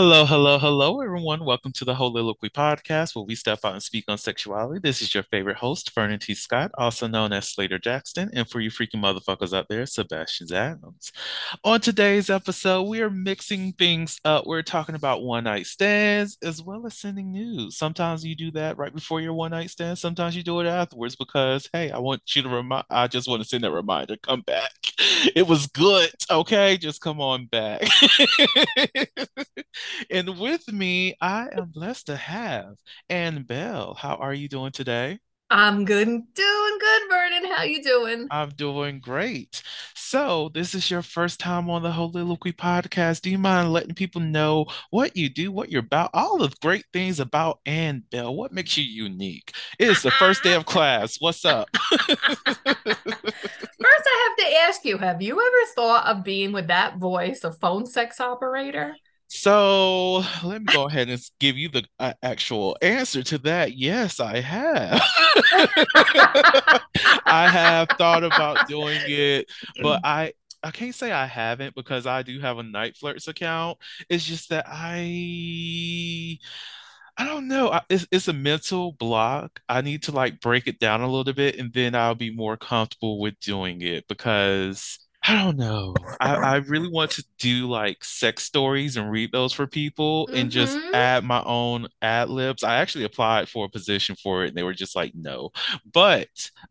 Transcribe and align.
Hello, 0.00 0.24
hello, 0.24 0.60
hello, 0.60 1.00
everyone. 1.00 1.44
Welcome 1.44 1.72
to 1.72 1.84
the 1.84 1.94
Heauxliloquy 1.94 2.52
podcast, 2.52 3.16
where 3.16 3.24
we 3.24 3.34
step 3.34 3.64
out 3.64 3.72
and 3.72 3.82
speak 3.82 4.04
on 4.06 4.16
sexuality. 4.16 4.78
This 4.80 5.02
is 5.02 5.12
your 5.12 5.24
favorite 5.24 5.56
host, 5.56 5.92
Vernon 5.92 6.20
T. 6.20 6.36
Scott, 6.36 6.70
also 6.78 7.08
known 7.08 7.32
as 7.32 7.48
Slater 7.48 7.80
Jackson, 7.80 8.30
and 8.32 8.48
for 8.48 8.60
you 8.60 8.70
freaking 8.70 9.02
motherfuckers 9.02 9.52
out 9.52 9.66
there, 9.68 9.84
Sebastian 9.86 10.54
Adams. 10.54 11.10
On 11.64 11.80
today's 11.80 12.30
episode, 12.30 12.84
we 12.84 13.02
are 13.02 13.10
mixing 13.10 13.72
things 13.72 14.20
up. 14.24 14.46
We're 14.46 14.62
talking 14.62 14.94
about 14.94 15.24
one 15.24 15.42
night 15.42 15.66
stands 15.66 16.38
as 16.44 16.62
well 16.62 16.86
as 16.86 16.96
sending 16.96 17.32
news. 17.32 17.76
Sometimes 17.76 18.24
you 18.24 18.36
do 18.36 18.52
that 18.52 18.78
right 18.78 18.94
before 18.94 19.20
your 19.20 19.32
one 19.32 19.50
night 19.50 19.70
stand. 19.70 19.98
Sometimes 19.98 20.36
you 20.36 20.44
do 20.44 20.60
it 20.60 20.68
afterwards 20.68 21.16
because, 21.16 21.68
hey, 21.72 21.90
I 21.90 21.98
want 21.98 22.22
you 22.36 22.42
to 22.42 22.48
remind. 22.48 22.84
I 22.88 23.08
just 23.08 23.26
want 23.26 23.42
to 23.42 23.48
send 23.48 23.64
that 23.64 23.72
reminder. 23.72 24.14
Come 24.22 24.42
back. 24.42 24.70
It 25.34 25.48
was 25.48 25.66
good. 25.66 26.10
Okay, 26.30 26.76
just 26.76 27.00
come 27.00 27.20
on 27.20 27.46
back. 27.46 27.82
and 30.10 30.38
with 30.38 30.70
me, 30.72 31.16
I 31.20 31.48
am 31.52 31.70
blessed 31.70 32.06
to 32.06 32.16
have 32.16 32.76
Ann 33.08 33.42
Bell. 33.42 33.94
How 33.94 34.16
are 34.16 34.34
you 34.34 34.48
doing 34.48 34.72
today? 34.72 35.18
I'm 35.50 35.86
good, 35.86 36.06
doing 36.06 36.78
good, 36.78 37.02
Vernon. 37.08 37.50
How 37.50 37.62
you 37.62 37.82
doing? 37.82 38.28
I'm 38.30 38.50
doing 38.50 39.00
great. 39.00 39.62
So, 39.94 40.50
this 40.52 40.74
is 40.74 40.90
your 40.90 41.00
first 41.00 41.40
time 41.40 41.70
on 41.70 41.82
the 41.82 41.90
Heauxliloquy 41.90 42.54
podcast. 42.54 43.22
Do 43.22 43.30
you 43.30 43.38
mind 43.38 43.72
letting 43.72 43.94
people 43.94 44.20
know 44.20 44.66
what 44.90 45.16
you 45.16 45.30
do, 45.30 45.50
what 45.50 45.70
you're 45.70 45.80
about, 45.80 46.10
all 46.12 46.36
the 46.36 46.54
great 46.60 46.84
things 46.92 47.18
about 47.18 47.60
Ann 47.64 48.04
Bell? 48.10 48.34
What 48.34 48.52
makes 48.52 48.76
you 48.76 48.84
unique? 48.84 49.54
It 49.78 49.88
is 49.88 50.02
the 50.02 50.10
first 50.10 50.42
day 50.42 50.52
of 50.52 50.66
class. 50.66 51.16
What's 51.18 51.46
up? 51.46 51.68
First, 53.80 54.06
I 54.06 54.28
have 54.28 54.46
to 54.46 54.56
ask 54.66 54.84
you: 54.84 54.98
Have 54.98 55.22
you 55.22 55.40
ever 55.40 55.72
thought 55.74 56.06
of 56.08 56.24
being 56.24 56.52
with 56.52 56.66
that 56.66 56.98
voice, 56.98 57.42
a 57.42 57.52
phone 57.52 57.86
sex 57.86 58.20
operator? 58.20 58.96
So 59.40 60.24
let 60.42 60.62
me 60.62 60.66
go 60.72 60.86
ahead 60.88 61.08
and 61.08 61.20
give 61.38 61.56
you 61.56 61.68
the 61.68 61.84
uh, 62.00 62.14
actual 62.22 62.76
answer 62.82 63.22
to 63.22 63.38
that. 63.38 63.76
Yes, 63.76 64.18
I 64.20 64.40
have. 64.40 65.00
I 67.24 67.48
have 67.52 67.88
thought 67.98 68.24
about 68.24 68.66
doing 68.66 68.98
it, 69.06 69.46
but 69.80 70.00
I 70.02 70.32
I 70.62 70.72
can't 70.72 70.94
say 70.94 71.12
I 71.12 71.26
haven't 71.26 71.76
because 71.76 72.06
I 72.06 72.22
do 72.22 72.40
have 72.40 72.58
a 72.58 72.62
NiteFlirts 72.62 73.28
account. 73.28 73.78
It's 74.08 74.24
just 74.24 74.48
that 74.50 74.64
I 74.68 76.38
I 77.16 77.24
don't 77.24 77.48
know. 77.48 77.70
I, 77.70 77.82
it's 77.88 78.06
it's 78.12 78.28
a 78.28 78.32
mental 78.32 78.92
block. 78.92 79.60
I 79.68 79.82
need 79.82 80.04
to 80.04 80.12
like 80.12 80.40
break 80.40 80.66
it 80.66 80.78
down 80.80 81.00
a 81.02 81.08
little 81.08 81.32
bit, 81.32 81.58
and 81.58 81.72
then 81.72 81.94
I'll 81.94 82.14
be 82.14 82.30
more 82.34 82.56
comfortable 82.56 83.20
with 83.20 83.38
doing 83.40 83.82
it 83.82 84.06
because 84.08 84.98
I 85.22 85.34
don't 85.44 85.56
know. 85.58 85.94
I, 86.20 86.34
I 86.36 86.56
really 86.56 86.88
want 86.88 87.12
to 87.12 87.24
do 87.38 87.68
like 87.68 88.04
sex 88.04 88.44
stories 88.44 88.96
and 88.96 89.10
read 89.10 89.30
those 89.32 89.52
for 89.52 89.66
people 89.66 90.28
and 90.32 90.50
just 90.50 90.80
Mm-hmm. 90.80 90.92
add 90.92 91.24
my 91.24 91.42
own 91.44 91.88
ad 92.02 92.28
libs. 92.30 92.64
I 92.64 92.76
actually 92.76 93.04
applied 93.04 93.48
for 93.48 93.66
a 93.66 93.68
position 93.68 94.16
for 94.16 94.44
it 94.44 94.48
and 94.48 94.56
they 94.56 94.64
were 94.64 94.74
just 94.74 94.96
like, 94.96 95.12
no. 95.14 95.50
But 95.92 96.28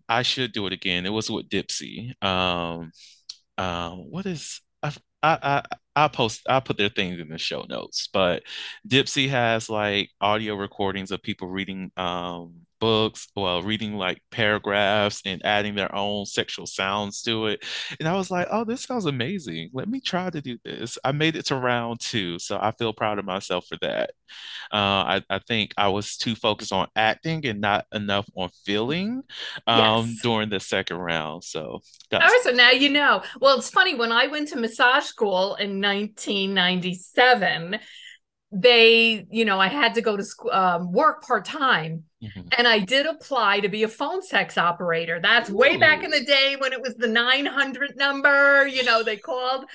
I 0.09 0.24
should 0.24 0.52
do 0.53 0.68
it 0.68 0.74
again. 0.74 1.06
It 1.06 1.12
was 1.12 1.30
with 1.30 1.50
Dipsea. 1.50 2.22
Um, 2.24 2.91
um, 3.58 4.12
what 4.12 4.28
is 4.28 4.62
I 4.84 4.94
I 5.24 5.40
I 5.44 5.64
I'll 5.96 6.09
post 6.09 6.44
I'll 6.50 6.62
put 6.62 6.78
their 6.78 6.90
things 6.90 7.19
in 7.19 7.29
the 7.29 7.40
show 7.40 7.66
notes, 7.69 8.09
but 8.14 8.44
Dipsea 8.88 9.29
has 9.29 9.69
like 9.69 10.12
audio 10.22 10.56
recordings 10.56 11.12
of 11.12 11.24
people 11.24 11.50
reading 11.50 11.91
um 11.97 12.66
books, 12.79 13.27
while 13.33 13.61
reading 13.61 13.95
like 13.95 14.21
paragraphs 14.31 15.21
and 15.25 15.43
adding 15.45 15.75
their 15.75 15.93
own 15.93 16.25
sexual 16.25 16.65
sounds 16.67 17.21
to 17.23 17.47
it. 17.47 17.63
And 17.99 18.07
I 18.07 18.15
was 18.15 18.29
like, 18.31 18.47
oh, 18.51 18.63
this 18.63 18.83
sounds 18.83 19.05
amazing. 19.05 19.69
Let 19.73 19.88
me 19.89 19.99
try 20.01 20.29
to 20.29 20.41
do 20.41 20.57
this. 20.63 20.97
I 21.03 21.11
made 21.11 21.35
it 21.35 21.45
to 21.47 21.55
round 21.55 21.99
two, 21.99 22.39
so 22.39 22.57
I 22.61 22.71
feel 22.71 22.93
proud 22.93 23.19
of 23.19 23.25
myself 23.25 23.66
for 23.67 23.77
that. 23.81 24.11
Uh, 24.73 24.75
I, 25.19 25.21
I 25.29 25.39
think 25.39 25.73
I 25.77 25.87
was 25.89 26.17
too 26.17 26.35
focused 26.35 26.73
on 26.73 26.87
acting 26.95 27.45
and 27.45 27.61
not 27.61 27.85
enough 27.93 28.27
on 28.35 28.49
feeling 28.66 29.23
um, 29.66 29.77
Yes. 30.07 30.21
during 30.21 30.49
the 30.49 30.59
second 30.59 30.97
round. 30.97 31.43
So 31.43 31.61
All 31.61 31.81
got 32.11 32.21
right, 32.21 32.41
so 32.43 32.51
now 32.51 32.71
you 32.71 32.89
know. 32.89 33.23
Well, 33.39 33.57
it's 33.57 33.69
funny 33.69 33.95
when 33.95 34.11
I 34.11 34.27
went 34.27 34.49
to 34.49 34.57
massage 34.57 35.05
school 35.05 35.55
in 35.55 35.81
1997. 35.81 37.79
They, 38.52 39.28
you 39.30 39.44
know, 39.44 39.59
I 39.59 39.68
had 39.68 39.96
to 39.96 40.02
go 40.02 40.16
to 40.16 40.24
school, 40.24 40.52
um, 40.52 40.94
work 40.94 41.22
part 41.28 41.44
time, 41.44 42.06
Mhm. 42.24 42.53
and 42.58 42.66
I 42.66 42.80
did 42.80 43.06
apply 43.06 43.59
to 43.59 43.68
be 43.68 43.84
a 43.84 43.90
phone 43.90 44.22
sex 44.24 44.58
operator. 44.58 45.19
That's 45.22 45.50
way 45.50 45.75
back 45.75 46.02
in 46.03 46.12
the 46.12 46.24
day 46.24 46.56
when 46.58 46.72
it 46.72 46.81
was 46.81 46.96
the 46.96 47.09
900 47.09 47.97
number, 47.97 48.66
you 48.66 48.84
know, 48.85 49.03
they 49.03 49.18
called. 49.18 49.66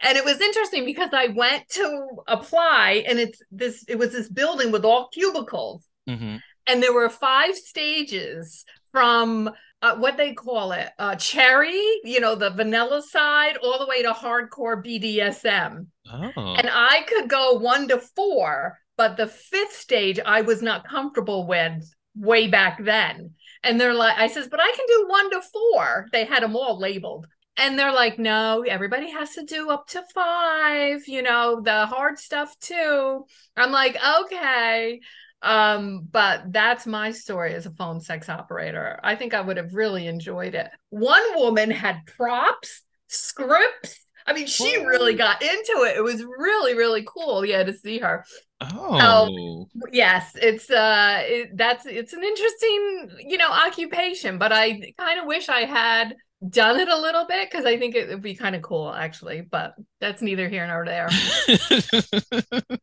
And 0.00 0.16
it 0.16 0.24
was 0.24 0.40
interesting 0.40 0.84
because 0.84 1.10
I 1.12 1.26
went 1.28 1.68
to 1.70 2.06
apply, 2.28 3.04
and 3.08 3.18
it's 3.18 3.42
this, 3.50 3.84
it 3.88 3.98
was 3.98 4.12
this 4.12 4.28
building 4.28 4.70
with 4.70 4.84
all 4.84 5.08
cubicles 5.08 5.84
Mhm. 6.08 6.40
and 6.68 6.82
there 6.82 6.92
were 6.92 7.08
five 7.10 7.56
stages 7.56 8.64
from 8.92 9.50
uh, 9.82 9.96
what 9.96 10.16
they 10.16 10.34
call 10.34 10.72
it 10.72 10.88
uh, 10.98 11.14
cherry 11.16 11.80
you 12.04 12.20
know 12.20 12.34
the 12.34 12.50
vanilla 12.50 13.02
side 13.02 13.56
all 13.62 13.78
the 13.78 13.86
way 13.86 14.02
to 14.02 14.12
hardcore 14.12 14.84
bdsm 14.84 15.86
Oh. 16.12 16.32
and 16.58 16.68
i 16.72 17.02
could 17.06 17.28
go 17.30 17.52
one 17.54 17.86
to 17.88 17.98
four 17.98 18.76
but 18.96 19.16
the 19.16 19.26
fifth 19.28 19.72
stage 19.76 20.18
i 20.26 20.40
was 20.42 20.60
not 20.60 20.86
comfortable 20.88 21.46
with 21.46 21.84
way 22.16 22.48
back 22.48 22.82
then. 22.84 23.30
And 23.62 23.80
they're 23.80 23.94
like 23.94 24.18
i 24.18 24.26
says 24.26 24.48
but 24.50 24.58
i 24.60 24.72
can 24.76 24.84
do 24.88 25.06
one 25.08 25.30
to 25.30 25.40
four. 25.40 26.06
They 26.12 26.24
had 26.24 26.42
them 26.42 26.56
all 26.56 26.78
labeled. 26.78 27.26
And 27.56 27.78
they're 27.78 27.92
like 27.92 28.18
no 28.18 28.64
everybody 28.68 29.10
has 29.10 29.34
to 29.34 29.44
do 29.44 29.70
up 29.70 29.86
to 29.88 30.02
five 30.12 31.06
you 31.06 31.22
know 31.22 31.60
the 31.62 31.86
hard 31.86 32.18
stuff 32.18 32.58
too. 32.58 33.24
I'm 33.56 33.70
like 33.70 33.96
okay 34.20 35.00
um 35.42 36.06
but 36.10 36.52
that's 36.52 36.86
my 36.86 37.12
story 37.12 37.54
as 37.54 37.66
a 37.66 37.70
phone 37.70 38.00
sex 38.00 38.28
operator. 38.28 39.00
I 39.02 39.16
think 39.16 39.34
i 39.34 39.40
would 39.40 39.56
have 39.56 39.74
really 39.74 40.06
enjoyed 40.06 40.54
it. 40.54 40.70
One 40.90 41.22
woman 41.36 41.70
had 41.70 42.06
props 42.06 42.82
scripts. 43.08 44.04
I 44.26 44.32
mean 44.32 44.46
she 44.46 44.76
really 44.84 45.14
got 45.14 45.42
into 45.42 45.84
it. 45.84 45.96
It 45.96 46.02
was 46.02 46.22
really 46.22 46.74
really 46.74 47.04
cool 47.06 47.44
yeah 47.44 47.64
to 47.64 47.72
see 47.72 47.98
her. 47.98 48.24
Oh. 48.60 49.66
yes 49.90 50.32
it's 50.34 50.70
uh 50.70 51.22
it, 51.24 51.56
that's 51.56 51.86
it's 51.86 52.12
an 52.12 52.22
interesting 52.22 53.08
you 53.20 53.38
know 53.38 53.50
occupation 53.50 54.36
but 54.36 54.52
i 54.52 54.92
kind 54.98 55.18
of 55.18 55.24
wish 55.24 55.48
i 55.48 55.60
had 55.60 56.14
done 56.48 56.80
it 56.80 56.88
a 56.88 56.96
little 56.96 57.26
bit 57.26 57.50
because 57.50 57.66
i 57.66 57.76
think 57.76 57.94
it 57.94 58.08
would 58.08 58.22
be 58.22 58.34
kind 58.34 58.56
of 58.56 58.62
cool 58.62 58.92
actually 58.92 59.42
but 59.42 59.74
that's 60.00 60.22
neither 60.22 60.48
here 60.48 60.66
nor 60.66 60.84
there. 60.84 61.08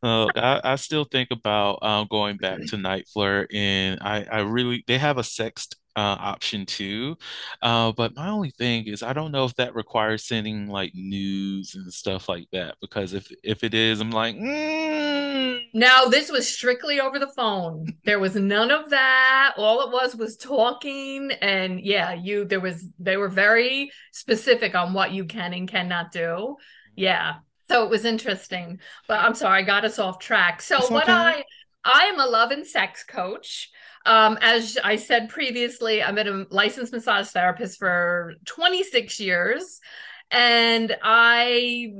Uh, 0.00 0.26
I, 0.36 0.60
I 0.62 0.76
still 0.76 1.02
think 1.02 1.30
about 1.32 1.82
um, 1.82 2.06
going 2.08 2.36
back 2.36 2.60
to 2.66 2.76
NiteFlirt, 2.76 3.52
and 3.52 3.98
I, 4.00 4.24
I 4.30 4.38
really 4.42 4.84
they 4.86 4.96
have 4.96 5.18
a 5.18 5.24
sex 5.24 5.66
uh, 5.98 6.16
option 6.20 6.64
too. 6.64 7.16
Uh, 7.60 7.90
but 7.90 8.14
my 8.14 8.28
only 8.28 8.50
thing 8.50 8.86
is 8.86 9.02
I 9.02 9.12
don't 9.12 9.32
know 9.32 9.44
if 9.44 9.56
that 9.56 9.74
requires 9.74 10.24
sending 10.24 10.68
like 10.68 10.92
news 10.94 11.74
and 11.74 11.92
stuff 11.92 12.28
like 12.28 12.46
that 12.52 12.76
because 12.80 13.14
if 13.14 13.28
if 13.42 13.64
it 13.64 13.74
is, 13.74 14.00
I'm 14.00 14.12
like, 14.12 14.36
mm. 14.36 15.58
No, 15.74 16.08
this 16.08 16.30
was 16.30 16.48
strictly 16.48 17.00
over 17.00 17.18
the 17.18 17.32
phone. 17.36 17.96
There 18.04 18.20
was 18.20 18.36
none 18.36 18.70
of 18.70 18.90
that. 18.90 19.54
All 19.56 19.82
it 19.82 19.92
was 19.92 20.14
was 20.14 20.36
talking 20.36 21.32
and 21.42 21.80
yeah, 21.80 22.12
you 22.12 22.44
there 22.44 22.60
was 22.60 22.86
they 23.00 23.16
were 23.16 23.28
very 23.28 23.90
specific 24.12 24.76
on 24.76 24.92
what 24.94 25.10
you 25.10 25.24
can 25.24 25.52
and 25.52 25.68
cannot 25.68 26.12
do. 26.12 26.56
Yeah. 26.94 27.36
So 27.68 27.82
it 27.84 27.90
was 27.90 28.04
interesting. 28.04 28.78
But 29.08 29.18
I'm 29.20 29.34
sorry, 29.34 29.62
I 29.62 29.66
got 29.66 29.84
us 29.84 29.98
off 29.98 30.20
track. 30.20 30.62
So 30.62 30.78
It's 30.78 30.90
what 30.90 31.04
okay. 31.04 31.12
I 31.12 31.44
I 31.84 32.04
am 32.04 32.20
a 32.20 32.26
love 32.26 32.52
and 32.52 32.64
sex 32.64 33.02
coach. 33.04 33.70
Um, 34.06 34.38
as 34.40 34.78
I 34.82 34.96
said 34.96 35.28
previously, 35.28 36.02
I'm 36.02 36.18
a 36.18 36.46
licensed 36.50 36.92
massage 36.92 37.28
therapist 37.28 37.78
for 37.78 38.34
26 38.46 39.20
years, 39.20 39.80
and 40.30 40.96
I 41.02 41.92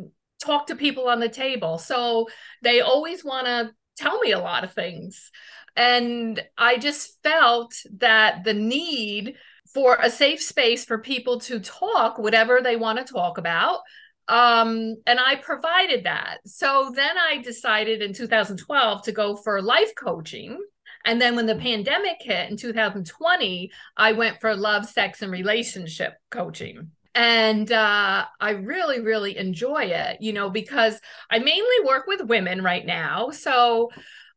talk 0.42 0.68
to 0.68 0.76
people 0.76 1.08
on 1.08 1.20
the 1.20 1.28
table. 1.28 1.78
So 1.78 2.28
they 2.62 2.80
always 2.80 3.24
want 3.24 3.46
to 3.46 3.72
tell 3.96 4.20
me 4.20 4.32
a 4.32 4.38
lot 4.38 4.64
of 4.64 4.72
things. 4.72 5.30
And 5.76 6.42
I 6.56 6.78
just 6.78 7.22
felt 7.22 7.74
that 7.98 8.44
the 8.44 8.54
need 8.54 9.36
for 9.72 9.96
a 10.00 10.10
safe 10.10 10.42
space 10.42 10.84
for 10.84 10.98
people 10.98 11.40
to 11.40 11.60
talk 11.60 12.18
whatever 12.18 12.60
they 12.62 12.76
want 12.76 12.98
to 12.98 13.12
talk 13.12 13.38
about 13.38 13.80
um 14.28 14.96
and 15.06 15.18
i 15.18 15.34
provided 15.36 16.04
that 16.04 16.38
so 16.44 16.92
then 16.94 17.16
i 17.18 17.38
decided 17.38 18.02
in 18.02 18.12
2012 18.12 19.02
to 19.02 19.12
go 19.12 19.36
for 19.36 19.62
life 19.62 19.92
coaching 19.96 20.58
and 21.04 21.20
then 21.20 21.36
when 21.36 21.46
the 21.46 21.54
pandemic 21.54 22.16
hit 22.20 22.50
in 22.50 22.56
2020 22.56 23.70
i 23.96 24.12
went 24.12 24.40
for 24.40 24.54
love 24.54 24.86
sex 24.86 25.22
and 25.22 25.32
relationship 25.32 26.14
coaching. 26.30 26.90
And 27.14 27.70
uh, 27.72 28.26
i 28.40 28.50
really 28.50 29.00
really 29.00 29.36
enjoy 29.36 29.84
it 29.84 30.18
you 30.20 30.32
know 30.32 30.50
because 30.50 31.00
i 31.30 31.38
mainly 31.38 31.84
work 31.84 32.06
with 32.06 32.22
women 32.22 32.62
right 32.62 32.86
now. 32.86 33.30
So 33.30 33.90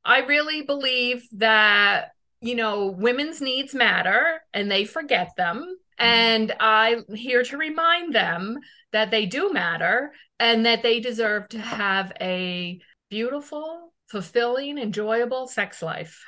i 0.03 0.19
really 0.19 0.63
believe 0.63 1.27
that 1.33 2.11
you 2.41 2.55
know 2.55 2.87
women's 2.87 3.41
needs 3.41 3.73
matter 3.73 4.41
and 4.53 4.71
they 4.71 4.85
forget 4.85 5.31
them. 5.37 5.77
And 5.97 6.53
i'm 6.59 7.05
here 7.13 7.43
to 7.43 7.57
remind 7.57 8.15
them 8.15 8.59
that 8.91 9.11
they 9.11 9.25
do 9.25 9.53
matter 9.53 10.11
and 10.39 10.65
that 10.65 10.83
they 10.83 10.99
deserve 10.99 11.47
to 11.49 11.59
have 11.59 12.11
a 12.19 12.79
beautiful, 13.09 13.93
fulfilling, 14.07 14.77
enjoyable 14.77 15.47
sex 15.47 15.81
life. 15.81 16.25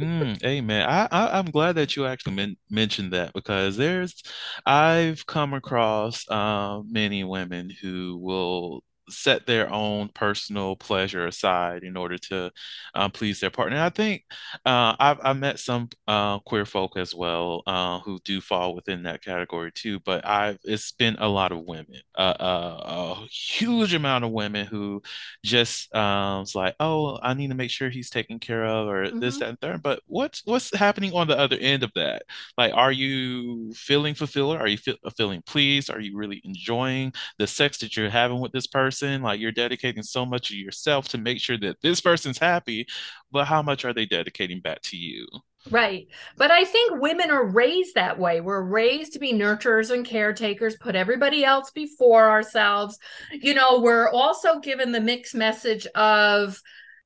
Mm, 0.00 0.42
amen. 0.44 0.88
I, 0.88 1.08
I 1.12 1.38
I'm 1.38 1.46
glad 1.50 1.74
that 1.76 1.94
you 1.94 2.06
actually 2.06 2.34
men 2.34 2.56
mentioned 2.70 3.12
that 3.12 3.32
because 3.34 3.76
there's 3.76 4.22
I've 4.64 5.26
come 5.26 5.52
across 5.52 6.28
uh, 6.30 6.80
many 6.86 7.22
women 7.24 7.68
who 7.68 8.16
will 8.18 8.82
set 9.10 9.46
their 9.46 9.70
own 9.72 10.08
personal 10.14 10.76
pleasure 10.76 11.26
aside 11.26 11.82
in 11.84 11.96
order 11.96 12.18
to 12.18 12.50
uh, 12.94 13.08
please 13.08 13.40
their 13.40 13.50
partner. 13.50 13.76
And 13.76 13.84
I 13.84 13.90
think 13.90 14.22
uh, 14.64 14.94
I've 14.98 15.18
I 15.22 15.32
met 15.32 15.58
some 15.58 15.88
uh, 16.06 16.38
queer 16.40 16.64
folk 16.64 16.96
as 16.96 17.14
well 17.14 17.62
uh, 17.66 18.00
who 18.00 18.18
do 18.24 18.40
fall 18.40 18.74
within 18.74 19.02
that 19.04 19.22
category 19.24 19.72
too. 19.72 20.00
But 20.00 20.26
I've 20.26 20.58
it's 20.64 20.92
been 20.92 21.16
a 21.18 21.28
lot 21.28 21.52
of 21.52 21.60
women, 21.66 22.00
uh, 22.16 22.20
uh, 22.40 23.14
a 23.22 23.26
huge 23.30 23.94
amount 23.94 24.24
of 24.24 24.30
women 24.30 24.66
who 24.66 25.02
just 25.44 25.94
um, 25.94 26.42
it's 26.42 26.54
like, 26.54 26.74
oh, 26.80 27.18
I 27.22 27.34
need 27.34 27.48
to 27.48 27.54
make 27.54 27.70
sure 27.70 27.90
he's 27.90 28.10
taken 28.10 28.38
care 28.38 28.64
of, 28.64 28.88
or 28.88 29.10
this, 29.18 29.36
Mhm. 29.36 29.38
that, 29.40 29.48
and 29.48 29.60
third. 29.60 29.82
But 29.82 30.00
what's 30.06 30.42
what's 30.44 30.74
happening 30.76 31.12
on 31.14 31.26
the 31.28 31.38
other 31.38 31.56
end 31.60 31.82
of 31.82 31.92
that? 31.94 32.22
Like, 32.56 32.72
are 32.74 32.92
you 32.92 33.72
feeling 33.74 34.14
fulfilled? 34.14 34.56
Are 34.56 34.68
you 34.68 34.76
feel, 34.78 34.96
feeling 35.16 35.42
pleased? 35.46 35.90
Are 35.90 36.00
you 36.00 36.16
really 36.16 36.40
enjoying 36.44 37.12
the 37.38 37.46
sex 37.46 37.78
that 37.78 37.96
you're 37.96 38.10
having 38.10 38.40
with 38.40 38.52
this 38.52 38.66
person? 38.66 38.99
Like, 39.02 39.40
you're 39.40 39.52
dedicating 39.52 40.02
so 40.02 40.24
much 40.24 40.50
of 40.50 40.56
yourself 40.56 41.08
to 41.08 41.18
make 41.18 41.40
sure 41.40 41.58
that 41.58 41.80
this 41.82 42.00
person's 42.00 42.38
happy, 42.38 42.86
but 43.30 43.46
how 43.46 43.62
much 43.62 43.84
are 43.84 43.92
they 43.92 44.06
dedicating 44.06 44.60
back 44.60 44.82
to 44.82 44.96
you? 44.96 45.26
Right. 45.70 46.08
But 46.36 46.50
I 46.50 46.64
think 46.64 47.00
women 47.00 47.30
are 47.30 47.44
raised 47.44 47.94
that 47.94 48.18
way. 48.18 48.40
We're 48.40 48.62
raised 48.62 49.12
to 49.12 49.18
be 49.18 49.34
nurturers 49.34 49.90
and 49.90 50.06
caretakers, 50.06 50.76
put 50.80 50.96
everybody 50.96 51.44
else 51.44 51.70
before 51.70 52.30
ourselves. 52.30 52.98
You 53.30 53.54
know, 53.54 53.80
we're 53.80 54.08
also 54.08 54.58
given 54.60 54.92
the 54.92 55.00
mixed 55.00 55.34
message 55.34 55.86
of 55.94 56.58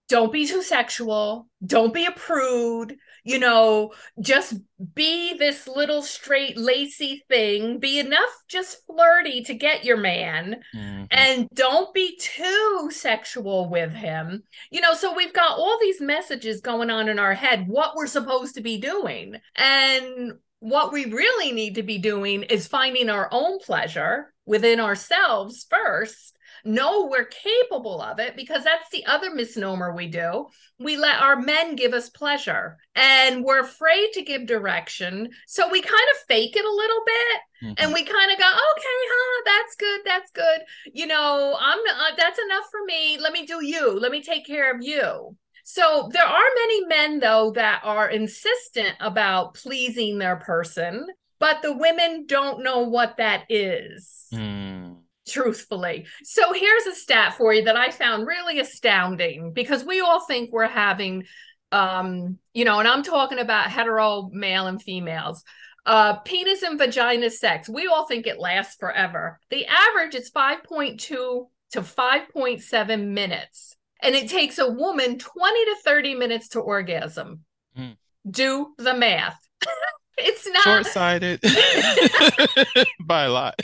don't 0.08 0.32
be 0.32 0.46
too 0.46 0.62
sexual, 0.62 1.48
don't 1.66 1.92
be 1.92 2.06
a 2.06 2.12
prude, 2.12 2.96
you 3.24 3.38
know, 3.38 3.92
just 4.20 4.54
be 4.94 5.36
this 5.38 5.66
little 5.66 6.02
straight, 6.02 6.58
lacy 6.58 7.24
thing, 7.28 7.78
be 7.78 7.98
enough 7.98 8.30
just 8.48 8.84
flirty 8.86 9.42
to 9.42 9.54
get 9.54 9.84
your 9.84 9.96
man, 9.96 10.62
Mhm. 10.74 11.08
and 11.10 11.48
don't 11.54 11.92
be 11.94 12.16
too 12.18 12.90
sexual 12.92 13.68
with 13.70 13.92
him. 13.92 14.44
You 14.70 14.82
know 14.82 14.94
so 14.94 15.14
we've 15.14 15.32
got 15.32 15.58
all 15.58 15.78
these 15.80 16.00
messages 16.00 16.60
going 16.60 16.90
on 16.90 17.08
in 17.08 17.18
our 17.18 17.34
head 17.34 17.66
what 17.66 17.96
we're 17.96 18.06
supposed 18.06 18.54
to 18.56 18.60
be 18.60 18.76
doing. 18.78 19.40
And 19.56 20.34
what 20.60 20.92
we 20.92 21.06
really 21.06 21.52
need 21.52 21.74
to 21.76 21.82
be 21.82 21.98
doing 21.98 22.42
is 22.44 22.66
finding 22.66 23.10
our 23.10 23.28
own 23.32 23.58
pleasure 23.58 24.32
within 24.46 24.80
ourselves 24.80 25.66
first 25.68 26.36
know 26.64 27.06
we're 27.06 27.24
capable 27.26 28.00
of 28.00 28.18
it 28.18 28.36
because 28.36 28.64
that's 28.64 28.88
the 28.90 29.04
other 29.06 29.34
misnomer 29.34 29.94
we 29.94 30.06
do. 30.06 30.46
We 30.78 30.96
let 30.96 31.20
our 31.20 31.36
men 31.36 31.76
give 31.76 31.92
us 31.92 32.08
pleasure 32.10 32.78
and 32.94 33.44
we're 33.44 33.60
afraid 33.60 34.10
to 34.14 34.22
give 34.22 34.46
direction. 34.46 35.30
So 35.46 35.68
we 35.70 35.80
kind 35.80 36.08
of 36.12 36.26
fake 36.28 36.56
it 36.56 36.64
a 36.64 36.70
little 36.70 37.02
bit 37.06 37.40
Mhm. 37.62 37.74
and 37.78 37.92
we 37.94 38.02
kind 38.02 38.30
of 38.32 38.38
go 38.38 38.44
okay 38.46 38.98
huh 39.12 39.42
that's 39.46 39.76
good 39.76 40.00
that's 40.04 40.30
good. 40.32 40.60
You 40.92 41.06
know 41.06 41.56
i'm 41.60 41.78
uh, 41.78 42.16
that's 42.16 42.38
enough 42.38 42.64
for 42.70 42.84
me. 42.86 43.18
Let 43.18 43.32
me 43.32 43.46
do 43.46 43.64
you. 43.64 43.98
Let 43.98 44.10
me 44.12 44.22
take 44.22 44.46
care 44.46 44.74
of 44.74 44.82
you. 44.82 45.36
So 45.64 46.10
there 46.12 46.26
are 46.26 46.48
many 46.56 46.86
men 46.86 47.20
though 47.20 47.52
that 47.52 47.80
are 47.84 48.08
insistent 48.08 48.94
about 49.00 49.54
pleasing 49.54 50.18
their 50.18 50.36
person 50.36 51.06
but 51.40 51.60
the 51.62 51.72
women 51.76 52.24
don't 52.26 52.62
know 52.62 52.78
what 52.80 53.16
that 53.18 53.44
is. 53.50 54.28
Mm. 54.32 54.83
Truthfully. 55.26 56.06
So 56.22 56.52
here's 56.52 56.86
a 56.86 56.94
stat 56.94 57.34
for 57.36 57.52
you 57.52 57.64
that 57.64 57.76
I 57.76 57.90
found 57.90 58.26
really 58.26 58.60
astounding 58.60 59.52
because 59.52 59.84
we 59.84 60.00
all 60.00 60.20
think 60.24 60.52
we're 60.52 60.68
having 60.68 61.24
um 61.72 62.38
you 62.52 62.64
know 62.64 62.78
and 62.78 62.86
I'm 62.86 63.02
talking 63.02 63.38
about 63.38 63.70
hetero 63.70 64.28
male 64.32 64.66
and 64.66 64.80
females 64.80 65.42
uh 65.86 66.18
penis 66.18 66.62
and 66.62 66.78
vagina 66.78 67.30
sex 67.30 67.68
we 67.68 67.86
all 67.86 68.06
think 68.06 68.26
it 68.26 68.38
lasts 68.38 68.76
forever 68.78 69.40
the 69.50 69.66
average 69.66 70.14
is 70.14 70.30
5.2 70.30 70.98
to 70.98 71.48
5.7 71.74 73.06
minutes 73.08 73.76
and 74.00 74.14
it 74.14 74.28
takes 74.28 74.58
a 74.58 74.70
woman 74.70 75.18
20 75.18 75.64
to 75.64 75.76
30 75.84 76.14
minutes 76.14 76.48
to 76.50 76.60
orgasm 76.60 77.44
Hmm. 77.74 77.92
do 78.30 78.72
the 78.78 78.94
math 78.94 79.40
it's 80.16 80.46
not 80.48 80.62
Short-sighted 80.64 81.40
by 83.00 83.24
a 83.24 83.30
lot. 83.30 83.54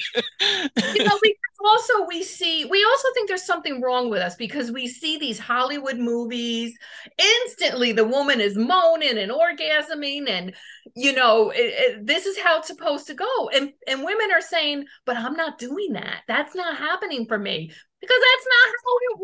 you 0.40 1.04
know, 1.04 1.18
because 1.22 1.60
also 1.64 2.06
we 2.08 2.22
see, 2.22 2.64
we 2.64 2.84
also 2.84 3.08
think 3.14 3.28
there's 3.28 3.44
something 3.44 3.80
wrong 3.80 4.10
with 4.10 4.20
us 4.20 4.34
because 4.36 4.72
we 4.72 4.86
see 4.88 5.18
these 5.18 5.38
Hollywood 5.38 5.98
movies. 5.98 6.76
Instantly, 7.18 7.92
the 7.92 8.04
woman 8.04 8.40
is 8.40 8.56
moaning 8.56 9.18
and 9.18 9.30
orgasming, 9.30 10.28
and 10.28 10.54
you 10.96 11.12
know, 11.12 11.50
it, 11.50 11.58
it- 11.60 12.06
this 12.06 12.26
is 12.26 12.38
how 12.38 12.58
it's 12.58 12.68
supposed 12.68 13.06
to 13.08 13.14
go. 13.14 13.48
And 13.54 13.72
and 13.86 14.04
women 14.04 14.30
are 14.32 14.40
saying, 14.40 14.86
"But 15.06 15.16
I'm 15.16 15.34
not 15.34 15.58
doing 15.58 15.92
that. 15.92 16.22
That's 16.26 16.54
not 16.54 16.76
happening 16.76 17.26
for 17.26 17.38
me 17.38 17.70
because 18.00 18.20
that's 18.32 18.46
not 18.54 18.74
how 18.82 18.94
it 19.06 19.18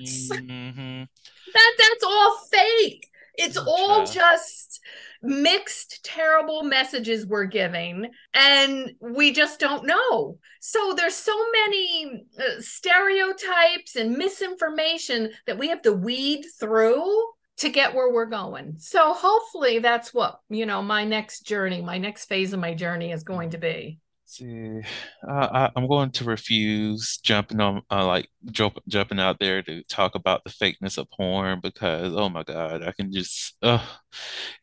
works. 0.00 0.28
Mhm. 0.50 1.08
That 1.54 1.74
that's 1.78 2.04
all 2.04 2.38
fake. 2.50 3.06
It's 3.38 3.56
all 3.56 4.06
just." 4.06 4.80
mixed 5.22 6.04
terrible 6.04 6.62
messages 6.62 7.26
we're 7.26 7.46
giving 7.46 8.10
and 8.34 8.92
we 9.00 9.32
just 9.32 9.58
don't 9.58 9.86
know. 9.86 10.38
So 10.60 10.94
there's 10.96 11.14
so 11.14 11.36
many 11.50 12.26
uh, 12.38 12.60
stereotypes 12.60 13.96
and 13.96 14.16
misinformation 14.16 15.30
that 15.46 15.58
we 15.58 15.68
have 15.68 15.82
to 15.82 15.92
weed 15.92 16.44
through 16.58 17.24
to 17.58 17.68
get 17.70 17.94
where 17.94 18.12
we're 18.12 18.26
going. 18.26 18.74
So 18.78 19.14
hopefully 19.14 19.78
that's 19.78 20.12
what 20.12 20.40
you 20.48 20.66
know 20.66 20.82
my 20.82 21.04
next 21.04 21.46
journey 21.46 21.80
my 21.82 21.98
next 21.98 22.26
phase 22.26 22.52
of 22.52 22.60
my 22.60 22.74
journey 22.74 23.12
is 23.12 23.24
going 23.24 23.50
to 23.50 23.58
be 23.58 23.98
See, 24.28 24.80
uh, 25.26 25.48
I, 25.52 25.70
I'm 25.76 25.86
going 25.86 26.10
to 26.10 26.24
refuse 26.24 27.18
jumping 27.22 27.60
on, 27.60 27.82
uh, 27.92 28.04
like 28.04 28.28
jump, 28.50 28.76
jumping 28.88 29.20
out 29.20 29.38
there 29.38 29.62
to 29.62 29.84
talk 29.84 30.16
about 30.16 30.42
the 30.42 30.50
fakeness 30.50 30.98
of 30.98 31.08
porn 31.12 31.60
because, 31.62 32.12
oh 32.12 32.28
my 32.28 32.42
God, 32.42 32.82
I 32.82 32.90
can 32.90 33.12
just, 33.12 33.54
uh, 33.62 33.78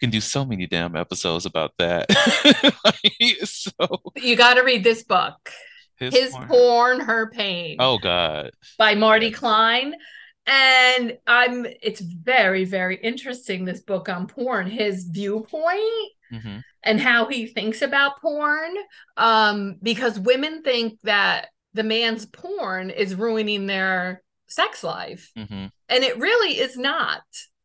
can 0.02 0.10
do 0.10 0.20
so 0.20 0.44
many 0.44 0.68
damn 0.68 0.98
episodes 0.98 1.46
about 1.46 1.72
that. 1.80 2.08
Like, 2.86 3.46
so 3.46 3.72
you 4.18 4.36
got 4.36 4.56
to 4.56 4.64
read 4.64 4.84
this 4.84 5.04
book 5.04 5.50
his, 5.98 6.14
his 6.14 6.32
porn. 6.32 6.48
porn 6.48 7.00
her 7.00 7.30
pain 7.30 7.78
Oh 7.80 7.98
God. 7.98 8.52
by 8.78 8.96
Marty 8.96 9.28
Yes. 9.28 9.36
Klein. 9.40 9.96
And 10.46 11.18
I'm 11.26 11.66
it's 11.82 12.02
very, 12.02 12.66
very 12.66 12.98
interesting, 12.98 13.64
this 13.64 13.80
book 13.82 14.10
on 14.10 14.28
porn, 14.28 14.68
his 14.68 15.06
viewpoint. 15.06 16.12
Hmm 16.34 16.58
and 16.86 17.00
how 17.00 17.28
he 17.28 17.48
thinks 17.48 17.82
about 17.82 18.20
porn 18.22 18.74
um 19.16 19.76
because 19.82 20.20
women 20.20 20.62
think 20.64 21.00
that 21.04 21.48
the 21.74 21.84
man's 21.84 22.26
porn 22.26 22.90
is 22.90 23.16
ruining 23.16 23.66
their 23.68 24.22
sex 24.48 24.84
life. 24.84 25.32
Hmm 25.36 25.68
and 25.90 26.04
it 26.04 26.18
really 26.18 26.60
is 26.60 26.78
not 26.78 27.22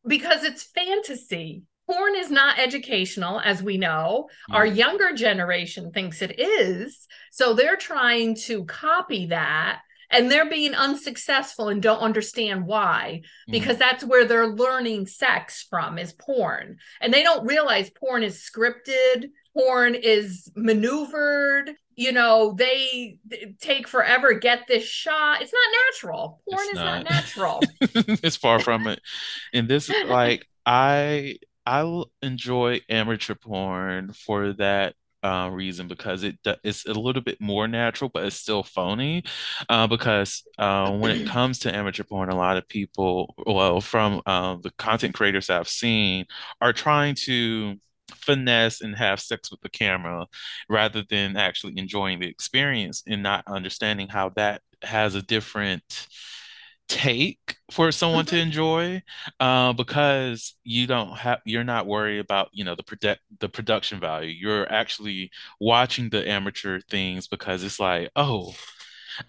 because 0.06 0.44
it's 0.44 0.62
fantasy. 0.64 1.62
Porn 1.90 2.14
is 2.16 2.30
not 2.30 2.58
educational 2.58 3.40
as 3.40 3.62
we 3.62 3.78
know. 3.78 4.28
Our 4.50 4.66
Mhm. 4.66 4.76
younger 4.76 5.12
generation 5.14 5.90
thinks 5.92 6.20
it 6.20 6.38
is. 6.38 7.06
So 7.32 7.54
they're 7.54 7.76
trying 7.76 8.34
to 8.46 8.64
copy 8.66 9.26
that 9.26 9.80
and 10.10 10.30
they're 10.30 10.48
being 10.48 10.74
unsuccessful 10.74 11.68
and 11.68 11.82
don't 11.82 12.00
understand 12.00 12.66
why 12.66 13.22
mm. 13.48 13.52
because 13.52 13.76
that's 13.76 14.04
where 14.04 14.24
they're 14.24 14.46
learning 14.46 15.06
sex 15.06 15.66
from 15.68 15.98
is 15.98 16.12
porn. 16.12 16.78
And 17.00 17.12
they 17.12 17.22
don't 17.22 17.46
realize 17.46 17.90
porn 17.90 18.22
is 18.22 18.36
scripted 18.38 19.30
porn 19.54 19.94
is 19.94 20.52
maneuvered 20.54 21.74
you 21.98 22.12
know 22.12 22.54
they 22.56 23.18
take 23.60 23.88
forever 23.88 24.32
get 24.34 24.68
this 24.68 24.84
shot. 24.84 25.42
It's 25.42 25.52
not 25.52 25.78
natural. 25.86 26.40
Porn 26.48 26.62
It's 26.62 26.72
is 26.74 26.78
not, 26.78 27.02
not. 27.02 27.10
natural. 27.10 27.60
It's 28.22 28.36
far 28.36 28.60
from 28.60 28.86
it. 28.86 29.00
And 29.52 29.66
this, 29.66 29.90
like, 30.06 30.46
I 30.64 31.38
I 31.66 31.82
will 31.82 32.12
enjoy 32.22 32.82
amateur 32.88 33.34
porn 33.34 34.12
for 34.12 34.52
that 34.54 34.94
uh, 35.22 35.48
reason 35.52 35.88
because 35.88 36.22
it 36.22 36.36
it's 36.64 36.86
a 36.86 36.92
little 36.92 37.22
bit 37.22 37.40
more 37.40 37.68
natural, 37.68 38.10
but 38.12 38.24
it's 38.24 38.36
still 38.36 38.62
phony. 38.62 39.24
Uh, 39.68 39.86
because 39.86 40.42
uh, 40.58 40.90
when 40.92 41.10
it 41.10 41.28
comes 41.28 41.58
to 41.60 41.74
amateur 41.74 42.04
porn, 42.04 42.28
a 42.28 42.36
lot 42.36 42.56
of 42.56 42.68
people, 42.68 43.34
well, 43.46 43.80
from 43.80 44.22
um, 44.26 44.60
the 44.62 44.70
content 44.72 45.14
creators 45.14 45.50
I've 45.50 45.68
seen, 45.68 46.26
are 46.60 46.72
trying 46.72 47.14
to 47.26 47.76
finesse 48.14 48.80
and 48.80 48.96
have 48.96 49.20
sex 49.20 49.50
with 49.50 49.60
the 49.60 49.68
camera 49.68 50.26
rather 50.68 51.04
than 51.08 51.36
actually 51.36 51.74
enjoying 51.76 52.20
the 52.20 52.28
experience 52.28 53.02
and 53.06 53.22
not 53.22 53.44
understanding 53.46 54.08
how 54.08 54.30
that 54.30 54.62
has 54.82 55.14
a 55.14 55.22
different 55.22 56.06
take 56.88 57.56
for 57.70 57.92
someone 57.92 58.24
to 58.26 58.38
enjoy 58.38 59.02
uh, 59.40 59.72
because 59.74 60.54
you 60.64 60.86
don't 60.86 61.16
have 61.18 61.40
you're 61.44 61.64
not 61.64 61.86
worried 61.86 62.18
about 62.18 62.48
you 62.52 62.64
know 62.64 62.74
the 62.74 62.82
product 62.82 63.20
the 63.40 63.48
production 63.48 64.00
value. 64.00 64.30
You're 64.30 64.70
actually 64.72 65.30
watching 65.60 66.08
the 66.10 66.28
amateur 66.28 66.80
things 66.80 67.28
because 67.28 67.62
it's 67.62 67.80
like 67.80 68.10
oh 68.16 68.54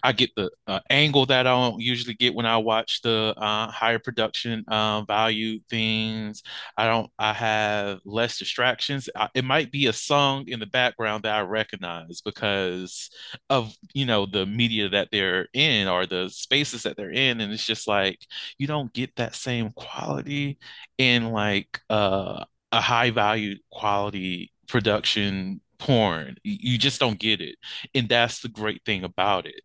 I 0.02 0.12
get 0.12 0.30
the 0.36 0.50
uh, 0.66 0.80
angle 0.90 1.26
that 1.26 1.46
I 1.46 1.50
don't 1.50 1.80
usually 1.80 2.14
get 2.14 2.34
when 2.34 2.46
I 2.46 2.56
watch 2.56 3.02
the 3.02 3.34
uh, 3.36 3.70
higher 3.70 3.98
production 3.98 4.64
uh, 4.68 5.02
value 5.02 5.60
things. 5.68 6.42
I 6.76 6.86
don't. 6.86 7.10
I 7.18 7.32
have 7.32 8.00
less 8.04 8.38
distractions. 8.38 9.08
I, 9.14 9.28
it 9.34 9.44
might 9.44 9.70
be 9.70 9.86
a 9.86 9.92
song 9.92 10.48
in 10.48 10.60
the 10.60 10.66
background 10.66 11.24
that 11.24 11.34
I 11.34 11.40
recognize 11.42 12.20
because 12.20 13.10
of 13.48 13.74
you 13.94 14.06
know 14.06 14.26
the 14.26 14.46
media 14.46 14.88
that 14.90 15.08
they're 15.12 15.48
in 15.52 15.88
or 15.88 16.06
the 16.06 16.28
spaces 16.30 16.82
that 16.84 16.96
they're 16.96 17.10
in, 17.10 17.40
and 17.40 17.52
it's 17.52 17.66
just 17.66 17.88
like 17.88 18.18
you 18.58 18.66
don't 18.66 18.92
get 18.92 19.16
that 19.16 19.34
same 19.34 19.70
quality 19.70 20.58
in 20.98 21.30
like 21.32 21.80
uh, 21.90 22.44
a 22.72 22.80
high 22.80 23.10
value 23.10 23.56
quality 23.70 24.52
production 24.68 25.60
porn. 25.80 26.36
You 26.44 26.78
just 26.78 27.00
don't 27.00 27.18
get 27.20 27.40
it, 27.42 27.56
and 27.94 28.08
that's 28.08 28.40
the 28.42 28.48
great 28.48 28.84
thing 28.86 29.04
about 29.04 29.46
it 29.46 29.62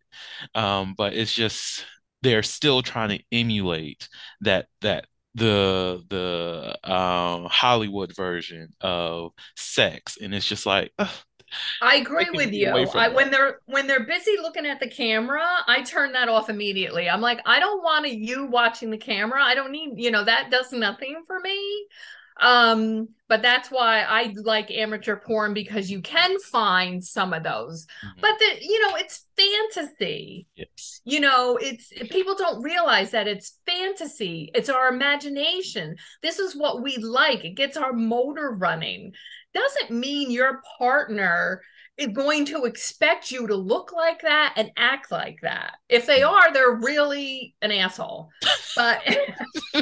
um, 0.54 0.94
but 0.96 1.14
it's 1.14 1.34
just 1.34 1.84
they're 2.22 2.42
still 2.42 2.82
trying 2.82 3.10
to 3.18 3.24
emulate 3.32 4.08
that 4.40 4.66
that 4.82 5.06
the 5.34 6.02
the 6.08 6.78
um 6.90 7.46
Hollywood 7.50 8.14
version 8.16 8.70
of 8.80 9.32
sex, 9.56 10.18
and 10.20 10.34
it's 10.34 10.46
just 10.48 10.66
like 10.66 10.92
ugh, 10.98 11.10
I 11.80 11.96
agree 11.96 12.30
with 12.30 12.52
you. 12.52 12.90
I, 12.94 13.08
when 13.08 13.30
they're 13.30 13.60
when 13.66 13.86
they're 13.86 14.04
busy 14.06 14.36
looking 14.40 14.66
at 14.66 14.80
the 14.80 14.88
camera, 14.88 15.44
I 15.66 15.82
turn 15.82 16.12
that 16.12 16.28
off 16.28 16.48
immediately. 16.48 17.08
I'm 17.08 17.20
like, 17.20 17.40
I 17.44 17.60
don't 17.60 17.82
want 17.82 18.08
you 18.10 18.46
watching 18.46 18.90
the 18.90 18.96
camera. 18.98 19.42
I 19.42 19.54
don't 19.54 19.72
need, 19.72 19.92
you 19.96 20.10
know, 20.10 20.24
that 20.24 20.50
does 20.50 20.72
nothing 20.72 21.22
for 21.26 21.38
me. 21.38 21.86
Um, 22.40 23.08
but 23.28 23.42
that's 23.42 23.70
why 23.70 24.02
I 24.02 24.34
like 24.36 24.70
amateur 24.70 25.16
porn 25.16 25.54
because 25.54 25.90
you 25.90 26.00
can 26.00 26.38
find 26.40 27.02
some 27.02 27.32
of 27.32 27.42
those. 27.42 27.86
Mhm. 28.04 28.20
But 28.20 28.38
the, 28.38 28.58
you 28.64 28.80
know, 28.82 28.96
it's 28.96 29.24
fantasy. 29.36 30.46
yes, 30.54 31.00
You 31.04 31.20
know, 31.20 31.56
it's 31.56 31.88
people 32.10 32.34
don't 32.34 32.62
realize 32.62 33.10
that 33.12 33.26
it's 33.26 33.58
fantasy. 33.66 34.50
It's 34.54 34.68
our 34.68 34.88
imagination. 34.88 35.96
This 36.22 36.38
is 36.38 36.54
what 36.54 36.82
we 36.82 36.98
like. 36.98 37.44
It 37.44 37.54
gets 37.56 37.76
our 37.76 37.92
motor 37.92 38.52
running. 38.52 39.14
Doesn't 39.54 39.90
mean 39.90 40.30
your 40.30 40.62
partner 40.78 41.62
going 42.12 42.44
to 42.46 42.64
expect 42.64 43.30
you 43.30 43.46
to 43.46 43.54
look 43.56 43.92
like 43.92 44.22
that 44.22 44.54
and 44.56 44.70
act 44.76 45.10
like 45.10 45.38
that. 45.42 45.76
If 45.88 46.06
they 46.06 46.22
are, 46.22 46.52
they're 46.52 46.74
really 46.76 47.54
an 47.62 47.72
asshole. 47.72 48.30
But 48.74 49.02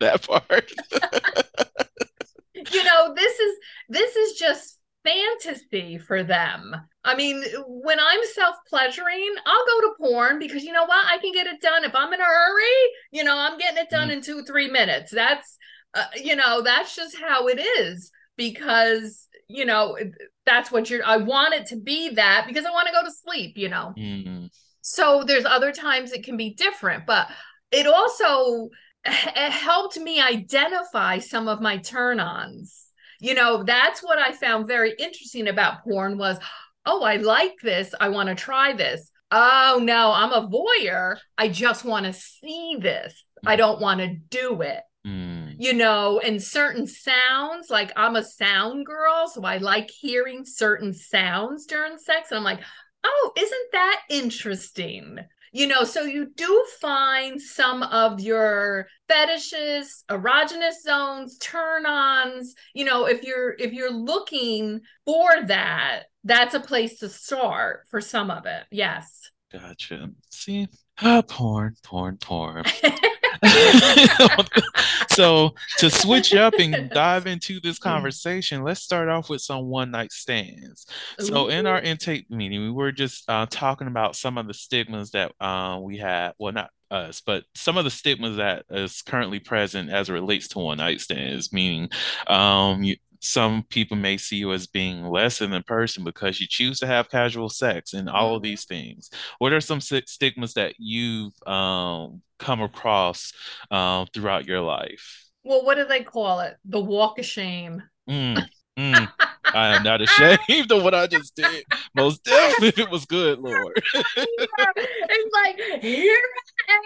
that 0.00 0.26
part. 0.26 0.72
you 2.72 2.82
know 2.84 3.14
this 3.14 3.38
is 3.38 3.56
this 3.88 4.16
is 4.16 4.38
just 4.38 4.78
fantasy 5.04 5.96
for 5.96 6.24
them 6.24 6.74
i 7.04 7.14
mean 7.14 7.42
when 7.66 7.98
i'm 8.00 8.20
self-pleasuring 8.34 9.34
i'll 9.46 9.66
go 9.66 9.80
to 9.80 9.94
porn 10.00 10.38
because 10.40 10.64
you 10.64 10.72
know 10.72 10.84
what 10.84 11.06
i 11.06 11.18
can 11.18 11.32
get 11.32 11.46
it 11.46 11.60
done 11.62 11.84
if 11.84 11.94
i'm 11.94 12.12
in 12.12 12.20
a 12.20 12.24
hurry 12.24 12.64
you 13.12 13.22
know 13.22 13.38
i'm 13.38 13.56
getting 13.58 13.78
it 13.78 13.88
done 13.90 14.08
Mhm. 14.08 14.12
in 14.14 14.22
two 14.22 14.42
three 14.42 14.68
minutes 14.68 15.12
that's 15.12 15.56
uh, 15.94 16.04
you 16.16 16.34
know 16.36 16.62
that's 16.62 16.96
just 16.96 17.16
how 17.16 17.46
it 17.46 17.60
is 17.60 18.10
because 18.36 19.28
you 19.48 19.64
know 19.64 19.96
that's 20.44 20.70
what 20.70 20.90
you're 20.90 21.04
i 21.04 21.16
want 21.16 21.54
it 21.54 21.66
to 21.66 21.76
be 21.76 22.10
that 22.10 22.44
because 22.46 22.64
i 22.64 22.70
want 22.70 22.86
to 22.86 22.92
go 22.92 23.02
to 23.02 23.10
sleep 23.10 23.56
you 23.56 23.68
know 23.68 23.94
Mm, 23.96 24.50
so 24.88 25.22
there's 25.22 25.44
other 25.44 25.70
times 25.70 26.12
it 26.12 26.24
can 26.24 26.36
be 26.36 26.54
different, 26.54 27.04
but 27.06 27.28
it 27.70 27.86
also 27.86 28.70
it 29.04 29.52
helped 29.52 29.98
me 29.98 30.20
identify 30.20 31.18
some 31.18 31.46
of 31.46 31.60
my 31.60 31.76
turn-ons. 31.76 32.86
You 33.20 33.34
know, 33.34 33.64
that's 33.64 34.02
what 34.02 34.18
I 34.18 34.32
found 34.32 34.66
very 34.66 34.94
interesting 34.98 35.48
about 35.48 35.82
porn 35.84 36.18
was, 36.18 36.38
oh, 36.86 37.02
I 37.02 37.16
like 37.16 37.56
this. 37.62 37.94
I 38.00 38.08
want 38.08 38.28
to 38.28 38.34
try 38.34 38.72
this. 38.72 39.10
Oh 39.30 39.78
no, 39.82 40.10
I'm 40.12 40.32
a 40.32 40.48
voyeur. 40.48 41.18
I 41.36 41.48
just 41.48 41.84
want 41.84 42.06
to 42.06 42.12
see 42.14 42.78
this. 42.80 43.24
I 43.44 43.56
don't 43.56 43.80
want 43.80 44.00
to 44.00 44.16
do 44.30 44.62
it 44.62 44.80
mm, 45.06 45.37
you 45.58 45.74
know, 45.74 46.20
and 46.20 46.40
certain 46.40 46.86
sounds, 46.86 47.68
like 47.68 47.92
I'm 47.96 48.14
a 48.16 48.24
sound 48.24 48.86
girl, 48.86 49.28
so 49.28 49.42
I 49.44 49.58
like 49.58 49.90
hearing 49.90 50.44
certain 50.44 50.94
sounds 50.94 51.66
during 51.66 51.98
sex. 51.98 52.30
And 52.30 52.38
I'm 52.38 52.44
like, 52.44 52.60
oh, 53.02 53.32
isn't 53.36 53.72
that 53.72 54.02
interesting? 54.08 55.18
You 55.52 55.66
know, 55.66 55.82
so 55.82 56.02
you 56.02 56.26
do 56.36 56.64
find 56.80 57.40
some 57.40 57.82
of 57.82 58.20
your 58.20 58.86
fetishes, 59.08 60.04
erogenous 60.08 60.82
zones, 60.82 61.38
turn-ons, 61.38 62.54
you 62.74 62.84
know, 62.84 63.06
if 63.06 63.24
you're 63.24 63.56
if 63.58 63.72
you're 63.72 63.92
looking 63.92 64.80
for 65.06 65.42
that, 65.46 66.04
that's 66.22 66.54
a 66.54 66.60
place 66.60 66.98
to 67.00 67.08
start 67.08 67.86
for 67.90 68.00
some 68.00 68.30
of 68.30 68.46
it. 68.46 68.64
Yes. 68.70 69.30
gotcha. 69.52 70.10
See, 70.30 70.68
ah, 71.02 71.22
porn, 71.22 71.74
porn, 71.82 72.18
porn. 72.18 72.64
So 75.18 75.56
to 75.78 75.90
switch 75.90 76.32
up 76.32 76.54
and 76.60 76.90
dive 76.90 77.26
into 77.26 77.58
this 77.58 77.80
conversation, 77.80 78.62
let's 78.62 78.82
start 78.82 79.08
off 79.08 79.28
with 79.28 79.40
some 79.40 79.66
one 79.66 79.90
night 79.90 80.12
stands. 80.12 80.86
So 81.18 81.48
in 81.48 81.66
our 81.66 81.80
intake 81.80 82.30
meeting, 82.30 82.60
we 82.60 82.70
were 82.70 82.92
just 82.92 83.28
uh, 83.28 83.46
talking 83.50 83.88
about 83.88 84.14
some 84.14 84.38
of 84.38 84.46
the 84.46 84.54
stigmas 84.54 85.10
that 85.10 85.32
uh, 85.40 85.80
we 85.82 85.98
had. 85.98 86.34
Well, 86.38 86.52
not 86.52 86.70
us, 86.92 87.20
but 87.20 87.42
some 87.56 87.76
of 87.76 87.82
the 87.82 87.90
stigmas 87.90 88.36
that 88.36 88.64
is 88.70 89.02
currently 89.02 89.40
present 89.40 89.90
as 89.90 90.08
it 90.08 90.12
relates 90.12 90.46
to 90.48 90.60
one 90.60 90.78
night 90.78 91.00
stands. 91.00 91.52
Meaning, 91.52 91.88
um, 92.28 92.84
you, 92.84 92.94
some 93.20 93.64
people 93.68 93.96
may 93.96 94.16
see 94.16 94.36
you 94.36 94.52
as 94.52 94.66
being 94.66 95.04
less 95.04 95.38
than 95.38 95.52
a 95.52 95.62
person 95.62 96.04
because 96.04 96.40
you 96.40 96.46
choose 96.48 96.78
to 96.80 96.86
have 96.86 97.10
casual 97.10 97.48
sex 97.48 97.92
and 97.92 98.08
all 98.08 98.36
of 98.36 98.42
these 98.42 98.64
things. 98.64 99.10
What 99.38 99.52
are 99.52 99.60
some 99.60 99.80
sti- 99.80 100.02
stigmas 100.06 100.54
that 100.54 100.74
you've 100.78 101.34
um, 101.46 102.22
come 102.38 102.60
across 102.60 103.32
uh, 103.70 104.06
throughout 104.12 104.46
your 104.46 104.60
life? 104.60 105.24
Well, 105.44 105.64
what 105.64 105.76
do 105.76 105.86
they 105.86 106.02
call 106.02 106.40
it? 106.40 106.56
The 106.64 106.80
walk 106.80 107.18
of 107.18 107.24
shame. 107.24 107.82
Mm, 108.08 108.46
mm. 108.78 109.12
I 109.54 109.76
am 109.76 109.82
not 109.82 110.02
ashamed 110.02 110.70
of 110.72 110.82
what 110.82 110.94
I 110.94 111.06
just 111.06 111.34
did. 111.34 111.64
Most 111.94 112.22
definitely, 112.24 112.82
it 112.82 112.90
was 112.90 113.06
good, 113.06 113.38
Lord. 113.42 113.82
it's 113.94 115.32
like 115.32 115.82
here 115.82 116.20
I 116.68 116.72
am 116.72 116.82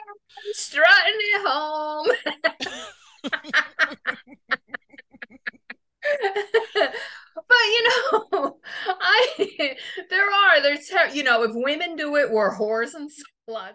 strutting 0.52 1.18
it 1.18 1.46
home. 1.46 2.06
but 6.75 7.64
you 7.64 7.88
know, 7.88 8.56
I 8.87 9.76
there 10.11 10.26
are 10.26 10.62
there's 10.62 10.90
you 11.14 11.23
know 11.23 11.42
if 11.42 11.52
women 11.54 11.97
do 11.97 12.16
it, 12.16 12.30
we're 12.30 12.54
whores 12.54 12.94
and 12.94 13.11
sluts. 13.49 13.75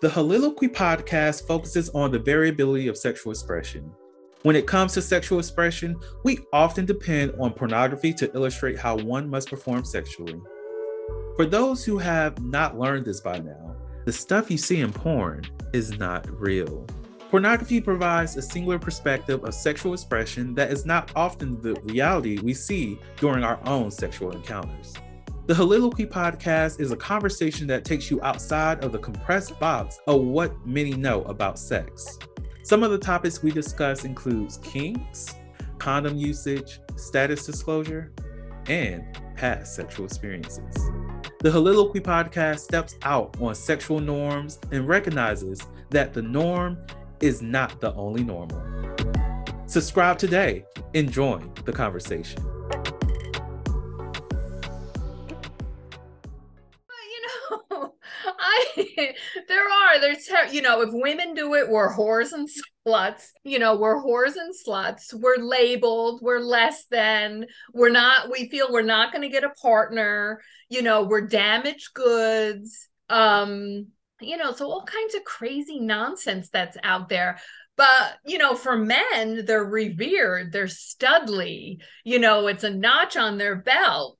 The 0.00 0.10
Heauxliloquy 0.10 0.74
podcast 0.74 1.46
focuses 1.46 1.88
on 1.90 2.10
the 2.10 2.18
variability 2.18 2.88
of 2.88 2.96
sexual 2.96 3.32
expression. 3.32 3.90
When 4.42 4.54
it 4.54 4.66
comes 4.66 4.92
to 4.92 5.02
sexual 5.02 5.38
expression, 5.38 5.96
we 6.24 6.40
often 6.52 6.84
depend 6.84 7.32
on 7.40 7.54
pornography 7.54 8.12
to 8.14 8.30
illustrate 8.34 8.78
how 8.78 8.98
one 8.98 9.30
must 9.30 9.48
perform 9.48 9.86
sexually. 9.86 10.38
For 11.36 11.46
those 11.46 11.84
who 11.84 11.96
have 11.96 12.42
not 12.42 12.78
learned 12.78 13.06
this 13.06 13.22
by 13.22 13.38
now, 13.38 13.76
the 14.04 14.12
stuff 14.12 14.50
you 14.50 14.58
see 14.58 14.82
in 14.82 14.92
porn 14.92 15.44
is 15.72 15.98
not 15.98 16.28
real. 16.38 16.86
Pornography 17.34 17.80
provides 17.80 18.36
a 18.36 18.42
singular 18.42 18.78
perspective 18.78 19.42
of 19.42 19.52
sexual 19.54 19.92
expression 19.92 20.54
that 20.54 20.70
is 20.70 20.86
not 20.86 21.10
often 21.16 21.60
the 21.60 21.74
reality 21.82 22.38
we 22.38 22.54
see 22.54 22.96
during 23.16 23.42
our 23.42 23.58
own 23.66 23.90
sexual 23.90 24.30
encounters. 24.30 24.94
The 25.46 25.54
Heauxliloquy 25.54 26.08
podcast 26.08 26.78
is 26.78 26.92
a 26.92 26.96
conversation 26.96 27.66
that 27.66 27.84
takes 27.84 28.08
you 28.08 28.22
outside 28.22 28.84
of 28.84 28.92
the 28.92 29.00
compressed 29.00 29.58
box 29.58 29.98
of 30.06 30.20
what 30.20 30.64
many 30.64 30.92
know 30.92 31.22
about 31.22 31.58
sex. 31.58 32.20
Some 32.62 32.84
of 32.84 32.92
the 32.92 32.98
topics 32.98 33.42
we 33.42 33.50
discuss 33.50 34.04
includes 34.04 34.58
kinks, 34.58 35.34
condom 35.78 36.16
usage, 36.16 36.78
status 36.94 37.44
disclosure, 37.44 38.12
and 38.68 39.02
past 39.34 39.74
sexual 39.74 40.06
experiences. 40.06 40.72
The 41.40 41.50
Heauxliloquy 41.50 42.00
podcast 42.00 42.60
steps 42.60 42.94
out 43.02 43.36
on 43.40 43.56
sexual 43.56 43.98
norms 43.98 44.60
and 44.70 44.86
recognizes 44.86 45.60
that 45.90 46.14
the 46.14 46.22
norm 46.22 46.78
is 47.20 47.42
not 47.42 47.80
the 47.80 47.92
only 47.94 48.24
normal. 48.24 48.62
Subscribe 49.66 50.18
today 50.18 50.64
and 50.94 51.10
join 51.10 51.50
the 51.64 51.72
conversation. 51.72 52.42
you 56.80 57.60
know, 57.70 57.94
I 58.38 58.64
there 59.48 59.64
are 59.64 60.00
there's 60.00 60.28
you 60.52 60.62
know 60.62 60.82
if 60.82 60.90
women 60.92 61.34
do 61.34 61.54
it, 61.54 61.68
we're 61.68 61.94
whores 61.94 62.32
and 62.32 62.48
sluts. 62.86 63.28
You 63.42 63.58
know, 63.58 63.76
we're 63.76 64.02
whores 64.02 64.34
and 64.36 64.54
sluts. 64.54 65.12
We're 65.14 65.38
labeled. 65.38 66.20
We're 66.22 66.40
less 66.40 66.86
than. 66.86 67.46
We're 67.72 67.90
not. 67.90 68.30
We 68.30 68.48
feel 68.48 68.68
we're 68.70 68.82
not 68.82 69.12
going 69.12 69.22
to 69.22 69.28
get 69.28 69.44
a 69.44 69.50
partner. 69.50 70.40
You 70.68 70.82
know, 70.82 71.04
we're 71.04 71.26
damaged 71.26 71.94
goods. 71.94 72.88
Um, 73.08 73.88
you 74.26 74.36
know, 74.36 74.52
so 74.52 74.70
all 74.70 74.84
kinds 74.84 75.14
of 75.14 75.24
crazy 75.24 75.80
nonsense 75.80 76.50
that's 76.50 76.76
out 76.82 77.08
there. 77.08 77.38
But, 77.76 78.18
you 78.24 78.38
know, 78.38 78.54
for 78.54 78.76
men, 78.76 79.44
they're 79.46 79.64
revered, 79.64 80.52
they're 80.52 80.66
studly, 80.66 81.78
you 82.04 82.20
know, 82.20 82.46
it's 82.46 82.62
a 82.64 82.70
notch 82.70 83.16
on 83.16 83.36
their 83.36 83.56
belt. 83.56 84.18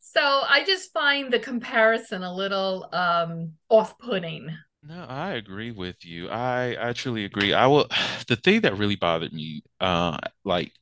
So 0.00 0.20
I 0.20 0.64
just 0.64 0.92
find 0.92 1.32
the 1.32 1.38
comparison 1.38 2.22
a 2.22 2.34
little 2.34 2.88
um 2.92 3.52
off-putting. 3.68 4.48
No, 4.82 5.04
I 5.08 5.32
agree 5.32 5.72
with 5.72 6.04
you. 6.04 6.28
I 6.30 6.76
I 6.80 6.92
truly 6.94 7.24
agree. 7.24 7.52
I 7.52 7.66
will 7.66 7.86
the 8.28 8.36
thing 8.36 8.62
that 8.62 8.78
really 8.78 8.96
bothered 8.96 9.32
me, 9.32 9.62
uh, 9.80 10.18
like 10.44 10.72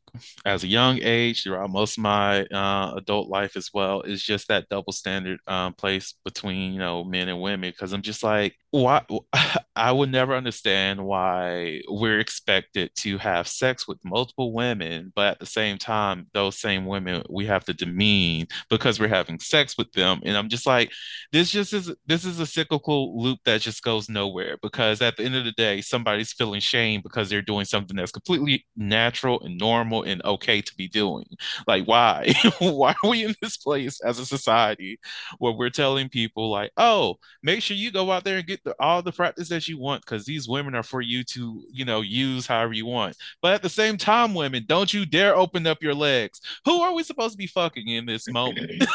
as 0.45 0.63
a 0.65 0.69
young 0.69 1.01
age 1.03 1.43
throughout 1.43 1.71
most 1.71 1.99
of 1.99 2.03
my 2.03 2.45
uh, 2.47 2.95
adult 2.97 3.29
life 3.29 3.57
as 3.57 3.71
well 3.75 4.03
is 4.03 4.23
just 4.23 4.49
that 4.49 4.69
double 4.69 4.93
standard 4.93 5.41
um, 5.47 5.75
place 5.75 6.15
between 6.25 6.73
you 6.73 6.79
know 6.79 7.05
men 7.05 7.29
and 7.29 7.41
women 7.41 7.71
because 7.71 7.93
i'm 7.93 8.03
just 8.03 8.23
like 8.23 8.55
why 8.75 9.01
i 9.77 9.93
would 9.93 10.11
never 10.11 10.35
understand 10.35 11.05
why 11.05 11.81
we're 11.89 12.19
expected 12.19 12.91
to 12.97 13.19
have 13.19 13.47
sex 13.47 13.87
with 13.87 13.99
multiple 14.05 14.53
women 14.53 15.13
but 15.15 15.29
at 15.33 15.39
the 15.39 15.47
same 15.47 15.79
time 15.79 16.27
those 16.33 16.59
same 16.59 16.85
women 16.85 17.23
we 17.31 17.47
have 17.47 17.65
to 17.65 17.73
demean 17.73 18.47
because 18.71 18.99
we're 18.99 19.09
having 19.09 19.39
sex 19.39 19.79
with 19.79 19.91
them 19.93 20.21
and 20.25 20.37
i'm 20.37 20.49
just 20.49 20.67
like 20.67 20.91
this 21.33 21.51
just 21.51 21.73
is 21.73 21.93
this 22.07 22.25
is 22.25 22.41
a 22.41 22.47
cyclical 22.47 23.21
loop 23.23 23.39
that 23.45 23.61
just 23.61 23.83
goes 23.83 24.09
nowhere 24.09 24.57
because 24.63 25.01
at 25.01 25.17
the 25.17 25.23
end 25.23 25.37
of 25.37 25.45
the 25.45 25.53
day 25.53 25.81
somebody's 25.81 26.33
feeling 26.33 26.61
shame 26.61 27.01
because 27.03 27.29
they're 27.29 27.43
doing 27.43 27.65
something 27.65 27.97
that's 27.97 28.11
completely 28.13 28.65
natural 28.77 29.41
and 29.43 29.59
normal 29.59 30.03
and 30.03 30.23
okay 30.25 30.61
to 30.61 30.75
be 30.77 30.89
doing. 30.89 31.27
Like, 31.67 31.87
why? 31.87 32.35
why 32.59 32.95
are 33.03 33.11
we 33.11 33.25
in 33.25 33.35
this 33.43 33.57
place 33.57 34.01
as 34.01 34.19
a 34.19 34.27
society 34.27 34.99
where 35.39 35.53
we're 35.53 35.71
telling 35.71 36.09
people, 36.09 36.51
like, 36.51 36.73
oh, 36.77 37.17
make 37.43 37.63
sure 37.63 37.77
you 37.77 37.91
go 37.93 38.11
out 38.11 38.25
there 38.25 38.39
and 38.39 38.47
get 38.47 38.64
the, 38.65 38.75
all 38.81 39.03
the 39.03 39.13
practice 39.13 39.49
that 39.49 39.69
you 39.69 39.79
want 39.79 40.05
because 40.05 40.25
these 40.25 40.49
women 40.49 40.75
are 40.75 40.83
for 40.83 41.01
you 41.01 41.25
to, 41.25 41.63
you 41.71 41.85
know, 41.85 42.01
use 42.01 42.47
however 42.47 42.73
you 42.73 42.87
want. 42.87 43.17
But 43.41 43.53
at 43.53 43.63
the 43.63 43.69
same 43.69 43.97
time, 43.97 44.35
women, 44.35 44.65
don't 44.67 44.93
you 44.93 45.07
dare 45.07 45.37
open 45.37 45.67
up 45.67 45.83
your 45.83 45.95
legs. 45.95 46.41
Who 46.65 46.81
are 46.81 46.93
we 46.93 47.03
supposed 47.03 47.33
to 47.33 47.39
be 47.39 47.47
fucking 47.47 47.89
in 47.89 48.07
this 48.07 48.29
moment? 48.29 48.85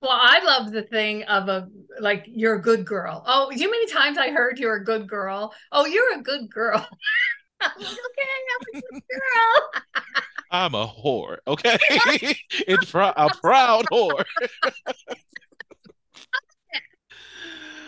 Well, 0.00 0.12
I 0.12 0.38
love 0.44 0.70
the 0.70 0.82
thing 0.82 1.24
of 1.24 1.48
a 1.48 1.68
like 1.98 2.24
you're 2.28 2.54
a 2.54 2.62
good 2.62 2.84
girl. 2.84 3.24
Oh, 3.26 3.50
you 3.50 3.68
many 3.68 3.86
times 3.88 4.16
I 4.16 4.30
heard 4.30 4.58
you're 4.58 4.76
a 4.76 4.84
good 4.84 5.08
girl. 5.08 5.52
Oh, 5.72 5.86
you're 5.86 6.14
a 6.16 6.22
good 6.22 6.48
girl. 6.48 6.78
okay, 7.62 7.82
I'm 7.84 8.76
a 8.76 8.80
good 8.80 9.02
girl. 9.10 10.02
I'm 10.50 10.74
a 10.74 10.86
whore, 10.86 11.38
okay? 11.46 11.76
it's 12.50 12.90
pr- 12.90 13.00
a 13.00 13.28
proud 13.42 13.86
whore. 13.86 14.24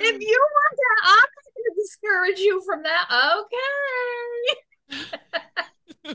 If 0.03 0.21
you 0.21 0.47
want 0.53 0.77
that, 0.77 1.01
I'm 1.11 1.29
going 1.45 1.65
to 1.65 1.75
discourage 1.81 2.39
you 2.39 2.63
from 2.67 2.83
that. 2.83 3.07
Okay. 4.93 5.31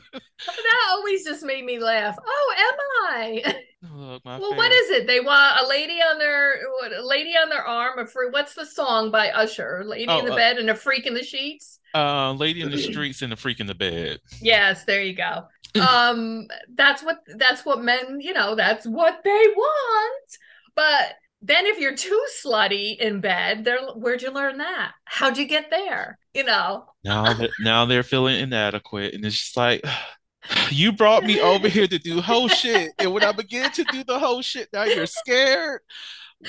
that 0.46 0.86
always 0.90 1.24
just 1.24 1.44
made 1.44 1.64
me 1.64 1.78
laugh. 1.78 2.16
Oh, 2.24 2.54
am 2.58 2.74
I? 3.10 3.56
Look, 3.94 4.24
well, 4.24 4.38
favorite. 4.38 4.56
what 4.56 4.72
is 4.72 4.90
it? 4.90 5.06
They 5.06 5.20
want 5.20 5.60
a 5.60 5.68
lady 5.68 5.94
on 5.94 6.18
their 6.18 6.58
what, 6.80 6.92
a 6.92 7.06
lady 7.06 7.30
on 7.30 7.48
their 7.48 7.64
arm. 7.64 7.98
A 7.98 8.06
free. 8.06 8.28
What's 8.30 8.54
the 8.54 8.66
song 8.66 9.10
by 9.10 9.30
Usher? 9.30 9.84
Lady 9.86 10.06
oh, 10.08 10.18
in 10.18 10.26
the 10.26 10.32
uh, 10.32 10.36
bed 10.36 10.58
and 10.58 10.70
a 10.70 10.74
freak 10.74 11.06
in 11.06 11.14
the 11.14 11.22
sheets. 11.22 11.80
Uh, 11.94 12.32
lady 12.32 12.60
in 12.60 12.70
the 12.70 12.78
streets 12.78 13.22
and 13.22 13.32
a 13.32 13.36
freak 13.36 13.60
in 13.60 13.66
the 13.66 13.74
bed. 13.74 14.18
Yes, 14.40 14.84
there 14.84 15.02
you 15.02 15.14
go. 15.14 15.44
um, 15.80 16.46
that's 16.74 17.02
what 17.02 17.18
that's 17.36 17.64
what 17.64 17.82
men. 17.82 18.20
You 18.20 18.32
know, 18.32 18.54
that's 18.54 18.86
what 18.86 19.20
they 19.24 19.30
want. 19.30 20.38
But 20.74 21.14
then 21.42 21.66
if 21.66 21.78
you're 21.78 21.96
too 21.96 22.22
slutty 22.44 22.98
in 22.98 23.20
bed, 23.20 23.64
they're 23.64 23.80
where'd 23.94 24.22
you 24.22 24.32
learn 24.32 24.58
that? 24.58 24.92
How'd 25.04 25.38
you 25.38 25.46
get 25.46 25.70
there? 25.70 26.18
You 26.34 26.44
know. 26.44 26.86
Now 27.04 27.32
that 27.32 27.50
now 27.60 27.84
they're 27.84 28.02
feeling 28.02 28.40
inadequate, 28.40 29.14
and 29.14 29.24
it's 29.24 29.38
just 29.38 29.56
like 29.56 29.84
you 30.70 30.92
brought 30.92 31.24
me 31.24 31.40
over 31.40 31.68
here 31.68 31.86
to 31.86 31.98
do 31.98 32.20
whole 32.20 32.48
shit, 32.48 32.92
and 32.98 33.12
when 33.12 33.24
I 33.24 33.32
begin 33.32 33.70
to 33.72 33.84
do 33.84 34.04
the 34.04 34.18
whole 34.18 34.42
shit, 34.42 34.68
now 34.72 34.84
you're 34.84 35.06
scared. 35.06 35.80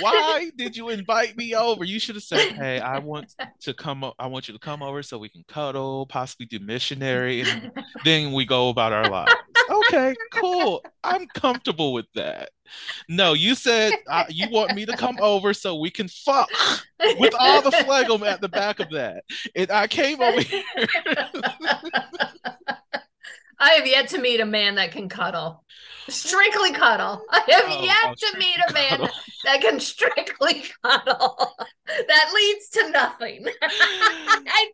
Why 0.01 0.51
did 0.57 0.75
you 0.75 0.89
invite 0.89 1.37
me 1.37 1.55
over? 1.55 1.85
You 1.85 1.99
should 1.99 2.15
have 2.15 2.23
said, 2.23 2.53
"Hey, 2.53 2.79
I 2.79 2.99
want 2.99 3.33
to 3.61 3.73
come. 3.73 4.03
I 4.19 4.27
want 4.27 4.47
you 4.47 4.53
to 4.53 4.59
come 4.59 4.83
over 4.83 5.01
so 5.01 5.17
we 5.17 5.29
can 5.29 5.45
cuddle, 5.47 6.05
possibly 6.07 6.45
do 6.45 6.59
missionary, 6.59 7.41
and 7.41 7.71
then 8.03 8.33
we 8.33 8.45
go 8.45 8.69
about 8.69 8.91
our 8.91 9.09
lives." 9.09 9.33
Okay, 9.85 10.15
cool. 10.33 10.83
I'm 11.03 11.27
comfortable 11.27 11.93
with 11.93 12.07
that. 12.15 12.49
No, 13.07 13.33
you 13.33 13.55
said 13.55 13.93
uh, 14.09 14.25
you 14.29 14.49
want 14.49 14.75
me 14.75 14.85
to 14.85 14.95
come 14.97 15.17
over 15.21 15.53
so 15.53 15.75
we 15.75 15.89
can 15.89 16.07
fuck 16.07 16.49
with 17.17 17.33
all 17.39 17.61
the 17.61 17.71
phlegm 17.71 18.23
at 18.23 18.41
the 18.41 18.49
back 18.49 18.79
of 18.79 18.89
that. 18.91 19.23
And 19.55 19.71
I 19.71 19.87
came 19.87 20.21
over 20.21 20.41
here. 20.41 20.63
I 23.59 23.71
have 23.71 23.87
yet 23.87 24.09
to 24.09 24.19
meet 24.19 24.39
a 24.39 24.45
man 24.45 24.75
that 24.75 24.91
can 24.91 25.09
cuddle. 25.09 25.63
Strictly 26.09 26.71
cuddle. 26.71 27.25
I 27.29 27.43
have 27.47 27.65
oh, 27.67 27.83
yet 27.83 27.97
oh, 28.05 28.13
to 28.15 28.37
meet 28.37 28.57
a 28.69 28.73
man 28.73 28.89
cuddle. 28.89 29.09
that 29.45 29.61
can 29.61 29.79
strictly 29.79 30.63
cuddle. 30.83 31.55
that 31.87 32.31
leads 32.33 32.69
to 32.69 32.89
nothing. 32.91 33.47
I, 33.61 34.69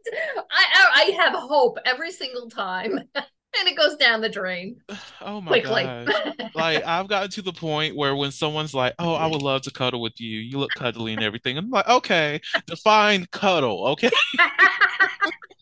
I, 0.52 0.90
I 0.96 1.04
have 1.24 1.34
hope 1.34 1.78
every 1.86 2.12
single 2.12 2.50
time. 2.50 3.00
And 3.60 3.68
it 3.68 3.78
goes 3.78 3.96
down 3.96 4.22
the 4.22 4.30
drain. 4.30 4.82
Oh 5.26 5.40
my 5.40 5.52
quickly. 5.62 5.84
god! 5.84 6.10
like 6.56 6.86
I've 6.86 7.08
gotten 7.08 7.30
to 7.32 7.42
the 7.42 7.54
point 7.54 7.96
where 7.96 8.14
when 8.14 8.32
someone's 8.32 8.74
like, 8.74 8.94
"Oh, 9.00 9.14
I 9.14 9.26
would 9.26 9.42
love 9.42 9.62
to 9.62 9.72
cuddle 9.72 10.02
with 10.02 10.20
you. 10.20 10.40
You 10.40 10.58
look 10.58 10.72
cuddly 10.76 11.14
and 11.14 11.24
everything," 11.24 11.58
I'm 11.58 11.70
like, 11.70 11.88
"Okay, 11.88 12.42
define 12.68 13.26
cuddle, 13.32 13.88
okay." 13.88 14.10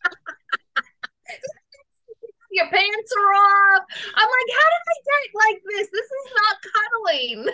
Your 2.52 2.66
pants 2.66 3.14
are 3.18 3.34
off. 3.34 3.84
I'm 4.16 4.28
like, 4.28 4.52
how 4.60 4.68
did 4.74 4.84
I 4.88 4.98
get 5.08 5.34
like 5.36 5.62
this? 5.70 5.88
This 5.92 6.10
is 6.12 6.28
not 6.36 6.56
cuddling. 6.74 7.48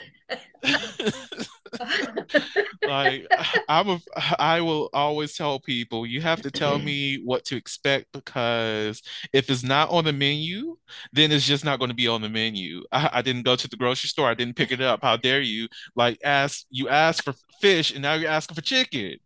like 2.88 3.28
I'm 3.70 3.90
a 3.90 4.00
I 4.40 4.62
will 4.62 4.90
always 4.94 5.36
tell 5.36 5.60
people 5.60 6.06
you 6.06 6.22
have 6.22 6.42
to 6.42 6.52
tell 6.52 6.80
me 6.80 7.22
what 7.24 7.46
to 7.46 7.56
expect 7.56 8.08
because 8.14 9.02
if 9.34 9.50
it's 9.50 9.64
not 9.64 9.90
on 9.90 10.06
the 10.06 10.14
menu, 10.14 10.78
then 11.14 11.32
it's 11.32 11.46
just 11.46 11.66
not 11.66 11.80
going 11.80 11.90
to 11.90 11.96
be 11.96 12.08
on 12.08 12.22
the 12.22 12.30
menu. 12.30 12.84
I, 12.92 13.10
I 13.14 13.22
didn't 13.22 13.44
go 13.44 13.56
to 13.56 13.68
the 13.68 13.78
grocery 13.78 14.08
store, 14.10 14.30
I 14.30 14.34
didn't 14.34 14.56
pick 14.56 14.72
it 14.72 14.82
up. 14.82 15.02
How 15.04 15.18
dare 15.18 15.42
you? 15.42 15.68
Like 15.96 16.20
ask 16.24 16.66
you 16.70 16.90
ask 16.90 17.24
for 17.24 17.34
fish 17.62 17.92
and 17.92 18.02
now 18.02 18.14
you're 18.16 18.30
asking 18.32 18.56
for 18.56 18.62
chicken. 18.62 19.18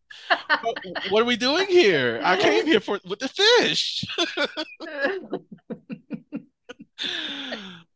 What, 1.09 1.21
are 1.21 1.25
we 1.25 1.35
doing 1.35 1.67
here? 1.67 2.21
I 2.23 2.37
came 2.37 2.65
here 2.65 2.79
for 2.79 2.99
with 3.05 3.19
the 3.19 3.27
fish. 3.27 4.05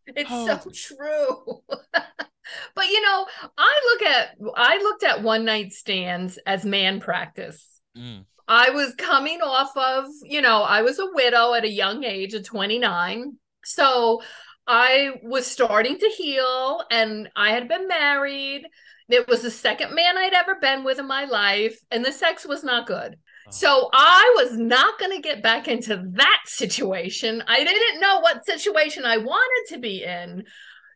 it's 0.08 0.30
oh. 0.32 0.48
so 0.48 0.70
true 0.74 1.62
but 2.76 2.88
you 2.88 3.02
know, 3.02 3.26
I 3.58 3.82
look 3.86 4.02
at 4.10 4.36
I 4.56 4.78
looked 4.78 5.04
at 5.04 5.24
one 5.24 5.46
night 5.46 5.74
stands 5.74 6.38
as 6.46 6.66
man 6.66 7.00
practice. 7.00 7.66
Mm. 7.98 8.26
I 8.48 8.70
was 8.70 8.94
coming 8.96 9.42
off 9.42 9.76
of, 9.76 10.06
you 10.24 10.42
know, 10.42 10.62
I 10.62 10.84
was 10.84 11.00
a 11.00 11.10
widow 11.14 11.54
at 11.54 11.64
a 11.64 11.70
young 11.70 12.04
age 12.04 12.36
of 12.36 12.44
29. 12.44 13.38
So 13.64 14.22
I 14.68 15.14
was 15.24 15.48
starting 15.48 15.98
to 15.98 16.10
heal 16.10 16.84
and 16.92 17.30
I 17.36 17.52
had 17.52 17.68
been 17.68 17.88
married. 17.88 18.68
It 19.10 19.28
was 19.28 19.42
the 19.42 19.52
second 19.52 19.94
man 19.94 20.18
I'd 20.18 20.34
ever 20.34 20.56
been 20.56 20.84
with 20.84 21.00
in 21.00 21.08
my 21.08 21.26
life, 21.26 21.78
and 21.92 22.04
the 22.04 22.12
sex 22.12 22.46
was 22.46 22.64
not 22.64 22.88
good. 22.88 23.18
Oh. 23.48 23.52
So 23.52 23.90
I 23.94 24.34
was 24.38 24.58
not 24.58 25.00
going 25.00 25.12
to 25.12 25.22
get 25.22 25.44
back 25.44 25.68
into 25.68 26.04
that 26.14 26.42
situation. 26.46 27.44
I 27.48 27.64
didn't 27.64 28.02
know 28.02 28.20
what 28.20 28.46
situation 28.46 29.06
I 29.06 29.18
wanted 29.18 29.74
to 29.74 29.80
be 29.80 30.04
in. 30.04 30.46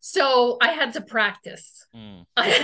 So 0.01 0.57
I 0.61 0.71
had 0.71 0.93
to 0.93 1.01
practice. 1.01 1.85
Mm, 1.95 2.25
mm, 2.37 2.63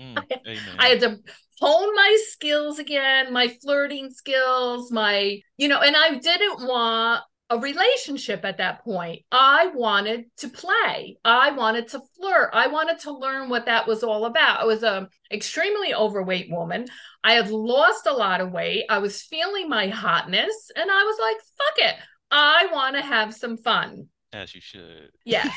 amen. 0.00 0.76
I 0.78 0.88
had 0.88 1.00
to 1.00 1.18
hone 1.60 1.94
my 1.94 2.16
skills 2.28 2.78
again, 2.78 3.32
my 3.32 3.48
flirting 3.62 4.10
skills, 4.10 4.90
my, 4.90 5.40
you 5.58 5.68
know, 5.68 5.80
and 5.80 5.94
I 5.96 6.14
didn't 6.14 6.66
want 6.66 7.22
a 7.50 7.58
relationship 7.58 8.44
at 8.44 8.58
that 8.58 8.84
point. 8.84 9.22
I 9.32 9.72
wanted 9.74 10.26
to 10.38 10.48
play. 10.48 11.18
I 11.24 11.50
wanted 11.50 11.88
to 11.88 12.00
flirt. 12.16 12.50
I 12.52 12.68
wanted 12.68 13.00
to 13.00 13.12
learn 13.12 13.48
what 13.48 13.66
that 13.66 13.88
was 13.88 14.04
all 14.04 14.24
about. 14.24 14.60
I 14.60 14.64
was 14.64 14.84
a 14.84 15.08
extremely 15.32 15.92
overweight 15.92 16.48
woman. 16.48 16.86
I 17.24 17.32
had 17.32 17.50
lost 17.50 18.06
a 18.06 18.14
lot 18.14 18.40
of 18.40 18.52
weight. 18.52 18.84
I 18.88 18.98
was 18.98 19.22
feeling 19.22 19.68
my 19.68 19.88
hotness 19.88 20.70
and 20.76 20.90
I 20.90 21.02
was 21.02 21.18
like, 21.20 21.36
fuck 21.58 21.88
it. 21.88 21.96
I 22.30 22.68
want 22.72 22.94
to 22.94 23.02
have 23.02 23.34
some 23.34 23.56
fun. 23.56 24.06
As 24.32 24.54
you 24.54 24.60
should. 24.60 25.10
Yes. 25.24 25.52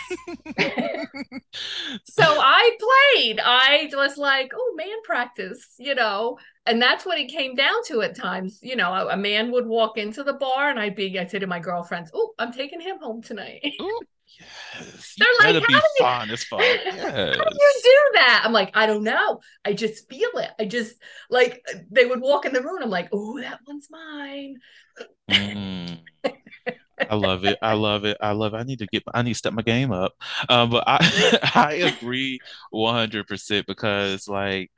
so 2.06 2.24
I 2.24 2.76
played. 3.14 3.40
I 3.40 3.90
was 3.94 4.18
like, 4.18 4.52
oh, 4.56 4.74
man 4.76 4.98
practice, 5.04 5.76
you 5.78 5.94
know, 5.94 6.40
and 6.66 6.82
that's 6.82 7.06
what 7.06 7.20
it 7.20 7.30
came 7.30 7.54
down 7.54 7.84
to 7.88 8.02
at 8.02 8.16
times. 8.16 8.60
You 8.64 8.76
know, 8.76 8.92
a, 8.92 9.10
a 9.10 9.18
man 9.18 9.52
would 9.52 9.68
walk 9.68 10.00
into 10.00 10.24
the 10.24 10.34
bar 10.34 10.72
and 10.72 10.80
I'd 10.80 10.96
be, 10.96 11.20
I'd 11.20 11.30
say 11.30 11.38
to 11.38 11.46
my 11.46 11.60
girlfriends, 11.60 12.10
oh, 12.16 12.34
I'm 12.40 12.52
taking 12.52 12.82
him 12.82 12.98
home 13.00 13.22
tonight. 13.22 13.62
Ooh, 13.82 14.00
yes. 14.40 15.14
They're 15.20 15.28
you 15.52 15.60
like, 15.60 15.68
be 15.68 15.74
"How 15.74 15.80
you- 15.80 16.06
fun 16.06 16.32
as 16.32 16.44
fuck. 16.44 16.60
Yes. 16.62 17.38
How 17.38 17.44
do 17.44 17.56
you 17.60 17.74
do 17.84 18.00
that? 18.16 18.42
I'm 18.44 18.54
like, 18.54 18.72
I 18.74 18.88
don't 18.88 19.04
know. 19.04 19.40
I 19.64 19.74
just 19.74 20.10
feel 20.10 20.32
it. 20.38 20.50
I 20.60 20.66
just 20.66 20.96
like 21.30 21.64
they 21.92 22.06
would 22.08 22.22
walk 22.22 22.46
in 22.46 22.54
the 22.54 22.62
room. 22.64 22.82
I'm 22.82 22.90
like, 22.90 23.10
oh, 23.12 23.40
that 23.40 23.60
one's 23.68 23.90
mine. 23.92 24.56
Mm. 25.30 26.00
I 27.10 27.16
love 27.16 27.46
it. 27.46 27.58
I 27.62 27.74
love 27.74 28.06
it. 28.06 28.18
I 28.22 28.32
love 28.32 28.54
it. 28.54 28.58
I 28.58 28.64
need 28.64 28.80
to 28.80 28.88
get, 28.88 29.04
I 29.14 29.22
need 29.22 29.34
to 29.34 29.38
step 29.38 29.54
my 29.54 29.62
game 29.62 29.92
up. 29.92 30.14
Um, 30.50 30.70
but 30.70 30.84
I, 30.88 31.40
I 31.56 31.74
agree 31.74 32.40
100% 32.72 33.68
because 33.68 34.28
like, 34.28 34.72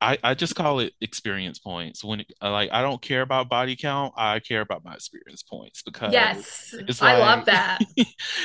I, 0.00 0.18
I 0.24 0.34
just 0.34 0.56
call 0.56 0.80
it 0.80 0.94
experience 1.00 1.60
points. 1.60 2.02
When 2.02 2.24
like 2.42 2.70
I 2.72 2.82
don't 2.82 3.00
care 3.00 3.22
about 3.22 3.48
body 3.48 3.76
count, 3.76 4.14
I 4.16 4.40
care 4.40 4.60
about 4.60 4.84
my 4.84 4.94
experience 4.94 5.44
points 5.44 5.82
because 5.82 6.12
Yes, 6.12 6.74
it's 6.88 7.00
I 7.02 7.18
love 7.18 7.46
that. 7.46 7.78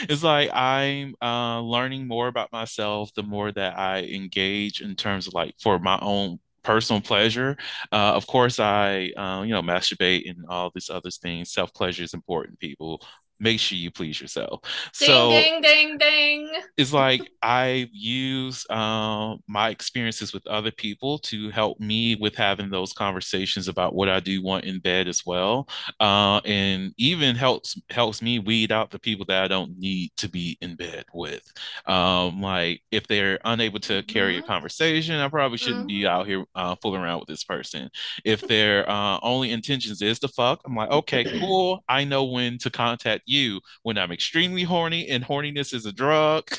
it's 0.03 0.23
like 0.23 0.51
I'm 0.53 1.15
uh, 1.21 1.61
learning 1.61 2.07
more 2.07 2.27
about 2.27 2.51
myself 2.51 3.11
the 3.15 3.23
more 3.23 3.51
that 3.51 3.77
I 3.77 4.03
engage 4.03 4.81
in 4.81 4.95
terms 4.95 5.27
of 5.27 5.33
like 5.33 5.55
for 5.59 5.79
my 5.79 5.97
own 5.99 6.39
personal 6.67 7.01
pleasure. 7.01 7.57
Uh, 7.91 8.13
of 8.15 8.27
course, 8.27 8.59
I 8.59 9.11
uh, 9.17 9.43
you 9.43 9.53
know 9.53 9.63
masturbate 9.63 10.29
and 10.29 10.45
all 10.49 10.71
these 10.75 10.89
other 10.89 11.11
things. 11.11 11.51
Self 11.53 11.73
pleasure 11.73 12.03
is 12.03 12.13
important, 12.13 12.59
people. 12.59 13.01
Make 13.39 13.59
sure 13.59 13.77
you 13.77 13.91
please 13.91 14.19
yourself. 14.21 14.61
Ding, 14.99 15.27
So 15.27 15.29
ding, 15.29 15.61
ding, 15.61 15.97
ding. 15.97 16.51
it's 16.77 16.93
like 16.93 17.31
I 17.41 17.89
use 17.91 18.63
um, 18.69 19.39
my 19.47 19.69
experiences 19.69 20.31
with 20.31 20.45
other 20.45 20.69
people 20.69 21.17
to 21.19 21.49
help 21.49 21.79
me 21.79 22.15
with 22.15 22.35
having 22.35 22.69
those 22.69 22.93
conversations 22.93 23.67
about 23.67 23.95
what 23.95 24.09
I 24.09 24.19
do 24.19 24.43
want 24.43 24.63
in 24.65 24.79
bed 24.79 25.07
as 25.07 25.23
well, 25.25 25.67
uh, 25.99 26.39
and 26.45 26.93
even 26.97 27.35
helps 27.35 27.81
helps 27.89 28.21
me 28.21 28.37
weed 28.37 28.71
out 28.71 28.91
the 28.91 28.99
people 28.99 29.25
that 29.27 29.43
I 29.43 29.47
don't 29.47 29.75
need 29.79 30.11
to 30.17 30.29
be 30.29 30.55
in 30.61 30.75
bed 30.75 31.05
with. 31.15 31.41
Um, 31.87 32.41
like 32.41 32.81
if 32.91 33.07
they're 33.07 33.39
unable 33.43 33.79
to 33.81 34.03
carry 34.03 34.37
a 34.37 34.41
Mhm. 34.41 34.45
conversation, 34.45 35.15
I 35.15 35.29
probably 35.29 35.57
shouldn't 35.57 35.87
be 35.87 36.05
out 36.05 36.27
here 36.27 36.45
uh, 36.53 36.75
fooling 36.81 37.01
around 37.01 37.19
with 37.21 37.27
this 37.29 37.43
person. 37.43 37.89
If 38.23 38.45
their 38.45 38.87
uh, 38.89 39.19
only 39.23 39.51
intentions 39.51 40.01
is 40.03 40.19
to 40.19 40.27
fuck, 40.27 40.61
I'm 40.65 40.75
like, 40.75 40.91
okay, 40.91 41.25
cool. 41.33 41.83
I 41.89 42.03
know 42.03 42.25
when 42.25 42.57
to 42.59 42.69
contact 42.69 43.23
you 43.27 43.61
when 43.83 43.97
I'm 43.97 44.11
extremely 44.11 44.63
horny, 44.63 45.07
and 45.09 45.23
horniness 45.23 45.73
is 45.73 45.85
a 45.85 45.93
drug. 45.93 46.49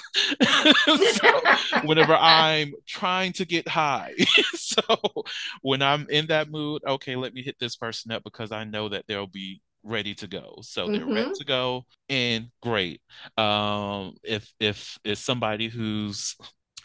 so 1.00 1.28
whenever 1.80 2.14
I'm 2.16 2.74
trying 2.86 3.32
to 3.34 3.44
get 3.46 3.68
high, 3.68 4.14
so 4.54 4.82
when 5.62 5.82
I'm 5.82 6.06
in 6.10 6.26
that 6.28 6.50
mood, 6.50 6.82
okay, 6.86 7.16
let 7.16 7.34
me 7.34 7.42
hit 7.42 7.56
this 7.60 7.76
person 7.76 8.12
up 8.12 8.24
because 8.24 8.52
I 8.52 8.64
know 8.64 8.88
that 8.90 9.04
they'll 9.08 9.26
be 9.26 9.60
ready 9.82 10.14
to 10.16 10.26
go. 10.26 10.58
So 10.62 10.88
they're 10.88 11.06
ready 11.06 11.30
Mhm. 11.30 11.34
to 11.36 11.44
go, 11.44 11.86
and 12.08 12.48
great. 12.62 13.00
Um, 13.36 14.16
if 14.22 14.52
if 14.60 14.98
it's 15.04 15.20
somebody 15.20 15.68
who's 15.68 16.36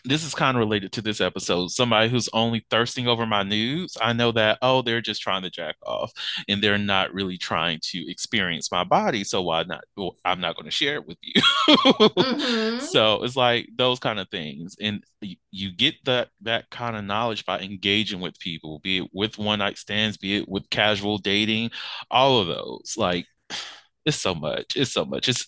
this 0.06 0.24
is 0.26 0.36
kind 0.36 0.58
of 0.58 0.60
related 0.60 0.92
to 0.94 1.02
this 1.02 1.22
episode. 1.22 1.72
Somebody 1.72 2.10
who's 2.10 2.30
only 2.34 2.66
thirsting 2.70 3.08
over 3.08 3.26
my 3.26 3.44
nudes, 3.44 3.98
I 4.02 4.14
know 4.14 4.32
that, 4.34 4.58
oh, 4.62 4.82
they're 4.82 5.02
just 5.02 5.22
trying 5.22 5.44
to 5.44 5.50
jack 5.50 5.76
off 5.86 6.12
and 6.48 6.62
they're 6.62 6.78
not 6.78 7.14
really 7.14 7.38
trying 7.38 7.80
to 7.84 8.12
experience 8.12 8.72
my 8.72 8.84
body. 8.84 9.24
So 9.24 9.42
why 9.42 9.64
not? 9.64 9.86
Well, 9.96 10.18
I'm 10.26 10.42
not 10.42 10.56
going 10.56 10.66
to 10.66 10.72
share 10.72 10.96
it 10.96 11.08
with 11.08 11.18
you. 11.22 11.42
Mhm. 11.68 12.82
So 12.82 13.24
it's 13.24 13.36
like 13.36 13.70
those 13.76 14.00
kind 14.00 14.20
of 14.20 14.30
things. 14.30 14.76
And 14.82 15.04
you, 15.22 15.38
you 15.52 15.72
get 15.72 15.96
that 16.06 16.30
that 16.42 16.70
kind 16.70 16.96
of 16.96 17.04
knowledge 17.06 17.46
by 17.46 17.60
engaging 17.60 18.20
with 18.20 18.40
people, 18.40 18.80
be 18.80 19.00
it 19.00 19.10
with 19.14 19.38
one 19.38 19.60
night 19.60 19.78
stands, 19.78 20.18
be 20.18 20.38
it 20.38 20.50
with 20.50 20.70
casual 20.70 21.18
dating, 21.18 21.72
all 22.12 22.40
of 22.40 22.48
those. 22.48 22.96
Like 22.98 23.26
it's 24.06 24.18
so 24.18 24.36
much. 24.36 24.76
It's 24.76 24.92
so 24.92 25.06
much. 25.06 25.30
It's 25.30 25.48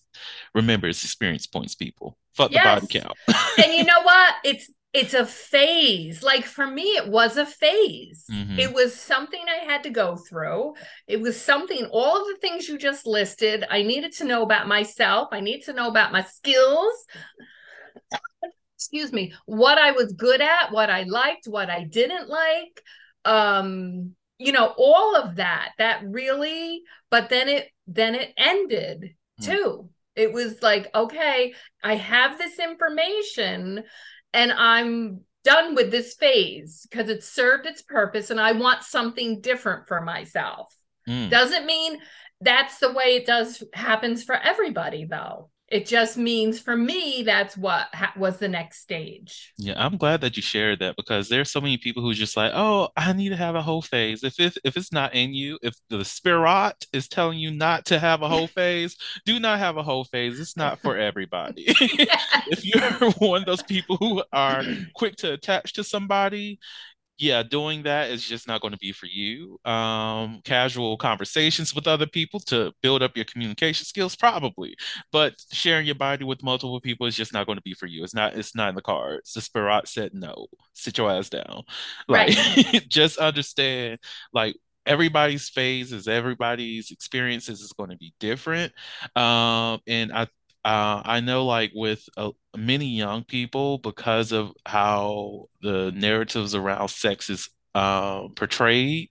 remember 0.54 0.88
it's 0.88 1.04
experience 1.04 1.48
points, 1.48 1.76
people. 1.76 2.18
Fuck 2.36 2.52
the 2.52 2.58
body 2.58 2.88
count. 2.88 3.18
and 3.64 3.74
you 3.74 3.84
know 3.84 4.02
what? 4.04 4.36
It's 4.44 4.70
it's 4.94 5.14
a 5.14 5.26
phase. 5.26 6.24
Like 6.24 6.46
for 6.46 6.66
me, 6.66 6.84
it 6.84 7.10
was 7.10 7.36
a 7.36 7.46
phase. 7.46 8.24
Mhm. 8.32 8.58
It 8.58 8.74
was 8.74 8.96
something 8.96 9.42
I 9.50 9.66
had 9.70 9.84
to 9.84 9.90
go 9.90 10.16
through. 10.16 10.76
It 11.06 11.20
was 11.20 11.40
something, 11.40 11.86
all 11.92 12.22
of 12.22 12.28
the 12.28 12.38
things 12.40 12.70
you 12.70 12.78
just 12.78 13.06
listed, 13.06 13.66
I 13.70 13.82
needed 13.84 14.14
to 14.14 14.24
know 14.24 14.42
about 14.42 14.70
myself. 14.70 15.28
I 15.34 15.42
need 15.42 15.64
to 15.64 15.74
know 15.74 15.90
about 15.90 16.14
my 16.14 16.24
skills. 16.24 16.94
Excuse 18.78 19.12
me, 19.12 19.34
what 19.46 19.78
I 19.78 19.92
was 19.92 20.14
good 20.14 20.42
at, 20.42 20.72
what 20.72 20.90
I 20.90 21.04
liked, 21.04 21.46
what 21.48 21.70
I 21.70 21.84
didn't 21.84 22.30
like. 22.30 22.82
Um, 23.26 24.16
you 24.38 24.52
know, 24.52 24.74
all 24.78 25.16
of 25.16 25.36
that. 25.38 25.72
That 25.78 26.04
really, 26.06 26.84
but 27.10 27.30
then 27.30 27.50
it 27.50 27.70
then 27.88 28.16
it 28.16 28.34
ended 28.38 29.16
Hmm. 29.40 29.46
too. 29.46 29.90
It 30.16 30.32
was 30.32 30.62
like, 30.62 30.88
okay, 30.96 31.54
I 31.84 31.96
have 31.96 32.38
this 32.38 32.60
information 32.60 33.84
and 34.34 34.52
I'm 34.52 35.22
done 35.44 35.76
with 35.76 35.92
this 35.92 36.16
phase 36.16 36.88
because 36.90 37.10
it 37.10 37.24
served 37.24 37.66
its 37.66 37.82
purpose 37.82 38.30
and 38.30 38.40
I 38.40 38.54
want 38.54 38.84
something 38.84 39.42
different 39.42 39.88
for 39.88 40.02
myself. 40.02 40.74
Mm. 41.08 41.30
Doesn't 41.30 41.66
mean 41.66 42.00
that's 42.42 42.80
the 42.80 42.92
way 42.92 43.16
it 43.16 43.26
does 43.26 43.64
happens 43.74 44.24
for 44.24 44.36
everybody 44.36 45.06
though. 45.06 45.50
It 45.68 45.88
just 45.88 46.16
means 46.16 46.60
for 46.60 46.78
me 46.78 47.24
that's 47.26 47.58
what 47.58 47.88
ha- 47.92 48.14
was 48.16 48.38
the 48.38 48.48
next 48.48 48.82
stage. 48.82 49.52
Yeah, 49.58 49.84
I'm 49.84 49.98
glad 49.98 50.22
that 50.22 50.38
you 50.38 50.44
shared 50.44 50.80
that 50.80 50.96
because 50.96 51.28
there's 51.28 51.50
so 51.50 51.60
many 51.60 51.78
people 51.78 52.04
who 52.04 52.14
just 52.14 52.38
like, 52.38 52.52
oh, 52.54 52.90
I 52.96 53.14
need 53.14 53.30
to 53.30 53.36
have 53.36 53.56
a 53.56 53.64
whole 53.64 53.82
phase. 53.82 54.24
If 54.24 54.40
it, 54.40 54.58
if 54.64 54.78
it's 54.78 54.92
not 54.92 55.16
in 55.16 55.34
you, 55.34 55.58
if 55.64 55.74
the 55.90 56.06
spirit 56.06 56.86
is 56.94 57.08
telling 57.08 57.40
you 57.40 57.50
not 57.50 57.86
to 57.86 57.98
have 57.98 58.22
a 58.22 58.30
whole 58.30 58.48
phase, 58.48 58.96
do 59.26 59.40
not 59.40 59.58
have 59.58 59.78
a 59.78 59.84
whole 59.84 60.04
phase. 60.04 60.40
It's 60.40 60.56
not 60.56 60.80
for 60.82 60.98
everybody. 60.98 61.66
if 61.68 62.64
you're 62.64 63.12
one 63.18 63.42
of 63.42 63.48
those 63.48 63.64
people 63.64 63.98
who 63.98 64.24
are 64.32 64.64
quick 64.94 65.16
to 65.18 65.34
attach 65.34 65.74
to 65.74 65.84
somebody, 65.84 66.60
yeah, 67.18 67.44
doing 67.44 67.84
that 67.84 68.10
is 68.12 68.28
just 68.28 68.48
not 68.48 68.62
going 68.62 68.74
to 68.74 68.78
be 68.78 68.92
for 68.92 69.06
you. 69.06 69.58
Um, 69.64 70.42
casual 70.44 70.98
conversations 70.98 71.74
with 71.74 71.88
other 71.88 72.06
people 72.06 72.40
to 72.42 72.74
build 72.82 73.02
up 73.02 73.16
your 73.16 73.26
communication 73.26 73.86
skills, 73.86 74.16
probably, 74.16 74.76
but 75.12 75.34
sharing 75.52 75.86
your 75.86 75.96
body 75.96 76.26
with 76.26 76.44
multiple 76.44 76.82
people 76.82 77.08
is 77.08 77.16
just 77.16 77.34
not 77.34 77.46
going 77.46 77.58
to 77.58 77.62
be 77.62 77.74
for 77.74 77.86
you. 77.86 78.04
It's 78.04 78.14
not. 78.14 78.36
It's 78.36 78.56
not 78.56 78.70
in 78.70 78.76
the 78.76 78.82
cards. 78.82 79.34
The 79.34 79.42
spirit 79.42 79.88
said 79.88 80.12
no. 80.14 80.48
Sit 80.74 80.98
your 80.98 81.12
ass 81.12 81.30
down. 81.30 81.64
Like, 82.08 82.30
just 82.90 83.18
understand. 83.18 84.00
Like 84.34 84.56
everybody's 84.86 85.50
phases, 85.50 86.08
everybody's 86.08 86.92
experiences 86.92 87.62
is 87.62 87.74
going 87.74 87.90
to 87.90 87.98
be 87.98 88.14
different. 88.20 88.74
Um, 89.16 89.80
and 89.88 90.12
I 90.14 90.28
uh, 90.66 91.02
I 91.06 91.20
know, 91.20 91.46
like 91.46 91.72
with 91.76 92.04
uh, 92.18 92.32
many 92.58 92.88
young 92.88 93.24
people, 93.24 93.78
because 93.78 94.32
of 94.32 94.52
how 94.66 95.46
the 95.62 95.92
narratives 95.96 96.56
around 96.56 96.90
sex 96.90 97.30
is 97.30 97.50
uh, 97.76 98.30
portrayed, 98.30 99.10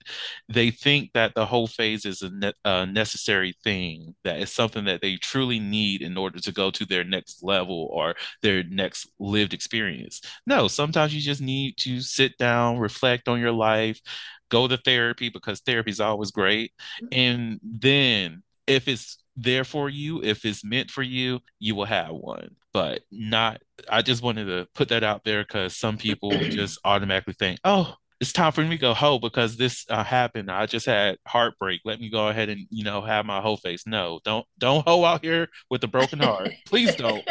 they 0.49 0.71
think 0.71 1.11
that 1.13 1.33
the 1.33 1.45
whole 1.45 1.67
phase 1.67 2.03
is 2.05 2.21
a, 2.23 2.29
ne 2.29 2.51
a 2.65 2.85
necessary 2.85 3.55
thing, 3.63 4.15
that 4.25 4.39
it's 4.39 4.51
something 4.51 4.85
that 4.85 5.01
they 5.01 5.15
truly 5.17 5.59
need 5.59 6.01
in 6.01 6.17
order 6.17 6.39
to 6.39 6.51
go 6.51 6.71
to 6.71 6.85
their 6.85 7.05
next 7.05 7.41
level 7.41 7.87
or 7.91 8.15
their 8.41 8.63
next 8.63 9.07
lived 9.19 9.53
experience. 9.53 10.21
No, 10.45 10.67
sometimes 10.67 11.15
you 11.15 11.21
just 11.21 11.41
need 11.41 11.77
to 11.77 12.01
sit 12.01 12.37
down, 12.37 12.79
reflect 12.79 13.29
on 13.29 13.39
your 13.39 13.53
life, 13.53 14.01
go 14.49 14.67
to 14.67 14.77
therapy 14.77 15.29
because 15.29 15.61
therapy 15.61 15.91
is 15.91 16.01
always 16.01 16.31
great. 16.31 16.73
And 17.11 17.59
then 17.63 18.43
if 18.67 18.87
it's 18.87 19.17
there 19.35 19.63
for 19.63 19.89
you, 19.89 20.21
if 20.23 20.45
it's 20.45 20.63
meant 20.63 20.91
for 20.91 21.03
you, 21.03 21.39
you 21.59 21.75
will 21.75 21.85
have 21.85 22.11
one. 22.11 22.55
But 22.73 23.01
not, 23.11 23.61
I 23.89 24.01
just 24.01 24.23
wanted 24.23 24.45
to 24.45 24.67
put 24.73 24.89
that 24.89 25.03
out 25.03 25.23
there 25.23 25.43
because 25.43 25.77
some 25.77 25.97
people 25.97 26.31
just 26.49 26.79
automatically 26.83 27.35
think, 27.37 27.59
oh, 27.63 27.95
it's 28.21 28.31
time 28.31 28.51
for 28.51 28.61
me 28.61 28.69
to 28.69 28.77
go 28.77 28.93
hoe 28.93 29.19
because 29.19 29.57
this 29.57 29.85
uh, 29.89 30.03
happened. 30.03 30.49
I 30.49 30.65
just 30.65 30.85
had 30.85 31.17
heartbreak. 31.27 31.81
Let 31.83 31.99
me 31.99 32.09
go 32.09 32.29
ahead 32.29 32.49
and 32.49 32.65
you 32.69 32.83
know 32.83 33.01
have 33.01 33.25
my 33.25 33.41
whole 33.41 33.57
face. 33.57 33.85
No, 33.85 34.19
don't 34.23 34.45
don't 34.57 34.87
hoe 34.87 35.03
out 35.03 35.23
here 35.23 35.49
with 35.69 35.83
a 35.83 35.87
broken 35.87 36.19
heart. 36.19 36.49
Please 36.65 36.95
don't. 36.95 37.27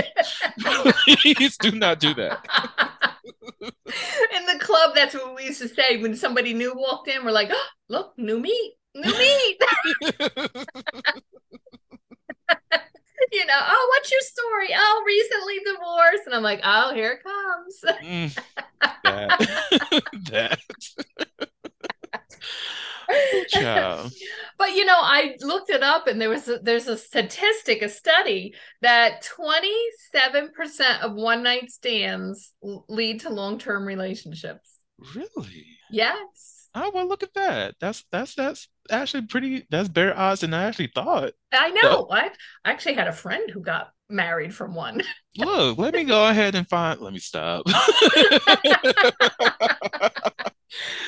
Please 1.23 1.57
do 1.57 1.73
not 1.73 2.01
do 2.01 2.12
that. 2.14 2.38
In 3.62 4.47
the 4.47 4.59
club, 4.61 4.95
that's 4.95 5.14
what 5.14 5.35
we 5.35 5.45
used 5.45 5.62
to 5.62 5.69
say 5.69 6.03
when 6.03 6.14
somebody 6.17 6.53
new 6.53 6.75
walked 6.77 7.09
in. 7.09 7.25
We're 7.25 7.31
like, 7.31 7.49
oh, 7.51 7.67
"Look, 7.88 8.12
new 8.19 8.38
meat, 8.38 8.75
new 8.95 9.19
meat." 9.19 9.61
you 13.32 13.46
know, 13.46 13.60
oh, 13.60 13.87
what's 13.90 14.10
your 14.10 14.20
story? 14.20 14.68
Oh, 14.76 15.02
recently 15.06 15.58
divorced. 15.64 16.26
And 16.26 16.34
I'm 16.34 16.42
like, 16.42 16.60
oh, 16.64 16.92
here 16.94 17.12
it 17.12 17.22
comes. 17.22 17.84
Mm, 18.04 18.34
that. 19.02 19.40
that. 23.52 24.10
But 24.58 24.72
you 24.72 24.84
know, 24.84 24.98
I 24.98 25.37
looked 25.40 25.70
it 25.70 25.82
up, 25.82 26.06
and 26.06 26.20
there 26.20 26.28
was 26.28 26.48
a, 26.48 26.58
there's 26.58 26.87
a 26.88 26.96
statistic, 26.96 27.82
a 27.82 27.88
study 27.88 28.54
that 28.82 29.22
27% 29.24 31.00
of 31.00 31.14
one 31.14 31.42
night 31.42 31.70
stands 31.70 32.52
lead 32.88 33.20
to 33.20 33.30
long 33.30 33.58
term 33.58 33.87
relationships. 33.87 34.80
Really? 35.14 35.66
Yes. 35.90 36.68
Oh 36.74 36.90
well, 36.94 37.06
look 37.06 37.22
at 37.22 37.34
that. 37.34 37.76
That's 37.80 38.04
that's 38.10 38.34
that's 38.34 38.68
actually 38.90 39.23
pretty. 39.27 39.66
That's 39.70 39.88
better 39.88 40.16
odds 40.16 40.40
than 40.42 40.55
I 40.55 40.64
actually 40.64 40.92
thought. 40.94 41.33
I 41.53 41.70
know. 41.70 42.09
I 42.11 42.31
actually 42.64 42.94
had 42.94 43.09
a 43.09 43.12
friend 43.12 43.51
who 43.51 43.61
got 43.61 43.90
married 44.09 44.55
from 44.55 44.75
one. 44.75 45.03
Look, 45.37 45.79
let 45.79 45.94
me 45.94 46.05
go 46.05 46.29
ahead 46.29 46.55
and 46.55 46.68
find. 46.68 47.01
Let 47.01 47.12
me 47.12 47.18
stop. 47.18 47.64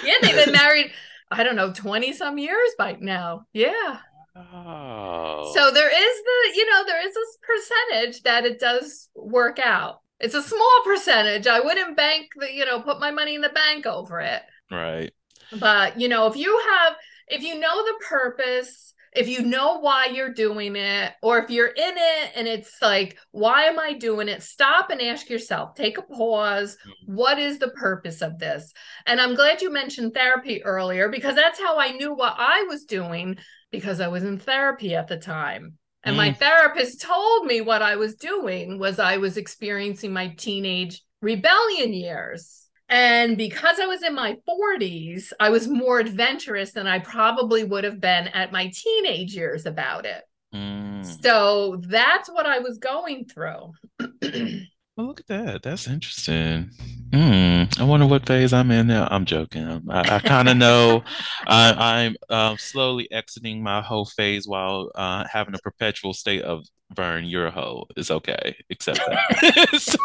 yeah, 0.05 0.15
they've 0.23 0.45
been 0.45 0.53
married. 0.53 0.93
I 1.31 1.43
don't 1.43 1.57
know, 1.57 1.73
twenty 1.73 2.13
some 2.13 2.39
years 2.39 2.71
by 2.79 2.97
now. 3.01 3.47
Yeah. 3.53 3.99
Oh. 4.37 5.53
So 5.55 5.71
there 5.71 5.89
is 5.89 6.23
the, 6.25 6.57
you 6.57 6.71
know, 6.71 6.85
there 6.85 7.07
is 7.07 7.15
this 7.15 7.39
percentage 7.43 8.23
that 8.23 8.45
it 8.45 8.61
does 8.61 9.09
work 9.15 9.59
out. 9.59 10.01
It's 10.21 10.35
a 10.35 10.43
small 10.43 10.81
percentage. 10.85 11.47
I 11.47 11.61
wouldn't 11.61 11.97
bank 11.97 12.29
the, 12.37 12.53
you 12.53 12.65
know, 12.65 12.81
put 12.81 13.01
my 13.01 13.11
money 13.11 13.35
in 13.35 13.41
the 13.41 13.49
bank 13.49 13.87
over 13.87 14.21
it. 14.21 14.43
Right. 14.71 15.13
But, 15.59 16.01
you 16.01 16.09
know, 16.09 16.27
if 16.27 16.37
you 16.37 16.59
have, 16.71 16.97
if 17.29 17.43
you 17.43 17.59
know 17.59 17.85
the 17.85 18.05
purpose, 18.09 18.95
if 19.15 19.29
you 19.29 19.43
know 19.43 19.79
why 19.79 20.07
you're 20.07 20.33
doing 20.33 20.77
it, 20.77 21.13
or 21.23 21.39
if 21.39 21.51
you're 21.51 21.69
in 21.69 21.95
it 21.97 22.33
and 22.37 22.47
it's 22.47 22.77
like, 22.83 23.17
why 23.31 23.65
am 23.65 23.79
I 23.79 23.95
doing 23.95 24.29
it? 24.29 24.43
Stop 24.43 24.91
and 24.91 25.01
ask 25.01 25.31
yourself, 25.31 25.75
take 25.75 25.97
a 25.99 26.03
pause. 26.03 26.77
Mm. 26.87 27.15
What 27.15 27.39
is 27.39 27.59
the 27.59 27.69
purpose 27.69 28.21
of 28.21 28.39
this? 28.39 28.73
And 29.07 29.21
I'm 29.21 29.35
glad 29.35 29.63
you 29.63 29.73
mentioned 29.73 30.13
therapy 30.13 30.63
earlier 30.65 31.09
because 31.09 31.35
that's 31.35 31.59
how 31.59 31.79
I 31.79 31.93
knew 31.93 32.15
what 32.15 32.35
I 32.37 32.63
was 32.69 32.85
doing 32.85 33.39
because 33.73 34.01
I 34.01 34.09
was 34.09 34.23
in 34.23 34.39
therapy 34.39 34.95
at 34.95 35.09
the 35.09 35.19
time. 35.19 35.75
And 36.05 36.17
my 36.17 36.31
mm. 36.31 36.37
therapist 36.37 37.01
told 37.01 37.47
me 37.47 37.61
what 37.61 37.83
I 37.83 37.97
was 37.97 38.15
doing 38.15 38.79
was 38.79 39.01
I 39.01 39.17
was 39.17 39.37
experiencing 39.37 40.13
my 40.13 40.29
teenage 40.29 41.03
rebellion 41.21 41.93
years. 41.93 42.66
And 42.89 43.37
because 43.37 43.81
I 43.81 43.87
was 43.87 44.03
in 44.03 44.15
my 44.15 44.37
40s, 44.49 45.33
I 45.41 45.51
was 45.51 45.67
more 45.67 45.99
adventurous 45.99 46.73
than 46.73 46.87
I 46.87 47.01
probably 47.01 47.65
would 47.65 47.85
have 47.85 48.01
been 48.01 48.29
at 48.29 48.53
my 48.53 48.71
teenage 48.73 49.35
years 49.35 49.67
about 49.67 50.07
it. 50.07 50.23
Mm. 50.55 51.05
So 51.23 51.83
that's 51.89 52.31
what 52.31 52.47
I 52.47 52.61
was 52.61 52.79
going 52.79 53.25
through. 53.25 53.73
Well, 53.99 54.09
look 54.97 55.21
at 55.21 55.27
that. 55.27 55.63
That's 55.63 55.89
interesting. 55.89 56.71
Mm, 57.11 57.56
I 57.79 57.85
wonder 57.85 58.07
what 58.07 58.27
phase 58.27 58.53
I'm 58.53 58.71
in 58.71 58.87
now. 58.87 59.07
I'm 59.11 59.27
joking. 59.27 59.83
I, 59.91 60.17
I 60.17 60.19
kind 60.21 60.49
of 60.49 60.57
know 60.57 61.05
I, 61.47 62.05
I'm 62.05 62.17
um, 62.31 62.57
slowly 62.59 63.11
exiting 63.13 63.63
my 63.63 63.83
whole 63.83 64.07
phase 64.07 64.49
while 64.49 64.91
uh, 64.95 65.25
having 65.31 65.55
a 65.55 65.59
perpetual 65.59 66.15
state 66.15 66.43
of 66.43 66.65
Vern, 66.95 67.25
you're 67.25 67.47
a 67.47 67.51
hoe. 67.51 67.87
It's 67.97 68.11
okay. 68.11 68.57
Except 68.71 68.99
that. 68.99 69.69
so, 69.79 69.99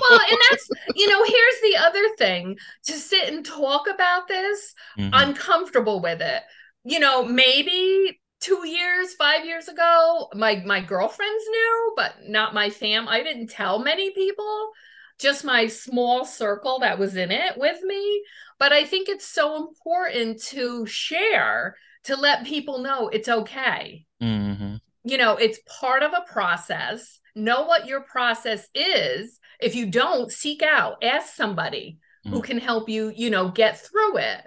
well, 0.00 0.20
and 0.30 0.38
that's, 0.50 0.68
you 0.96 1.08
know, 1.08 1.24
here's 1.24 1.60
the 1.62 1.76
other 1.78 2.08
thing 2.18 2.58
to 2.86 2.92
sit 2.92 3.28
and 3.32 3.44
talk 3.44 3.86
about 3.88 4.28
this, 4.28 4.74
Mhm. 4.98 5.10
I'm 5.12 5.34
comfortable 5.34 6.00
with 6.00 6.20
it. 6.20 6.42
You 6.84 6.98
know, 7.00 7.24
maybe 7.24 8.20
two 8.40 8.66
years, 8.66 9.14
five 9.14 9.44
years 9.44 9.68
ago, 9.68 10.28
my 10.34 10.56
my 10.66 10.80
girlfriends 10.80 11.44
knew, 11.48 11.92
but 11.96 12.14
not 12.28 12.54
my 12.54 12.70
fam. 12.70 13.08
I 13.08 13.22
didn't 13.22 13.48
tell 13.48 13.78
many 13.78 14.10
people, 14.10 14.72
just 15.18 15.44
my 15.44 15.66
small 15.66 16.24
circle 16.24 16.78
that 16.80 16.98
was 16.98 17.16
in 17.16 17.30
it 17.30 17.58
with 17.58 17.82
me. 17.82 18.22
But 18.58 18.72
I 18.72 18.84
think 18.84 19.08
it's 19.08 19.26
so 19.26 19.56
important 19.56 20.42
to 20.44 20.86
share 20.86 21.76
to 22.04 22.16
let 22.16 22.46
people 22.46 22.78
know 22.78 23.08
it's 23.08 23.28
okay 23.28 24.06
Mhm. 24.22 24.80
you 25.04 25.16
know, 25.16 25.36
it's 25.36 25.58
part 25.80 26.02
of 26.02 26.12
a 26.12 26.24
process. 26.32 27.20
Know 27.34 27.62
what 27.62 27.86
your 27.86 28.00
process 28.02 28.68
is. 28.74 29.38
If 29.60 29.74
you 29.74 29.86
don't, 29.86 30.30
seek 30.30 30.62
out, 30.62 31.02
ask 31.02 31.34
somebody 31.34 31.98
who 32.24 32.40
Mm. 32.40 32.44
can 32.44 32.58
help 32.58 32.88
you, 32.88 33.12
you 33.14 33.30
know, 33.30 33.48
get 33.48 33.80
through 33.80 34.18
it. 34.18 34.42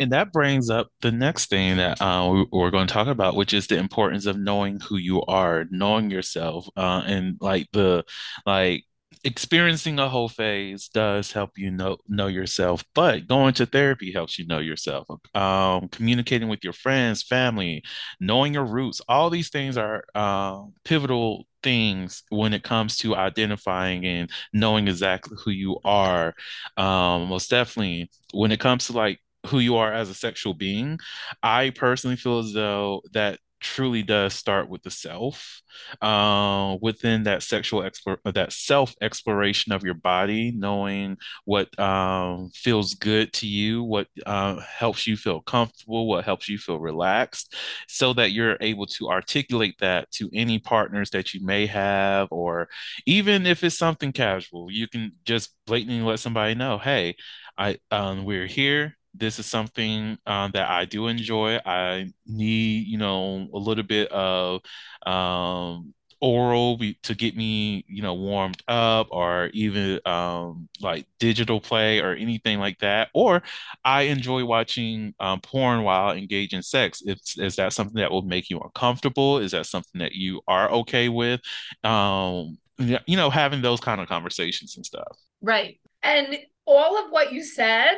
And 0.00 0.12
that 0.12 0.32
brings 0.32 0.68
up 0.68 0.88
the 1.00 1.12
next 1.12 1.48
thing 1.48 1.76
that 1.76 2.00
uh, 2.02 2.28
we, 2.30 2.46
we're 2.50 2.70
going 2.70 2.86
to 2.86 2.92
talk 2.92 3.08
about, 3.08 3.36
which 3.36 3.54
is 3.54 3.66
the 3.66 3.76
importance 3.76 4.26
of 4.26 4.38
knowing 4.38 4.80
who 4.80 4.96
you 4.96 5.22
are, 5.22 5.66
knowing 5.70 6.10
yourself, 6.10 6.68
uh, 6.76 7.02
and 7.06 7.36
like 7.40 7.68
the 7.72 8.04
like 8.46 8.84
experiencing 9.24 9.98
a 9.98 10.08
whole 10.08 10.28
phase 10.28 10.88
does 10.88 11.32
help 11.32 11.58
you 11.58 11.70
know 11.70 11.98
know 12.08 12.26
yourself. 12.26 12.84
But 12.94 13.26
going 13.26 13.54
to 13.54 13.66
therapy 13.66 14.12
helps 14.12 14.38
you 14.38 14.46
know 14.46 14.58
yourself. 14.58 15.08
Um, 15.34 15.88
communicating 15.88 16.48
with 16.48 16.64
your 16.64 16.72
friends, 16.72 17.22
family, 17.22 17.84
knowing 18.20 18.54
your 18.54 18.64
roots, 18.64 19.00
all 19.08 19.30
these 19.30 19.50
things 19.50 19.76
are 19.76 20.04
uh, 20.14 20.62
pivotal 20.84 21.46
things 21.62 22.22
when 22.30 22.54
it 22.54 22.62
comes 22.62 22.96
to 22.98 23.16
identifying 23.16 24.04
and 24.06 24.30
knowing 24.52 24.88
exactly 24.88 25.36
who 25.44 25.50
you 25.50 25.78
are. 25.84 26.34
Um, 26.76 27.28
most 27.28 27.50
definitely 27.50 28.10
when 28.32 28.52
it 28.52 28.60
comes 28.60 28.86
to 28.86 28.92
like 28.92 29.20
who 29.46 29.58
you 29.58 29.76
are 29.76 29.92
as 29.92 30.10
a 30.10 30.14
sexual 30.14 30.54
being, 30.54 30.98
I 31.42 31.70
personally 31.70 32.16
feel 32.16 32.38
as 32.38 32.52
though 32.52 33.02
that 33.12 33.38
truly 33.60 34.02
does 34.02 34.34
start 34.34 34.68
with 34.68 34.82
the 34.82 34.90
self 34.90 35.62
uh, 36.02 36.76
within 36.80 37.24
that 37.24 37.42
sexual 37.42 37.82
explore 37.82 38.18
that 38.24 38.52
self 38.52 38.94
exploration 39.00 39.72
of 39.72 39.84
your 39.84 39.94
body 39.94 40.52
knowing 40.54 41.16
what 41.44 41.76
um, 41.78 42.50
feels 42.54 42.94
good 42.94 43.32
to 43.32 43.46
you 43.46 43.82
what 43.82 44.08
uh, 44.26 44.60
helps 44.60 45.06
you 45.06 45.16
feel 45.16 45.40
comfortable 45.40 46.06
what 46.06 46.24
helps 46.24 46.48
you 46.48 46.58
feel 46.58 46.78
relaxed 46.78 47.54
so 47.86 48.12
that 48.12 48.32
you're 48.32 48.56
able 48.60 48.86
to 48.86 49.08
articulate 49.08 49.74
that 49.80 50.10
to 50.10 50.28
any 50.32 50.58
partners 50.58 51.10
that 51.10 51.34
you 51.34 51.44
may 51.44 51.66
have 51.66 52.28
or 52.30 52.68
even 53.06 53.46
if 53.46 53.64
it's 53.64 53.78
something 53.78 54.12
casual 54.12 54.70
you 54.70 54.88
can 54.88 55.12
just 55.24 55.54
blatantly 55.66 56.00
let 56.02 56.18
somebody 56.20 56.54
know 56.54 56.78
hey 56.78 57.14
I 57.56 57.78
um, 57.90 58.24
we're 58.24 58.46
here 58.46 58.97
this 59.18 59.38
is 59.38 59.46
something 59.46 60.18
um, 60.26 60.50
that 60.52 60.68
I 60.68 60.84
do 60.84 61.08
enjoy. 61.08 61.58
I 61.64 62.10
need, 62.26 62.86
you 62.86 62.98
know, 62.98 63.48
a 63.52 63.58
little 63.58 63.84
bit 63.84 64.10
of 64.12 64.60
um, 65.06 65.94
oral 66.20 66.78
to 67.02 67.14
get 67.14 67.36
me, 67.36 67.84
you 67.88 68.02
know, 68.02 68.14
warmed 68.14 68.62
up, 68.68 69.08
or 69.10 69.50
even 69.54 70.00
um, 70.06 70.68
like 70.80 71.06
digital 71.18 71.60
play 71.60 72.00
or 72.00 72.14
anything 72.14 72.58
like 72.58 72.78
that. 72.78 73.08
Or 73.14 73.42
I 73.84 74.02
enjoy 74.02 74.44
watching 74.44 75.14
um, 75.20 75.40
porn 75.40 75.82
while 75.82 76.12
engaging 76.12 76.58
in 76.58 76.62
sex. 76.62 77.02
If, 77.04 77.18
is 77.36 77.56
that 77.56 77.72
something 77.72 78.00
that 78.00 78.10
will 78.10 78.22
make 78.22 78.50
you 78.50 78.60
uncomfortable? 78.60 79.38
Is 79.38 79.52
that 79.52 79.66
something 79.66 80.00
that 80.00 80.12
you 80.12 80.40
are 80.48 80.70
okay 80.70 81.08
with? 81.08 81.40
Um, 81.84 82.58
you 82.78 83.16
know, 83.16 83.30
having 83.30 83.62
those 83.62 83.80
kind 83.80 84.00
of 84.00 84.08
conversations 84.08 84.76
and 84.76 84.86
stuff. 84.86 85.16
Right. 85.42 85.80
And 86.02 86.38
all 86.64 87.04
of 87.04 87.10
what 87.10 87.32
you 87.32 87.42
said, 87.42 87.96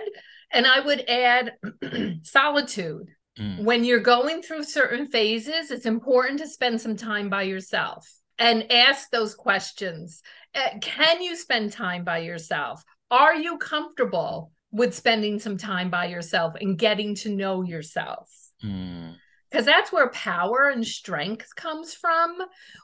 and 0.53 0.67
I 0.67 0.81
would 0.81 1.09
add 1.09 1.55
solitude. 2.23 3.09
Mm. 3.39 3.65
When 3.65 3.85
you're 3.85 4.01
going 4.01 4.43
through 4.43 4.65
certain 4.65 5.07
phases, 5.09 5.71
it's 5.71 5.87
important 5.87 6.41
to 6.41 6.49
spend 6.49 6.81
some 6.81 6.97
time 6.97 7.29
by 7.29 7.43
yourself 7.43 8.09
and 8.39 8.71
ask 8.73 9.11
those 9.11 9.35
questions. 9.35 10.23
Uh, 10.55 10.79
Can 10.81 11.23
you 11.23 11.37
spend 11.37 11.73
time 11.73 12.05
by 12.05 12.19
yourself? 12.19 12.83
Are 13.11 13.35
you 13.35 13.59
comfortable 13.59 14.53
with 14.73 14.95
spending 14.95 15.39
some 15.39 15.57
time 15.57 15.91
by 15.91 16.07
yourself 16.07 16.55
and 16.61 16.79
getting 16.79 17.15
to 17.17 17.35
know 17.35 17.63
yourself? 17.63 18.29
Mm. 18.65 19.15
because 19.51 19.65
that's 19.65 19.91
where 19.91 20.11
power 20.11 20.69
and 20.69 20.87
strength 20.87 21.55
comes 21.57 21.95
from 21.95 22.37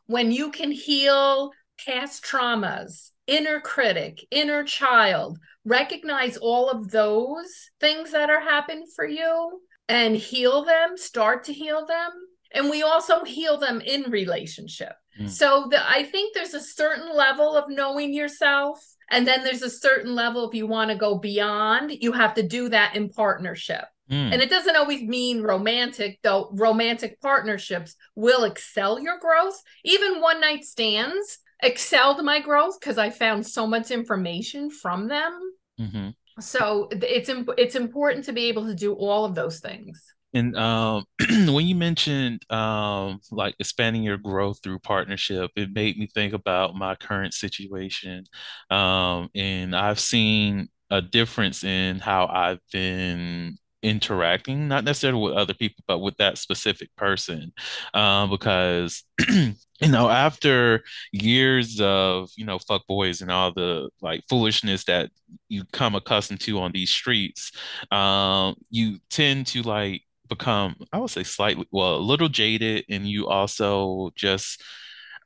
when 0.06 0.32
you 0.32 0.50
can 0.50 0.70
heal 0.70 1.52
past 1.84 2.24
traumas 2.24 3.10
inner 3.26 3.60
critic, 3.60 4.26
inner 4.30 4.64
child, 4.64 5.38
recognize 5.64 6.36
all 6.36 6.70
of 6.70 6.90
those 6.90 7.70
things 7.80 8.12
that 8.12 8.30
are 8.30 8.40
happening 8.40 8.86
for 8.94 9.06
you 9.06 9.60
and 9.88 10.16
heal 10.16 10.64
them, 10.64 10.96
start 10.96 11.44
to 11.44 11.52
heal 11.52 11.86
them. 11.86 12.10
And 12.52 12.70
we 12.70 12.82
also 12.82 13.24
heal 13.24 13.58
them 13.58 13.80
in 13.80 14.10
relationship. 14.10 14.92
Mm. 15.20 15.28
So 15.28 15.66
the, 15.70 15.88
I 15.88 16.04
think 16.04 16.34
there's 16.34 16.54
a 16.54 16.60
certain 16.60 17.14
level 17.14 17.56
of 17.56 17.68
knowing 17.68 18.14
yourself. 18.14 18.84
And 19.10 19.26
then 19.26 19.44
there's 19.44 19.62
a 19.62 19.70
certain 19.70 20.14
level 20.14 20.48
if 20.48 20.54
you 20.54 20.66
want 20.66 20.90
to 20.90 20.96
go 20.96 21.16
beyond, 21.18 21.92
you 22.00 22.12
have 22.12 22.34
to 22.34 22.42
do 22.42 22.68
that 22.70 22.96
in 22.96 23.08
partnership. 23.08 23.84
Mm. 24.10 24.32
And 24.32 24.42
it 24.42 24.50
doesn't 24.50 24.76
always 24.76 25.02
mean 25.02 25.42
romantic, 25.42 26.20
though 26.22 26.48
romantic 26.52 27.20
partnerships 27.20 27.96
will 28.14 28.44
excel 28.44 29.00
your 29.00 29.18
growth. 29.18 29.60
Even 29.84 30.20
one 30.20 30.40
night 30.40 30.64
stands 30.64 31.38
excelled 31.62 32.22
my 32.24 32.40
growth 32.40 32.78
because 32.80 32.98
I 32.98 33.10
found 33.10 33.46
so 33.46 33.66
much 33.66 33.90
information 33.90 34.70
from 34.70 35.08
them. 35.08 35.40
Mhm. 35.80 36.14
So 36.40 36.88
it's 36.92 37.28
imp- 37.28 37.58
it's 37.58 37.76
important 37.76 38.24
to 38.26 38.32
be 38.32 38.46
able 38.46 38.66
to 38.66 38.74
do 38.74 38.92
all 38.92 39.24
of 39.24 39.34
those 39.34 39.60
things. 39.60 40.12
And 40.34 40.54
um, 40.56 41.04
when 41.46 41.66
you 41.66 41.74
mentioned 41.74 42.42
um, 42.52 43.20
like 43.30 43.54
expanding 43.58 44.02
your 44.02 44.18
growth 44.18 44.60
through 44.62 44.80
partnership, 44.80 45.50
it 45.56 45.70
made 45.72 45.96
me 45.96 46.06
think 46.06 46.34
about 46.34 46.74
my 46.74 46.94
current 46.94 47.32
situation. 47.32 48.24
Um, 48.70 49.30
and 49.34 49.74
I've 49.74 50.00
seen 50.00 50.68
a 50.90 51.00
difference 51.00 51.64
in 51.64 52.00
how 52.00 52.26
I've 52.26 52.60
been 52.70 53.56
interacting, 53.86 54.68
not 54.68 54.84
necessarily 54.84 55.20
with 55.22 55.34
other 55.34 55.54
people, 55.54 55.82
but 55.86 55.98
with 56.00 56.16
that 56.18 56.38
specific 56.38 56.94
person. 56.96 57.52
Um, 57.94 58.30
because, 58.30 59.04
you 59.28 59.54
know, 59.88 60.08
after 60.08 60.82
years 61.12 61.80
of, 61.80 62.30
you 62.36 62.44
know, 62.44 62.58
fuck 62.58 62.86
boys 62.86 63.20
and 63.20 63.30
all 63.30 63.52
the 63.52 63.88
like 64.02 64.22
foolishness 64.28 64.84
that 64.84 65.10
you 65.48 65.64
come 65.72 65.94
accustomed 65.94 66.40
to 66.40 66.58
on 66.60 66.72
these 66.72 66.90
streets, 66.90 67.52
um, 67.90 68.56
you 68.70 68.98
tend 69.10 69.46
to 69.48 69.62
like 69.62 70.02
become, 70.28 70.76
I 70.92 70.98
would 70.98 71.10
say 71.10 71.22
slightly, 71.22 71.66
well, 71.70 71.96
a 71.96 71.98
little 71.98 72.28
jaded, 72.28 72.84
and 72.90 73.08
you 73.08 73.28
also 73.28 74.10
just, 74.16 74.62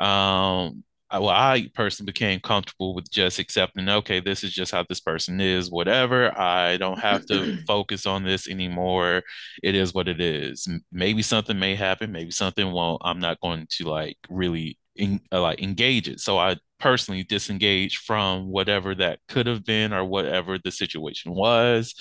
um, 0.01 0.85
well, 1.13 1.29
I 1.31 1.69
personally 1.75 2.13
became 2.13 2.41
comfortable 2.41 2.95
with 2.95 3.11
just 3.11 3.39
accepting, 3.39 3.89
okay, 3.89 4.21
this 4.21 4.45
is 4.45 4.53
just 4.53 4.71
how 4.71 4.85
this 4.89 5.01
person 5.01 5.41
is, 5.41 5.71
whatever. 5.71 6.37
I 6.39 6.77
don't 6.77 7.01
have 7.01 7.27
to 7.27 7.59
focus 7.67 8.07
on 8.07 8.23
this 8.25 8.49
anymore. 8.49 9.23
It 9.63 9.75
is 9.75 9.93
what 9.93 10.09
it 10.09 10.21
is. 10.21 10.69
Maybe 10.93 11.23
something 11.23 11.59
may 11.59 11.75
happen, 11.75 12.13
maybe 12.13 12.31
something 12.31 12.71
won't. 12.71 13.03
I'm 13.05 13.19
not 13.19 13.41
going 13.41 13.67
to 13.79 13.85
like 13.89 14.19
really 14.29 14.79
in, 14.95 15.21
uh, 15.33 15.41
like 15.43 15.61
engage 15.61 16.09
it. 16.09 16.21
So 16.21 16.39
I 16.39 16.57
personally 16.81 17.23
disengage 17.23 17.99
from 17.99 18.49
whatever 18.49 18.95
that 18.95 19.21
could 19.29 19.47
have 19.47 19.65
been 19.65 19.93
or 19.93 20.05
whatever 20.05 20.59
the 20.59 20.73
situation 20.73 21.33
was. 21.33 21.95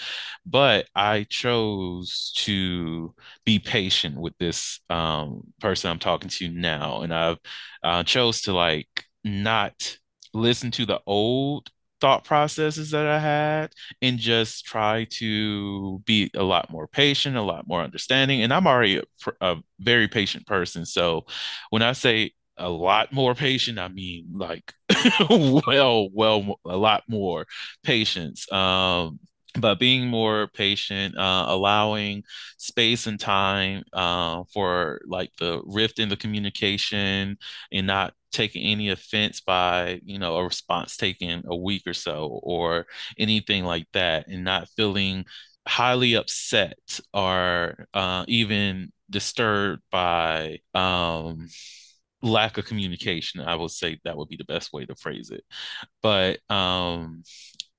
But 0.45 0.87
I 0.95 1.25
chose 1.29 2.33
to 2.37 3.13
be 3.45 3.59
patient 3.59 4.19
with 4.19 4.33
this 4.39 4.79
um, 4.89 5.41
person 5.59 5.91
I'm 5.91 5.99
talking 5.99 6.29
to 6.29 6.49
now, 6.49 7.01
and 7.01 7.13
I've 7.13 7.37
uh, 7.83 8.03
chose 8.03 8.41
to 8.43 8.53
like 8.53 9.05
not 9.23 9.97
listen 10.33 10.71
to 10.71 10.85
the 10.85 11.01
old 11.05 11.69
thought 12.01 12.23
processes 12.23 12.91
that 12.91 13.05
I 13.05 13.19
had 13.19 13.73
and 14.01 14.17
just 14.17 14.65
try 14.65 15.05
to 15.11 15.99
be 16.05 16.31
a 16.33 16.43
lot 16.43 16.69
more 16.69 16.87
patient, 16.87 17.35
a 17.35 17.41
lot 17.41 17.67
more 17.67 17.81
understanding. 17.81 18.41
And 18.41 18.53
I'm 18.53 18.67
already 18.67 18.97
a, 18.97 19.03
a 19.41 19.57
very 19.79 20.07
patient 20.07 20.47
person. 20.47 20.85
So 20.85 21.25
when 21.69 21.81
I 21.81 21.93
say 21.93 22.31
a 22.59 22.69
lot 22.69 23.11
more 23.13 23.35
patient, 23.35 23.79
I 23.79 23.87
mean 23.87 24.27
like 24.33 24.73
well, 25.29 26.09
well, 26.13 26.59
a 26.65 26.77
lot 26.77 27.03
more 27.07 27.45
patience. 27.83 28.51
Um, 28.51 29.19
but 29.59 29.79
being 29.79 30.07
more 30.07 30.47
patient, 30.53 31.17
uh, 31.17 31.45
allowing 31.47 32.23
space 32.57 33.07
and 33.07 33.19
time 33.19 33.83
uh, 33.93 34.43
for 34.53 35.01
like 35.07 35.31
the 35.39 35.61
rift 35.65 35.99
in 35.99 36.09
the 36.09 36.15
communication 36.17 37.37
and 37.71 37.87
not 37.87 38.13
taking 38.31 38.63
any 38.63 38.89
offense 38.89 39.41
by, 39.41 39.99
you 40.05 40.19
know, 40.19 40.37
a 40.37 40.43
response 40.43 40.97
taking 40.97 41.43
a 41.47 41.55
week 41.55 41.83
or 41.87 41.93
so 41.95 42.39
or 42.43 42.85
anything 43.17 43.63
like 43.65 43.87
that, 43.93 44.27
and 44.27 44.43
not 44.43 44.69
feeling 44.77 45.25
highly 45.67 46.13
upset 46.15 46.77
or 47.13 47.87
uh, 47.93 48.25
even 48.27 48.91
disturbed 49.09 49.81
by 49.91 50.59
um, 50.73 51.47
lack 52.21 52.57
of 52.57 52.65
communication. 52.65 53.41
I 53.41 53.55
would 53.55 53.71
say 53.71 53.99
that 54.03 54.17
would 54.17 54.29
be 54.29 54.37
the 54.37 54.43
best 54.45 54.73
way 54.73 54.85
to 54.85 54.95
phrase 54.95 55.31
it. 55.31 55.43
But 56.01 56.39
um, 56.49 57.23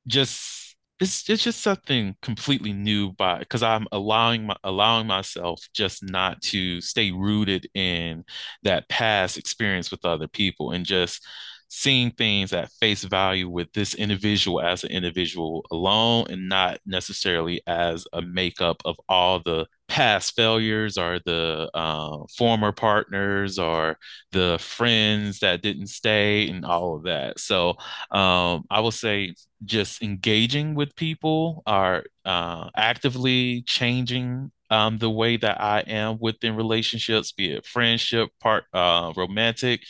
just 0.07 0.77
it's 1.01 1.29
it's 1.31 1.43
just 1.45 1.63
something 1.63 2.15
completely 2.23 2.73
new 2.73 3.13
by 3.13 3.39
because 3.39 3.63
I'm 3.63 3.87
allowing 3.91 4.47
my 4.47 4.57
allowing 4.65 5.07
myself 5.07 5.67
just 5.75 6.03
not 6.05 6.43
to 6.43 6.81
stay 6.81 7.11
rooted 7.11 7.69
in 7.75 8.25
that 8.63 8.89
past 8.89 9.39
experience 9.39 9.91
with 9.91 10.05
other 10.05 10.29
people 10.29 10.73
and 10.73 10.85
just 10.85 11.25
seeing 11.69 12.11
things 12.11 12.53
at 12.53 12.71
face 12.73 13.05
value 13.05 13.49
with 13.49 13.73
this 13.73 13.95
individual 13.95 14.61
as 14.61 14.85
an 14.85 14.91
individual 14.91 15.65
alone 15.71 16.27
and 16.29 16.49
not 16.49 16.79
necessarily 16.85 17.63
as 17.67 18.07
a 18.13 18.21
makeup 18.21 18.83
of 18.85 18.97
all 19.09 19.41
the 19.45 19.67
past 19.91 20.37
failures 20.37 20.97
or 20.97 21.19
the 21.27 21.69
uh, 21.75 22.19
former 22.39 22.73
partners 22.73 23.59
or 23.59 23.99
the 24.33 24.57
friends 24.61 25.41
that 25.41 25.63
didn't 25.63 25.89
stay 25.89 26.49
and 26.49 26.65
all 26.65 26.97
of 26.97 27.03
that. 27.05 27.41
So 27.41 27.71
um, 28.13 28.65
I 28.71 28.81
will 28.81 28.93
say 28.93 29.35
just 29.65 30.01
engaging 30.03 30.77
with 30.77 30.95
people 30.95 31.65
are 31.67 32.05
uh, 32.25 32.71
actively 32.77 33.63
changing 33.63 34.53
um, 34.71 34.99
the 34.99 35.11
way 35.11 35.37
that 35.39 35.61
I 35.61 35.81
am 35.81 36.19
within 36.21 36.55
relationships, 36.55 37.33
be 37.33 37.55
it 37.55 37.67
friendship, 37.67 38.31
part, 38.41 38.65
uh, 38.73 39.13
romantic. 39.17 39.83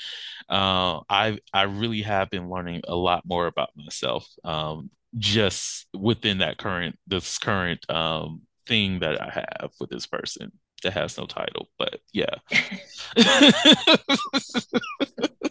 Uh, 0.49 1.01
I 1.09 1.39
I 1.53 1.63
really 1.65 2.03
have 2.03 2.31
been 2.31 2.49
learning 2.51 2.83
a 2.89 2.95
lot 2.95 3.25
more 3.27 3.47
about 3.47 3.71
myself, 3.77 4.27
um, 4.45 4.91
just 5.19 5.87
within 5.95 6.39
that 6.39 6.59
current 6.59 6.99
this 7.07 7.39
current 7.39 7.89
um, 7.91 8.43
thing 8.71 9.01
that 9.01 9.21
I 9.21 9.31
have 9.35 9.73
with 9.81 9.91
this 9.91 10.07
person 10.07 10.53
that 10.83 10.95
has 10.95 11.19
no 11.19 11.27
title. 11.27 11.69
But 11.79 12.01
yeah. 12.13 12.37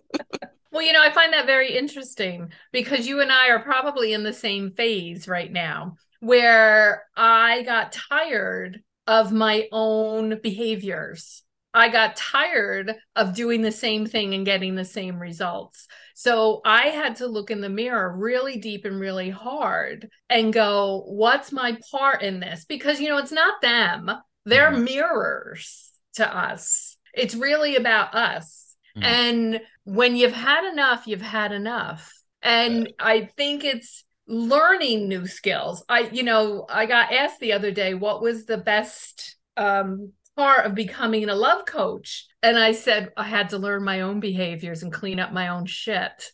Well, 0.72 0.86
you 0.86 0.94
know, 0.94 1.02
I 1.02 1.12
find 1.12 1.34
that 1.34 1.46
very 1.46 1.76
interesting 1.76 2.52
because 2.72 3.08
you 3.08 3.22
and 3.22 3.32
I 3.32 3.50
are 3.50 3.60
probably 3.60 4.14
in 4.14 4.24
the 4.24 4.34
same 4.34 4.70
phase 4.70 5.28
right 5.28 5.52
now 5.52 5.96
where 6.22 7.04
I 7.18 7.64
got 7.64 7.92
tired 7.92 8.82
of 9.08 9.32
my 9.32 9.68
own 9.72 10.40
behaviors. 10.42 11.44
I 11.74 11.90
got 11.90 12.16
tired 12.16 12.96
of 13.16 13.36
doing 13.36 13.62
the 13.62 13.72
same 13.72 14.06
thing 14.06 14.34
and 14.34 14.46
getting 14.46 14.76
the 14.76 14.86
same 14.86 15.20
results. 15.20 15.88
So 16.20 16.60
I 16.66 16.88
had 16.88 17.16
to 17.18 17.28
look 17.28 17.50
in 17.50 17.62
the 17.62 17.70
mirror 17.70 18.14
really 18.14 18.58
deep 18.58 18.84
and 18.84 19.00
really 19.00 19.30
hard 19.30 20.10
and 20.30 20.52
go, 20.52 21.06
what's 21.08 21.54
my 21.54 21.78
part 21.90 22.24
in 22.24 22.42
this? 22.42 22.66
Because, 22.66 23.00
you 23.00 23.08
know, 23.08 23.20
it's 23.20 23.32
not 23.32 23.62
them, 23.62 24.12
they're 24.44 24.74
Mhm. 24.74 24.84
mirrors 24.84 25.94
to 26.16 26.28
us. 26.28 26.98
It's 27.14 27.36
really 27.36 27.78
about 27.78 28.16
us. 28.16 28.76
Mhm. 28.98 29.04
And 29.06 29.62
when 29.86 30.18
you've 30.18 30.34
had 30.34 30.70
enough, 30.70 31.08
you've 31.08 31.22
had 31.22 31.54
enough. 31.54 32.14
And 32.42 32.92
I 33.00 33.30
think 33.38 33.64
it's 33.64 34.04
learning 34.28 35.08
new 35.08 35.26
skills. 35.26 35.86
I, 35.88 36.10
you 36.12 36.24
know, 36.24 36.66
I 36.68 36.86
got 36.86 37.14
asked 37.14 37.40
the 37.40 37.54
other 37.54 37.72
day 37.72 37.94
what 37.94 38.22
was 38.22 38.44
the 38.44 38.58
best 38.58 39.38
um, 39.56 40.12
part 40.36 40.66
of 40.66 40.76
becoming 40.76 41.30
a 41.30 41.36
love 41.36 41.66
coach. 41.66 42.28
And 42.42 42.58
I 42.58 42.72
said 42.72 43.12
I 43.18 43.24
had 43.24 43.50
to 43.50 43.58
learn 43.58 43.84
my 43.84 44.02
own 44.02 44.20
behaviors 44.20 44.84
and 44.84 44.94
clean 44.94 45.20
up 45.20 45.34
my 45.34 45.50
own 45.50 45.66
shit. 45.66 46.32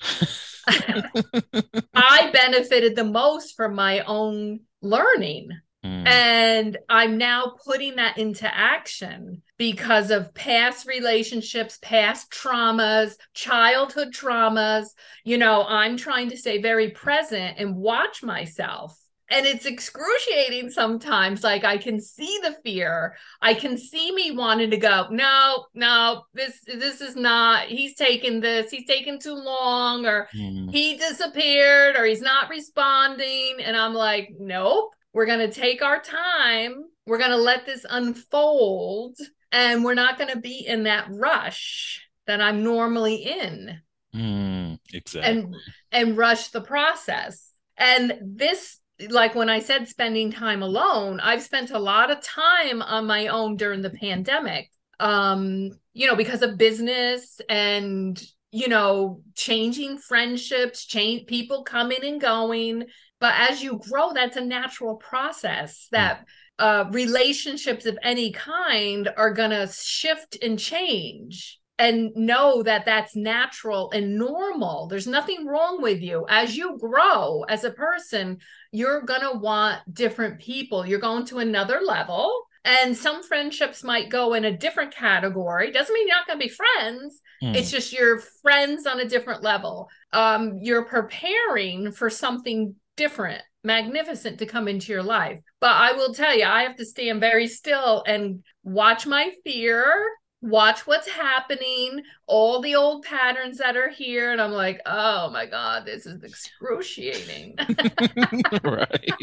I 0.68 2.30
benefited 2.32 2.96
the 2.96 3.04
most 3.04 3.56
from 3.56 3.76
my 3.76 4.02
own 4.02 4.62
learning. 4.82 5.50
Mm. 5.84 6.08
And 6.08 6.78
I'm 6.90 7.18
now 7.18 7.54
putting 7.64 7.98
that 7.98 8.18
into 8.18 8.52
action 8.52 9.44
because 9.58 10.10
of 10.10 10.34
past 10.34 10.88
relationships, 10.88 11.78
past 11.82 12.32
traumas, 12.32 13.14
childhood 13.34 14.12
traumas. 14.12 14.88
You 15.24 15.38
know, 15.38 15.64
I'm 15.68 15.98
trying 15.98 16.30
to 16.32 16.38
stay 16.38 16.60
very 16.60 16.90
present 16.90 17.58
and 17.60 17.76
watch 17.76 18.24
myself. 18.24 18.98
And 19.30 19.46
it's 19.48 19.66
excruciating 19.66 20.70
sometimes. 20.70 21.44
Like 21.44 21.64
I 21.64 21.78
can 21.78 22.00
see 22.00 22.40
the 22.44 22.56
fear. 22.64 23.16
I 23.42 23.56
can 23.56 23.76
see 23.78 24.14
me 24.14 24.32
wanting 24.32 24.70
to 24.70 24.78
go, 24.78 25.08
no, 25.10 25.66
no, 25.74 26.24
this 26.34 26.60
this 26.68 27.02
is 27.02 27.16
not, 27.16 27.66
he's 27.66 27.96
taking 27.96 28.40
this, 28.40 28.70
he's 28.70 28.86
taking 28.86 29.20
too 29.20 29.34
long, 29.34 30.06
or 30.06 30.28
Mm. 30.36 30.72
he 30.72 30.96
disappeared 30.98 31.96
or 31.96 32.06
he's 32.06 32.22
not 32.22 32.50
responding. 32.50 33.58
And 33.64 33.76
I'm 33.76 33.94
like, 33.96 34.30
nope, 34.40 34.92
we're 35.12 35.26
going 35.26 35.40
to 35.40 35.52
take 35.52 35.82
our 35.82 36.00
time. 36.02 36.84
We're 37.08 37.18
going 37.18 37.32
to 37.32 37.38
let 37.38 37.66
this 37.66 37.86
unfold. 37.90 39.18
And 39.52 39.84
we're 39.84 39.94
not 39.94 40.18
going 40.18 40.32
to 40.34 40.40
be 40.40 40.66
in 40.68 40.84
that 40.84 41.08
rush 41.10 42.02
that 42.28 42.42
I'm 42.42 42.64
normally 42.64 43.16
in. 43.16 43.80
Mm, 44.14 44.80
exactly. 44.94 45.32
and 45.32 45.56
and 45.92 46.18
rush 46.18 46.50
the 46.50 46.62
process. 46.62 47.52
And 47.78 48.14
this 48.22 48.78
like 49.10 49.36
when 49.36 49.50
I 49.50 49.60
said 49.60 49.88
spending 49.88 50.32
time 50.32 50.62
alone, 50.62 51.20
I've 51.20 51.42
spent 51.42 51.72
a 51.72 51.80
lot 51.80 52.12
of 52.12 52.22
time 52.22 52.82
on 52.82 53.06
my 53.06 53.28
own 53.28 53.58
during 53.58 53.82
the 53.82 53.90
pandemic. 53.90 54.70
Um, 55.00 55.72
you 55.94 56.08
know, 56.08 56.16
because 56.16 56.42
of 56.42 56.58
business 56.58 57.42
and 57.50 58.22
you 58.56 58.70
know, 58.70 59.22
changing 59.36 59.98
friendships, 59.98 60.86
change 60.86 61.28
people 61.28 61.64
coming 61.64 62.06
and 62.06 62.22
going. 62.22 62.86
But 63.20 63.34
as 63.50 63.62
you 63.62 63.82
grow, 63.90 64.14
that's 64.14 64.38
a 64.38 64.46
natural 64.46 64.96
process 64.96 65.90
that 65.92 66.24
uh, 66.58 66.86
relationships 66.90 67.86
of 67.86 67.98
any 68.02 68.32
kind 68.32 69.10
are 69.18 69.34
going 69.34 69.50
to 69.50 69.68
shift 69.68 70.38
and 70.42 70.58
change 70.58 71.60
and 71.78 72.16
know 72.16 72.64
that 72.64 72.86
that's 72.86 73.16
natural 73.16 73.92
and 73.92 74.18
normal. 74.18 74.88
There's 74.88 75.08
nothing 75.08 75.46
wrong 75.46 75.82
with 75.82 76.02
you. 76.02 76.26
As 76.30 76.56
you 76.56 76.78
grow 76.78 77.44
as 77.44 77.64
a 77.64 77.72
person, 77.72 78.40
you're 78.72 79.02
going 79.02 79.22
to 79.22 79.38
want 79.38 79.82
different 79.94 80.40
people. 80.40 80.86
You're 80.86 81.00
going 81.00 81.26
to 81.28 81.40
another 81.40 81.82
level. 81.84 82.44
And 82.64 82.98
some 82.98 83.22
friendships 83.22 83.84
might 83.84 84.10
go 84.10 84.34
in 84.34 84.46
a 84.46 84.58
different 84.58 84.96
category. 84.96 85.72
Doesn't 85.72 85.94
mean 85.94 86.08
you're 86.08 86.18
not 86.18 86.28
going 86.28 86.40
to 86.40 86.48
be 86.48 86.52
friends. 86.52 87.22
Mm. 87.44 87.56
It's 87.56 87.70
just 87.70 87.94
you're 87.94 88.20
friends 88.42 88.88
on 88.88 89.00
a 89.00 89.08
different 89.08 89.44
level. 89.44 89.90
Um, 90.14 90.58
you're 90.62 90.86
preparing 90.86 91.92
for 91.92 92.10
something 92.10 92.74
different, 92.96 93.44
magnificent 93.64 94.40
to 94.40 94.46
come 94.46 94.68
into 94.68 94.94
your 94.94 95.04
life. 95.04 95.42
But 95.60 95.74
I 95.74 95.92
will 95.92 96.14
tell 96.14 96.36
you, 96.36 96.46
I 96.46 96.64
have 96.64 96.78
to 96.78 96.86
stand 96.86 97.20
very 97.20 97.48
still 97.48 98.04
and 98.08 98.44
watch 98.64 99.06
my 99.06 99.32
fear 99.44 100.08
watch 100.46 100.86
what's 100.86 101.10
happening, 101.10 102.04
all 102.28 102.62
the 102.62 102.76
old 102.76 103.04
patterns 103.04 103.58
that 103.58 103.76
are 103.76 103.90
here. 103.90 104.32
And 104.32 104.40
I'm 104.40 104.52
like, 104.52 104.80
oh 104.86 105.30
my 105.32 105.46
God, 105.46 105.86
this 105.86 106.06
is 106.06 106.24
excruciating. 106.24 107.56
right. 108.64 109.14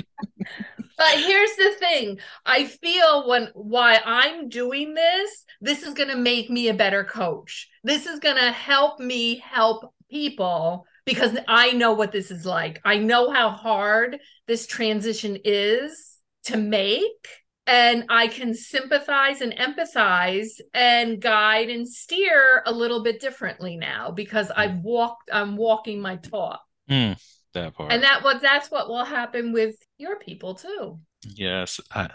but 0.98 1.14
here's 1.16 1.56
the 1.56 1.74
thing 1.78 2.18
I 2.44 2.64
feel 2.64 3.28
when 3.28 3.48
why 3.54 4.00
I'm 4.04 4.48
doing 4.48 4.94
this, 4.94 5.44
this 5.60 5.82
is 5.82 5.94
going 5.94 6.10
to 6.10 6.16
make 6.16 6.50
me 6.50 6.68
a 6.68 6.74
better 6.74 7.04
coach. 7.04 7.68
This 7.84 8.06
is 8.06 8.18
going 8.18 8.36
to 8.36 8.50
help 8.50 8.98
me 8.98 9.38
help 9.38 9.94
people 10.10 10.86
because 11.04 11.36
I 11.48 11.72
know 11.72 11.92
what 11.92 12.12
this 12.12 12.30
is 12.30 12.44
like. 12.44 12.80
I 12.84 12.98
know 12.98 13.30
how 13.30 13.50
hard 13.50 14.18
this 14.46 14.66
transition 14.66 15.38
is 15.44 16.18
to 16.44 16.56
make 16.56 17.41
and 17.66 18.04
I 18.08 18.26
can 18.26 18.54
sympathize 18.54 19.40
and 19.40 19.52
empathize 19.52 20.60
and 20.74 21.20
guide 21.20 21.70
and 21.70 21.88
steer 21.88 22.62
a 22.66 22.72
little 22.72 23.02
bit 23.02 23.20
differently 23.20 23.76
now 23.76 24.10
because 24.10 24.50
I've 24.50 24.78
walked 24.78 25.30
I'm 25.32 25.56
walking 25.56 26.00
my 26.00 26.16
talk. 26.16 26.60
Mm, 26.90 27.16
that 27.54 27.74
part. 27.74 27.92
And 27.92 28.02
that 28.02 28.24
what 28.24 28.40
that's 28.40 28.70
what 28.70 28.88
will 28.88 29.04
happen 29.04 29.52
with 29.52 29.76
your 29.98 30.18
people 30.18 30.54
too. 30.54 30.98
Yes, 31.24 31.80
I 31.92 32.10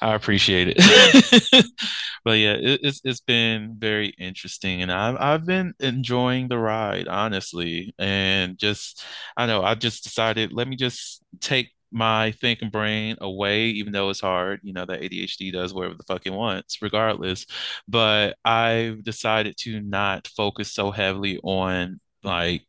I 0.00 0.14
appreciate 0.14 0.76
it. 0.76 1.66
but 2.24 2.38
yeah, 2.38 2.52
it, 2.52 2.80
it's 2.82 3.00
it's 3.02 3.20
been 3.20 3.74
very 3.76 4.08
interesting, 4.18 4.82
and 4.82 4.92
I've 4.92 5.16
I've 5.18 5.46
been 5.46 5.74
enjoying 5.80 6.46
the 6.46 6.58
ride, 6.58 7.08
honestly. 7.08 7.92
And 7.98 8.56
just 8.56 9.04
I 9.36 9.46
know 9.46 9.62
I 9.62 9.74
just 9.74 10.04
decided 10.04 10.52
let 10.52 10.68
me 10.68 10.76
just 10.76 11.22
take 11.40 11.72
my 11.96 12.32
thinking 12.32 12.70
brain 12.70 13.16
away, 13.20 13.66
even 13.68 13.92
though 13.92 14.10
it's 14.10 14.20
hard. 14.20 14.60
You 14.62 14.72
know 14.74 14.84
that 14.86 15.02
ADHD 15.02 15.50
does 15.52 15.74
whatever 15.74 15.94
the 15.96 16.04
fuck 16.04 16.26
it 16.26 16.32
wants, 16.32 16.82
regardless. 16.82 17.46
But 17.88 18.36
I've 18.44 19.02
decided 19.04 19.56
to 19.60 19.80
not 19.80 20.28
focus 20.28 20.72
so 20.72 20.90
heavily 20.90 21.38
on 21.42 22.00
like 22.22 22.62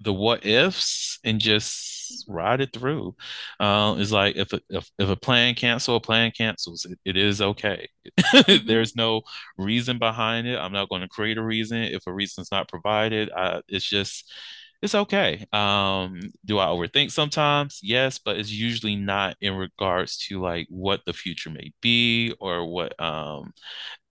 the 0.00 0.12
what 0.12 0.44
ifs 0.44 1.18
and 1.24 1.40
just 1.40 2.24
ride 2.28 2.60
it 2.60 2.72
through. 2.72 3.14
Uh, 3.60 3.94
it's 3.98 4.10
like 4.12 4.36
if 4.36 4.52
a, 4.52 4.60
if, 4.68 4.90
if 4.98 5.08
a 5.08 5.16
plan 5.16 5.54
cancels, 5.54 5.96
a 5.96 6.00
plan 6.00 6.32
cancels. 6.36 6.84
It, 6.84 6.98
it 7.04 7.16
is 7.16 7.40
okay. 7.40 7.88
There's 8.66 8.96
no 8.96 9.22
reason 9.58 9.98
behind 9.98 10.46
it. 10.48 10.58
I'm 10.58 10.72
not 10.72 10.88
going 10.88 11.02
to 11.02 11.08
create 11.08 11.38
a 11.38 11.42
reason. 11.42 11.78
If 11.78 12.06
a 12.06 12.12
reason's 12.12 12.50
not 12.50 12.68
provided, 12.68 13.30
I, 13.30 13.60
it's 13.68 13.88
just 13.88 14.30
it's 14.82 14.94
okay. 14.94 15.46
Um, 15.52 16.20
do 16.44 16.58
I 16.58 16.66
overthink 16.66 17.12
sometimes? 17.12 17.80
Yes, 17.82 18.18
but 18.18 18.36
it's 18.38 18.50
usually 18.50 18.96
not 18.96 19.36
in 19.40 19.54
regards 19.54 20.18
to 20.28 20.40
like 20.40 20.66
what 20.70 21.02
the 21.06 21.12
future 21.12 21.50
may 21.50 21.72
be 21.80 22.34
or 22.40 22.66
what 22.66 23.00
um 23.00 23.52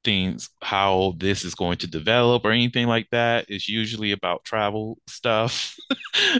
things 0.03 0.49
how 0.61 1.13
this 1.17 1.45
is 1.45 1.55
going 1.55 1.77
to 1.79 1.87
develop 1.87 2.45
or 2.45 2.51
anything 2.51 2.87
like 2.87 3.07
that. 3.11 3.45
It's 3.49 3.69
usually 3.69 4.11
about 4.13 4.45
travel 4.45 4.97
stuff, 5.07 5.77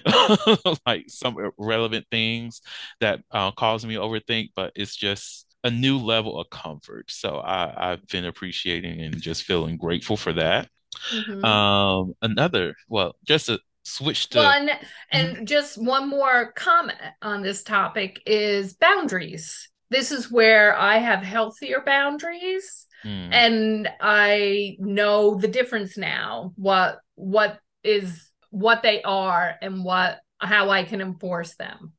like 0.88 1.05
some 1.09 1.38
relevant 1.57 2.05
things 2.11 2.61
that 3.01 3.21
uh, 3.32 3.51
cause 3.51 3.86
me 3.86 3.95
overthink, 3.95 4.49
but 4.55 4.71
it's 4.75 4.95
just 4.95 5.47
a 5.63 5.69
new 5.71 5.97
level 5.97 6.39
of 6.39 6.49
comfort. 6.49 7.11
So 7.11 7.38
I, 7.38 7.91
I've 7.93 8.07
been 8.07 8.25
appreciating 8.25 9.01
and 9.01 9.21
just 9.21 9.43
feeling 9.43 9.77
grateful 9.77 10.17
for 10.17 10.34
that. 10.34 10.69
Mhm. 11.11 11.43
Um, 11.47 12.13
another, 12.21 12.75
well, 12.88 13.15
just 13.25 13.49
a 13.49 13.59
switch 13.84 14.29
to 14.29 14.39
Well, 14.39 14.51
and, 14.51 14.71
and 15.11 15.47
just 15.47 15.77
one 15.77 16.09
more 16.09 16.51
comment 16.53 16.99
on 17.21 17.41
this 17.41 17.63
topic 17.63 18.21
is 18.25 18.73
boundaries. 18.73 19.69
This 19.89 20.11
is 20.11 20.32
where 20.32 20.77
I 20.77 20.97
have 20.97 21.21
healthier 21.23 21.82
boundaries 21.86 22.88
Mm, 23.05 23.29
and 23.34 23.89
I 23.99 24.75
know 24.79 25.36
the 25.36 25.47
difference 25.47 25.97
now 25.97 26.53
what 26.55 26.99
what 27.15 27.59
is 27.84 28.29
what 28.51 28.84
they 28.84 29.01
are 29.01 29.55
and 29.61 29.84
what 29.84 30.19
how 30.39 30.69
I 30.69 30.84
can 30.84 31.01
enforce 31.01 31.55
them. 31.55 31.93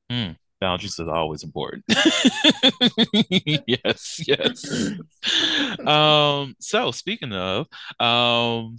boundaries 0.61 0.99
is 0.99 1.09
always 1.09 1.43
important. 1.43 1.85
yes, 3.67 4.23
yes. 4.27 4.93
Um, 5.87 6.55
so 6.61 6.91
speaking 6.91 7.33
of, 7.33 7.67
um, 7.99 8.77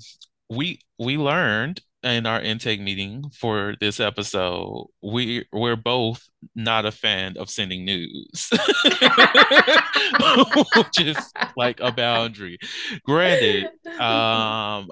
we 0.50 0.80
we 1.00 1.18
learned 1.18 1.82
in 2.04 2.26
our 2.26 2.42
intake 2.42 2.82
meeting 2.82 3.30
for 3.34 3.76
this 3.80 4.00
episode, 4.00 4.88
we 5.02 5.46
we're 5.52 5.76
both 5.76 6.28
not 6.56 6.86
a 6.86 6.92
fan 6.92 7.38
of 7.38 7.50
sending 7.50 7.86
news, 7.86 8.50
which 10.76 11.00
is 11.00 11.18
like 11.56 11.80
a 11.80 11.92
boundary. 11.92 12.58
Granted, 13.06 13.70
um, 14.00 14.90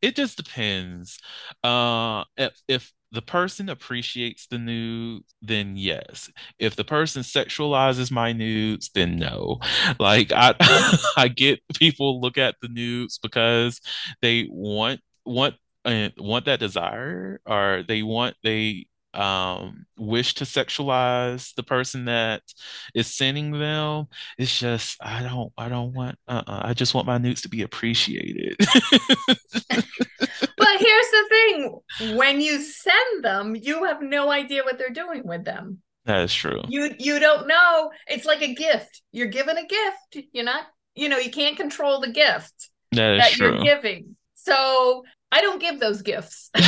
it 0.00 0.16
just 0.16 0.36
depends. 0.36 1.18
Uh, 1.62 2.24
if 2.36 2.62
if 2.68 2.92
the 3.14 3.22
person 3.22 3.68
appreciates 3.68 4.46
the 4.48 4.58
nude, 4.58 5.22
then 5.40 5.76
yes. 5.76 6.30
If 6.58 6.76
the 6.76 6.84
person 6.84 7.22
sexualizes 7.22 8.10
my 8.10 8.32
nudes, 8.32 8.90
then 8.94 9.16
no. 9.16 9.60
Like 9.98 10.32
I 10.32 10.54
I 11.16 11.28
get 11.28 11.60
people 11.74 12.20
look 12.20 12.38
at 12.38 12.56
the 12.60 12.68
nudes 12.68 13.18
because 13.18 13.80
they 14.20 14.46
want 14.50 15.00
want 15.24 15.54
and 15.84 16.12
want 16.18 16.44
that 16.46 16.60
desire 16.60 17.40
or 17.46 17.84
they 17.86 18.02
want 18.02 18.36
they 18.42 18.86
um 19.12 19.86
wish 19.96 20.34
to 20.34 20.44
sexualize 20.44 21.54
the 21.54 21.62
person 21.62 22.06
that 22.06 22.42
is 22.96 23.14
sending 23.14 23.52
them 23.52 24.06
it's 24.38 24.58
just 24.58 24.96
i 25.00 25.22
don't 25.22 25.52
i 25.56 25.68
don't 25.68 25.92
want 25.92 26.18
uh-uh. 26.26 26.62
i 26.64 26.74
just 26.74 26.94
want 26.94 27.06
my 27.06 27.16
nudes 27.16 27.42
to 27.42 27.48
be 27.48 27.62
appreciated 27.62 28.56
But 30.56 30.78
here's 30.78 31.10
the 31.10 31.24
thing 31.28 32.16
when 32.16 32.40
you 32.40 32.60
send 32.60 33.24
them, 33.24 33.56
you 33.56 33.84
have 33.84 34.02
no 34.02 34.30
idea 34.30 34.64
what 34.64 34.78
they're 34.78 34.90
doing 34.90 35.22
with 35.24 35.44
them. 35.44 35.80
that 36.04 36.20
is 36.20 36.34
true 36.34 36.62
You 36.68 36.94
you 36.98 37.18
don't 37.18 37.46
know. 37.46 37.90
It's 38.06 38.24
like 38.26 38.42
a 38.42 38.54
gift. 38.54 39.02
You're 39.12 39.28
given 39.28 39.56
a 39.56 39.66
gift. 39.66 40.26
You're 40.32 40.44
not, 40.44 40.64
you 40.94 41.08
know, 41.08 41.18
you 41.18 41.30
can't 41.30 41.56
control 41.56 42.00
the 42.00 42.10
gift 42.10 42.70
that 42.92 43.18
that 43.18 43.36
you're 43.38 43.62
giving. 43.62 44.16
So 44.34 45.04
I 45.34 45.40
don't 45.40 45.60
give 45.60 45.80
those 45.80 46.00
gifts. 46.02 46.48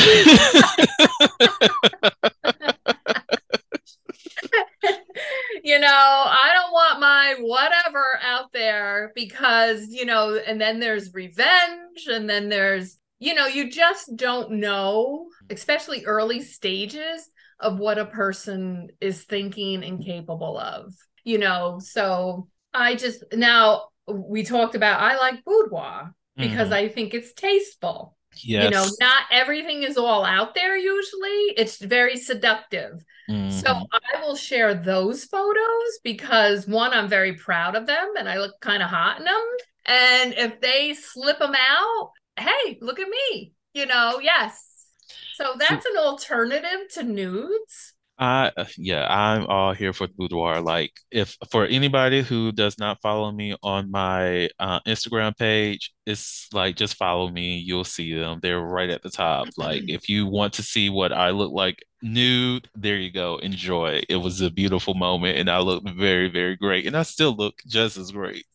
you 5.63 5.79
know, 5.79 5.89
I 5.89 6.51
don't 6.53 6.73
want 6.73 7.01
my 7.01 7.37
whatever 7.39 8.05
out 8.23 8.53
there 8.53 9.13
because, 9.15 9.87
you 9.91 10.05
know, 10.05 10.35
and 10.35 10.61
then 10.61 10.81
there's 10.81 11.15
revenge 11.15 12.07
and 12.09 12.29
then 12.29 12.49
there's, 12.49 12.99
you 13.21 13.35
know, 13.35 13.47
you 13.47 13.71
just 13.71 14.17
don't 14.17 14.53
know, 14.53 15.29
especially 15.49 16.05
early 16.05 16.43
stages 16.43 17.29
of 17.61 17.79
what 17.79 17.99
a 17.99 18.07
person 18.07 18.89
is 19.01 19.25
thinking 19.25 19.85
and 19.85 20.05
capable 20.05 20.59
of, 20.59 20.93
you 21.23 21.39
know. 21.39 21.79
So 21.81 22.49
I 22.75 22.97
just 22.97 23.23
now 23.33 23.89
we 24.09 24.43
talked 24.43 24.75
about 24.75 25.01
I 25.01 25.17
like 25.19 25.45
boudoir 25.45 26.13
because 26.37 26.69
Mhm. 26.71 26.73
I 26.73 26.89
think 26.89 27.15
it's 27.15 27.33
tasteful 27.33 28.16
yes 28.45 28.65
you 28.65 28.71
know 28.71 28.87
not 29.01 29.25
everything 29.31 29.83
is 29.83 29.97
all 29.97 30.25
out 30.25 30.55
there 30.55 30.77
usually. 30.77 31.55
It's 31.57 31.79
very 31.79 32.17
seductive. 32.17 33.05
Mhm. 33.29 33.51
so 33.51 33.71
i 33.93 34.21
will 34.23 34.37
share 34.37 34.73
those 34.73 35.25
photos 35.25 35.99
because 36.05 36.69
one 36.69 36.93
i'm 36.93 37.09
very 37.09 37.33
proud 37.35 37.75
of 37.75 37.85
them 37.85 38.13
and 38.17 38.29
i 38.29 38.39
look 38.39 38.55
kind 38.61 38.83
of 38.85 38.89
hot 38.89 39.19
in 39.19 39.25
them. 39.25 39.45
And 39.87 40.35
if 40.35 40.61
they 40.61 40.95
slip 40.95 41.39
them 41.41 41.55
out 41.57 42.11
hey 42.39 42.79
look 42.81 43.01
at 43.01 43.09
me 43.09 43.53
you 43.75 43.87
know 43.87 44.21
yes. 44.23 44.63
So 45.35 45.55
that's 45.59 45.85
an 45.85 45.97
alternative 45.99 46.89
to 46.95 47.03
nudes. 47.03 47.93
I 48.19 48.51
yeah, 48.79 49.07
I'm 49.09 49.47
all 49.47 49.75
here 49.75 49.93
for 49.93 50.07
the 50.07 50.15
boudoir. 50.15 50.61
Like 50.63 50.93
if 51.11 51.37
for 51.51 51.67
anybody 51.67 52.23
who 52.23 52.51
does 52.53 52.79
not 52.79 53.01
follow 53.03 53.31
me 53.31 53.55
on 53.63 53.91
my 53.91 54.49
uh, 54.59 54.81
Instagram 54.87 55.37
page, 55.37 55.93
it's 56.07 56.49
like 56.53 56.77
just 56.77 56.97
follow 56.97 57.29
me. 57.29 57.59
You'll 57.59 57.85
see 57.85 58.15
them. 58.15 58.39
They're 58.41 58.61
right 58.61 58.89
at 58.91 59.03
the 59.03 59.11
top. 59.11 59.49
Like 59.59 59.85
if 59.89 60.09
you 60.09 60.27
want 60.27 60.55
to 60.55 60.63
see 60.63 60.89
what 60.89 61.13
I 61.13 61.31
look 61.31 61.53
like 61.53 61.85
nude, 62.03 62.69
there 62.75 62.97
you 62.97 63.11
go. 63.13 63.37
Enjoy. 63.39 64.03
It 64.09 64.17
was 64.17 64.41
a 64.41 64.51
beautiful 64.51 64.95
moment, 64.95 65.39
and 65.39 65.51
I 65.51 65.59
looked 65.59 65.89
very 65.91 66.29
very 66.29 66.57
great, 66.57 66.87
and 66.87 66.97
I 66.97 67.03
still 67.03 67.35
look 67.37 67.57
just 67.67 67.99
as 67.99 68.13
great. 68.13 68.47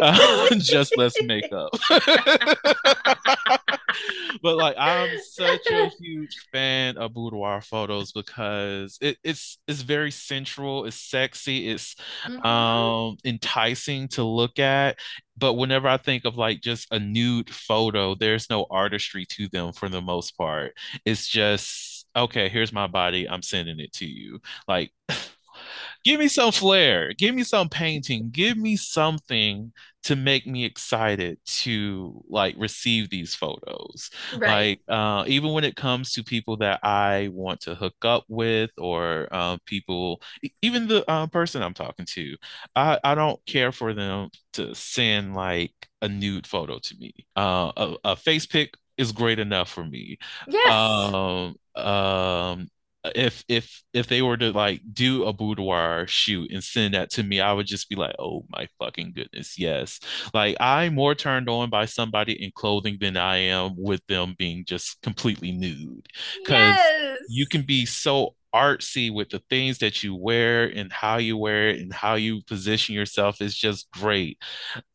Uh, 0.00 0.48
just 0.58 0.96
less 0.96 1.14
makeup. 1.22 1.70
But 4.42 4.56
like 4.56 4.76
I'm 4.78 5.16
such 5.16 5.70
a 5.70 5.86
huge 5.86 6.48
fan 6.52 6.96
of 6.96 7.14
boudoir 7.14 7.60
photos 7.60 8.12
because 8.12 8.98
it, 9.00 9.18
it's 9.24 9.58
it's 9.68 9.82
very 9.82 10.10
sensual, 10.10 10.86
it's 10.86 10.96
sexy, 11.00 11.68
it's 11.70 11.96
Mhm. 12.24 12.44
um 12.46 13.16
enticing 13.24 14.08
to 14.08 14.24
look 14.24 14.58
at. 14.58 14.98
But 15.36 15.54
whenever 15.54 15.88
I 15.88 15.96
think 15.96 16.24
of 16.24 16.36
like 16.36 16.60
just 16.60 16.88
a 16.92 16.98
nude 16.98 17.50
photo, 17.50 18.14
there's 18.14 18.48
no 18.50 18.66
artistry 18.70 19.26
to 19.30 19.48
them 19.48 19.72
for 19.72 19.88
the 19.88 20.00
most 20.02 20.36
part. 20.36 20.74
It's 21.04 21.26
just 21.28 22.06
okay, 22.16 22.48
here's 22.48 22.72
my 22.72 22.86
body, 22.86 23.28
I'm 23.28 23.42
sending 23.42 23.80
it 23.80 23.92
to 23.94 24.06
you. 24.06 24.40
Like 24.68 24.92
give 26.04 26.20
me 26.20 26.28
some 26.28 26.52
flair, 26.52 27.12
give 27.14 27.34
me 27.34 27.44
some 27.44 27.68
painting, 27.68 28.30
give 28.30 28.56
me 28.56 28.76
something 28.76 29.72
to 30.04 30.16
make 30.16 30.46
me 30.46 30.64
excited 30.64 31.38
to 31.44 32.22
like 32.28 32.54
receive 32.58 33.10
these 33.10 33.34
photos. 33.34 34.10
Right. 34.36 34.78
Like 34.88 34.96
uh, 34.96 35.24
even 35.26 35.52
when 35.52 35.64
it 35.64 35.76
comes 35.76 36.12
to 36.12 36.22
people 36.22 36.58
that 36.58 36.80
I 36.82 37.30
want 37.32 37.60
to 37.62 37.74
hook 37.74 37.96
up 38.04 38.24
with, 38.28 38.70
or 38.78 39.28
uh, 39.30 39.56
people, 39.66 40.22
even 40.62 40.88
the 40.88 41.10
uh, 41.10 41.26
person 41.26 41.62
I'm 41.62 41.74
talking 41.74 42.06
to, 42.06 42.36
I 42.76 42.98
I 43.02 43.14
don't 43.14 43.44
care 43.46 43.72
for 43.72 43.94
them 43.94 44.30
to 44.54 44.74
send 44.74 45.34
like 45.34 45.74
a 46.02 46.08
nude 46.08 46.46
photo 46.46 46.78
to 46.78 46.96
me. 46.98 47.12
Uh, 47.36 47.72
a, 47.76 47.96
a 48.04 48.16
face 48.16 48.46
pic 48.46 48.76
is 48.96 49.12
great 49.12 49.38
enough 49.38 49.70
for 49.70 49.84
me. 49.84 50.18
Yes. 50.46 50.72
Um, 50.72 51.56
um, 51.74 52.68
if 53.14 53.44
if 53.48 53.82
if 53.92 54.06
they 54.06 54.22
were 54.22 54.36
to 54.36 54.52
like 54.52 54.80
do 54.92 55.24
a 55.24 55.32
boudoir 55.32 56.06
shoot 56.06 56.50
and 56.50 56.62
send 56.64 56.94
that 56.94 57.10
to 57.10 57.22
me, 57.22 57.40
I 57.40 57.52
would 57.52 57.66
just 57.66 57.88
be 57.88 57.96
like, 57.96 58.14
oh 58.18 58.44
my 58.50 58.68
fucking 58.78 59.12
goodness, 59.14 59.58
yes. 59.58 60.00
Like 60.32 60.56
I'm 60.60 60.94
more 60.94 61.14
turned 61.14 61.48
on 61.48 61.70
by 61.70 61.84
somebody 61.84 62.32
in 62.42 62.50
clothing 62.54 62.98
than 63.00 63.16
I 63.16 63.36
am 63.36 63.74
with 63.76 64.06
them 64.06 64.34
being 64.38 64.64
just 64.64 65.02
completely 65.02 65.52
nude. 65.52 66.08
Because 66.38 66.76
yes. 66.76 67.18
you 67.28 67.46
can 67.46 67.62
be 67.62 67.84
so 67.86 68.34
artsy 68.54 69.12
with 69.12 69.30
the 69.30 69.42
things 69.50 69.78
that 69.78 70.02
you 70.02 70.14
wear 70.14 70.64
and 70.64 70.92
how 70.92 71.16
you 71.18 71.36
wear 71.36 71.68
it 71.68 71.80
and 71.80 71.92
how 71.92 72.14
you 72.14 72.40
position 72.42 72.94
yourself 72.94 73.40
is 73.40 73.54
just 73.54 73.90
great. 73.90 74.38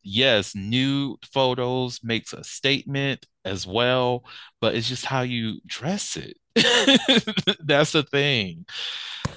Yes, 0.02 0.54
nude 0.54 1.18
photos 1.32 2.00
makes 2.02 2.32
a 2.32 2.42
statement 2.42 3.26
as 3.44 3.66
well, 3.66 4.24
but 4.60 4.74
it's 4.74 4.88
just 4.88 5.04
how 5.04 5.20
you 5.22 5.60
dress 5.66 6.16
it. 6.16 6.36
That's 7.60 7.92
the 7.92 8.02
thing. 8.02 8.64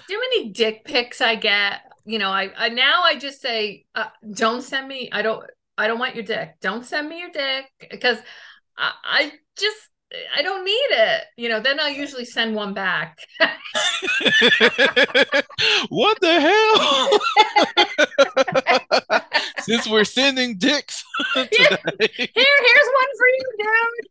Do 0.07 0.19
many 0.19 0.49
dick 0.49 0.85
pics 0.85 1.21
I 1.21 1.35
get? 1.35 1.81
You 2.05 2.19
know, 2.19 2.29
I, 2.29 2.51
I 2.57 2.69
now 2.69 3.01
I 3.03 3.17
just 3.17 3.41
say, 3.41 3.85
uh, 3.95 4.07
don't 4.33 4.61
send 4.61 4.87
me. 4.87 5.09
I 5.11 5.21
don't. 5.21 5.45
I 5.77 5.87
don't 5.87 5.99
want 5.99 6.15
your 6.15 6.23
dick. 6.23 6.55
Don't 6.61 6.85
send 6.85 7.09
me 7.09 7.19
your 7.19 7.31
dick 7.31 7.65
because 7.89 8.19
I, 8.77 8.91
I 9.03 9.31
just 9.57 9.89
I 10.35 10.41
don't 10.41 10.63
need 10.63 10.71
it. 10.71 11.25
You 11.37 11.49
know. 11.49 11.59
Then 11.59 11.79
I'll 11.79 11.89
usually 11.89 12.25
send 12.25 12.55
one 12.55 12.73
back. 12.73 13.17
What 15.89 16.17
the 16.21 16.39
hell? 16.41 17.19
Since 19.59 19.87
we're 19.87 20.03
sending 20.03 20.57
dicks 20.57 21.03
Here, 21.35 21.45
today. 21.45 22.09
here, 22.17 22.27
here's 22.35 22.89
one 22.93 23.07
for 23.17 23.27
you, 23.27 23.43
dude. 23.59 24.07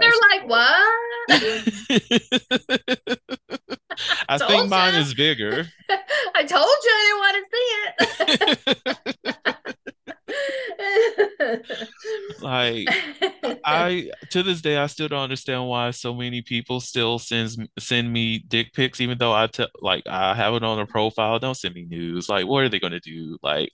They're 0.00 0.20
like, 0.30 0.48
what? 0.48 0.82
I 4.28 4.38
think 4.38 4.68
mine 4.70 4.94
ya. 4.94 5.00
is 5.00 5.12
bigger. 5.14 5.68
I 6.34 6.44
told 6.44 6.68
you 6.82 6.90
I 6.90 7.02
didn't 7.04 7.20
want 7.20 7.36
to 7.36 7.44
see 7.52 7.66
Like. 12.42 12.88
I 13.64 14.10
to 14.30 14.42
this 14.42 14.60
day 14.60 14.76
I 14.76 14.86
still 14.86 15.06
don't 15.08 15.20
understand 15.22 15.68
why 15.68 15.90
so 15.92 16.12
many 16.14 16.42
people 16.42 16.80
still 16.80 17.18
sends 17.20 17.56
send 17.78 18.12
me 18.12 18.38
dick 18.40 18.72
pics 18.72 19.00
even 19.00 19.18
though 19.18 19.32
I 19.32 19.46
tell 19.46 19.68
like 19.80 20.04
I 20.08 20.34
have 20.34 20.54
it 20.54 20.64
on 20.64 20.78
a 20.80 20.86
profile. 20.86 21.38
Don't 21.38 21.56
send 21.56 21.74
me 21.74 21.84
news. 21.84 22.28
Like 22.28 22.46
what 22.46 22.64
are 22.64 22.68
they 22.68 22.80
gonna 22.80 22.98
do? 23.00 23.38
Like 23.42 23.70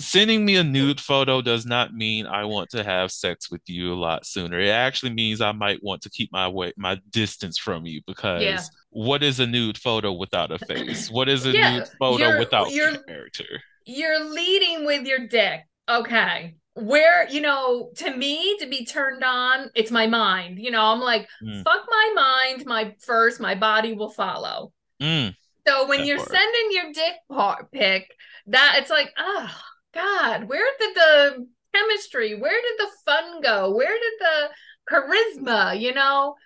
sending 0.00 0.44
me 0.44 0.56
a 0.56 0.64
nude 0.64 1.00
photo 1.00 1.40
does 1.42 1.66
not 1.66 1.94
mean 1.94 2.26
I 2.26 2.44
want 2.44 2.70
to 2.70 2.84
have 2.84 3.10
sex 3.10 3.50
with 3.50 3.62
you 3.66 3.92
a 3.92 3.96
lot 3.96 4.24
sooner. 4.26 4.60
It 4.60 4.68
actually 4.68 5.12
means 5.14 5.40
I 5.40 5.52
might 5.52 5.82
want 5.82 6.02
to 6.02 6.10
keep 6.10 6.30
my 6.32 6.46
way 6.48 6.72
my 6.76 7.00
distance 7.10 7.58
from 7.58 7.86
you 7.86 8.02
because 8.06 8.42
Yeah. 8.42 8.60
what 8.90 9.22
is 9.22 9.40
a 9.40 9.46
nude 9.46 9.78
photo 9.78 10.12
without 10.12 10.52
a 10.52 10.58
face? 10.58 11.10
What 11.10 11.28
is 11.28 11.44
a 11.46 11.50
Yeah, 11.52 11.78
nude 11.78 11.88
photo 11.98 12.24
you're- 12.24 12.38
without 12.38 12.70
you're- 12.70 12.98
character? 13.08 13.62
You're 13.84 14.24
leading 14.30 14.84
with 14.86 15.06
your 15.06 15.26
dick. 15.28 15.62
Okay. 15.88 16.56
Where, 16.76 17.26
you 17.30 17.40
know, 17.40 17.90
to 17.96 18.14
me, 18.14 18.56
to 18.58 18.66
be 18.66 18.84
turned 18.84 19.24
on, 19.24 19.70
it's 19.74 19.90
my 19.90 20.06
mind. 20.06 20.58
You 20.58 20.70
know, 20.70 20.82
I'm 20.82 21.00
like, 21.00 21.26
Mm. 21.42 21.64
fuck 21.64 21.86
my 21.88 22.12
mind, 22.14 22.66
my 22.66 22.94
first, 23.00 23.40
my 23.40 23.54
body 23.54 23.94
will 23.94 24.10
follow. 24.10 24.72
Mm, 25.00 25.34
So 25.66 25.86
when 25.88 26.00
That 26.00 26.06
you're 26.06 26.18
part. 26.18 26.28
sending 26.30 26.68
your 26.70 26.92
dick 26.92 27.14
part 27.30 27.72
pic, 27.72 28.14
that 28.48 28.76
it's 28.78 28.90
like, 28.90 29.12
oh 29.16 29.50
God, 29.94 30.44
where 30.48 30.68
did 30.78 30.94
the 30.94 31.48
chemistry? 31.74 32.38
Where 32.38 32.60
did 32.60 32.78
the 32.78 32.90
fun 33.06 33.40
go? 33.40 33.74
Where 33.74 33.94
did 33.98 34.12
the 34.20 34.50
charisma? 34.90 35.80
You 35.80 35.94
know, 35.94 36.36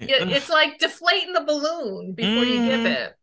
it's 0.00 0.48
like 0.48 0.78
deflating 0.78 1.34
the 1.34 1.44
balloon 1.44 2.12
before 2.14 2.44
you 2.44 2.60
give 2.64 2.80
Mm. 2.80 2.86
it. 2.86 3.14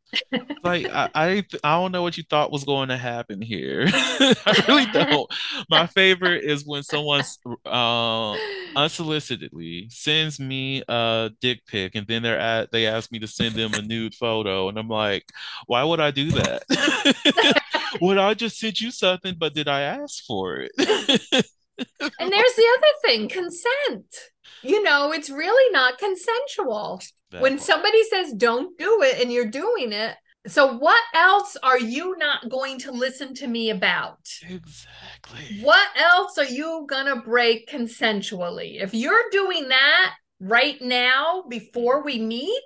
Like 0.64 0.88
I, 0.92 1.10
I 1.14 1.46
I 1.64 1.76
don't 1.76 1.92
know 1.92 2.02
what 2.02 2.18
you 2.18 2.24
thought 2.30 2.52
was 2.52 2.64
going 2.64 2.90
to 2.90 2.98
happen 2.98 3.42
here. 3.42 3.86
I 3.94 4.64
really 4.68 4.86
don't. 4.88 5.32
My 5.70 5.88
favorite 5.88 6.44
is 6.44 6.66
when 6.66 6.84
someone's 6.84 7.38
uh 7.66 8.36
unsolicitedly 8.76 9.92
sends 9.92 10.40
me 10.40 10.84
a 10.88 11.32
dick 11.42 11.66
pic 11.66 11.96
and 11.96 12.08
then 12.08 12.24
they're 12.24 12.40
at 12.40 12.72
they 12.72 12.88
ask 12.88 13.12
me 13.12 13.20
to 13.20 13.28
send 13.28 13.56
them 13.56 13.74
a 13.74 13.82
nude 13.82 14.16
photo 14.16 14.70
and 14.70 14.78
I'm 14.78 14.90
like, 14.90 15.26
why 15.68 15.84
would 15.84 16.00
I 16.00 16.12
do 16.12 16.32
that? 16.32 17.62
Would 18.00 18.18
I 18.18 18.34
just 18.36 18.58
send 18.58 18.80
you 18.80 18.90
something, 18.90 19.36
but 19.38 19.54
did 19.54 19.68
I 19.68 19.82
ask 19.82 20.24
for 20.26 20.60
it? 20.60 20.72
And 20.78 22.32
there's 22.32 22.56
the 22.56 22.68
other 22.78 22.94
thing, 23.06 23.28
consent. 23.28 24.16
You 24.64 24.84
know, 24.84 25.12
it's 25.12 25.30
really 25.30 25.72
not 25.74 25.98
consensual. 25.98 27.02
That 27.32 27.42
when 27.42 27.54
part. 27.54 27.62
somebody 27.66 28.04
says 28.10 28.34
don't 28.34 28.78
do 28.78 29.02
it 29.04 29.22
and 29.22 29.32
you're 29.32 29.46
doing 29.50 29.94
it, 29.94 30.16
so 30.48 30.78
what 30.78 31.02
else 31.14 31.56
are 31.62 31.80
you 31.80 32.18
not 32.18 32.50
going 32.50 32.80
to 32.80 32.92
listen 32.92 33.34
to 33.36 33.48
me 33.48 33.70
about? 33.70 34.28
Exactly. 34.50 35.60
What 35.62 35.88
else 35.96 36.38
are 36.38 36.46
you 36.46 36.86
gonna 36.90 37.22
break 37.22 37.70
consensually? 37.70 38.82
If 38.82 38.94
you're 38.94 39.30
doing 39.32 39.70
that 39.70 40.16
right 40.40 40.82
now 40.82 41.44
before 41.48 42.04
we 42.04 42.20
meet, 42.20 42.60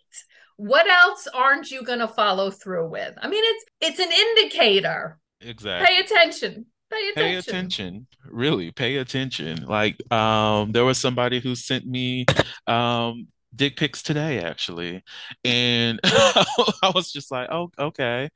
what 0.55 0.87
else 0.87 1.27
aren't 1.33 1.69
you 1.69 1.83
gonna 1.83 2.07
follow 2.07 2.49
through 2.49 2.89
with? 2.89 3.13
I 3.21 3.27
mean, 3.27 3.43
it's 3.45 3.65
it's 3.81 3.99
an 3.99 4.11
indicator. 4.11 5.19
Exactly. 5.41 5.85
Pay 5.85 6.01
attention. 6.01 6.65
Pay 6.91 7.09
attention. 7.09 7.23
pay 7.23 7.35
attention 7.35 8.07
really 8.27 8.71
pay 8.71 8.97
attention 8.97 9.65
like 9.65 9.97
um 10.11 10.71
there 10.71 10.85
was 10.85 10.99
somebody 10.99 11.39
who 11.39 11.55
sent 11.55 11.85
me 11.85 12.25
um 12.67 13.27
dick 13.55 13.77
pics 13.77 14.03
today 14.03 14.39
actually. 14.41 15.03
And 15.43 15.99
i 16.05 16.91
was 16.93 17.11
just 17.11 17.31
like 17.31 17.49
oh 17.51 17.71
okay. 17.79 18.29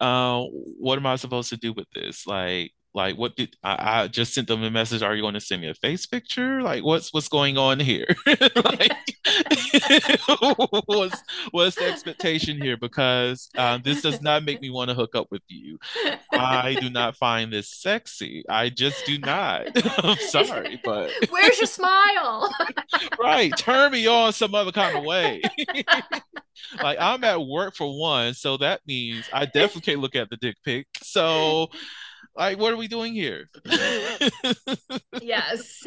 Uh 0.00 0.42
what 0.78 0.98
am 0.98 1.06
i 1.06 1.16
supposed 1.16 1.50
to 1.50 1.56
do 1.56 1.72
with 1.72 1.86
this? 1.94 2.26
Like 2.26 2.72
like 2.96 3.16
what 3.16 3.36
did 3.36 3.54
I, 3.62 4.02
I 4.02 4.08
just 4.08 4.34
sent 4.34 4.48
them 4.48 4.62
a 4.62 4.70
message 4.70 5.02
are 5.02 5.14
you 5.14 5.22
going 5.22 5.34
to 5.34 5.40
send 5.40 5.62
me 5.62 5.68
a 5.68 5.74
face 5.74 6.06
picture 6.06 6.62
like 6.62 6.82
what's 6.82 7.14
what's 7.14 7.28
going 7.28 7.58
on 7.58 7.78
here 7.78 8.06
like 8.26 8.92
what's 10.86 11.22
what's 11.52 11.76
the 11.76 11.84
expectation 11.86 12.60
here 12.60 12.76
because 12.76 13.48
uh, 13.56 13.78
this 13.78 14.02
does 14.02 14.20
not 14.20 14.44
make 14.44 14.60
me 14.60 14.70
want 14.70 14.88
to 14.88 14.94
hook 14.94 15.14
up 15.14 15.28
with 15.30 15.42
you 15.48 15.78
I 16.32 16.76
do 16.80 16.90
not 16.90 17.16
find 17.16 17.52
this 17.52 17.68
sexy. 17.68 18.44
I 18.48 18.68
just 18.68 19.04
do 19.06 19.18
not. 19.18 19.66
I'm 20.04 20.16
sorry, 20.18 20.80
but 20.84 21.10
Where's 21.30 21.58
your 21.58 21.66
smile? 21.66 22.52
right, 23.18 23.52
turn 23.56 23.92
me 23.92 24.06
on 24.06 24.32
some 24.32 24.54
other 24.54 24.72
kind 24.72 24.96
of 24.96 25.04
way. 25.04 25.42
like 26.82 26.98
I'm 27.00 27.24
at 27.24 27.40
work 27.40 27.74
for 27.74 27.98
one, 27.98 28.34
so 28.34 28.56
that 28.58 28.80
means 28.86 29.28
I 29.32 29.44
definitely 29.46 29.82
can't 29.82 30.00
look 30.00 30.16
at 30.16 30.30
the 30.30 30.36
dick 30.36 30.56
pic. 30.64 30.86
So, 31.02 31.68
like, 32.36 32.58
what 32.58 32.72
are 32.72 32.76
we 32.76 32.88
doing 32.88 33.14
here? 33.14 33.48
yes. 35.20 35.82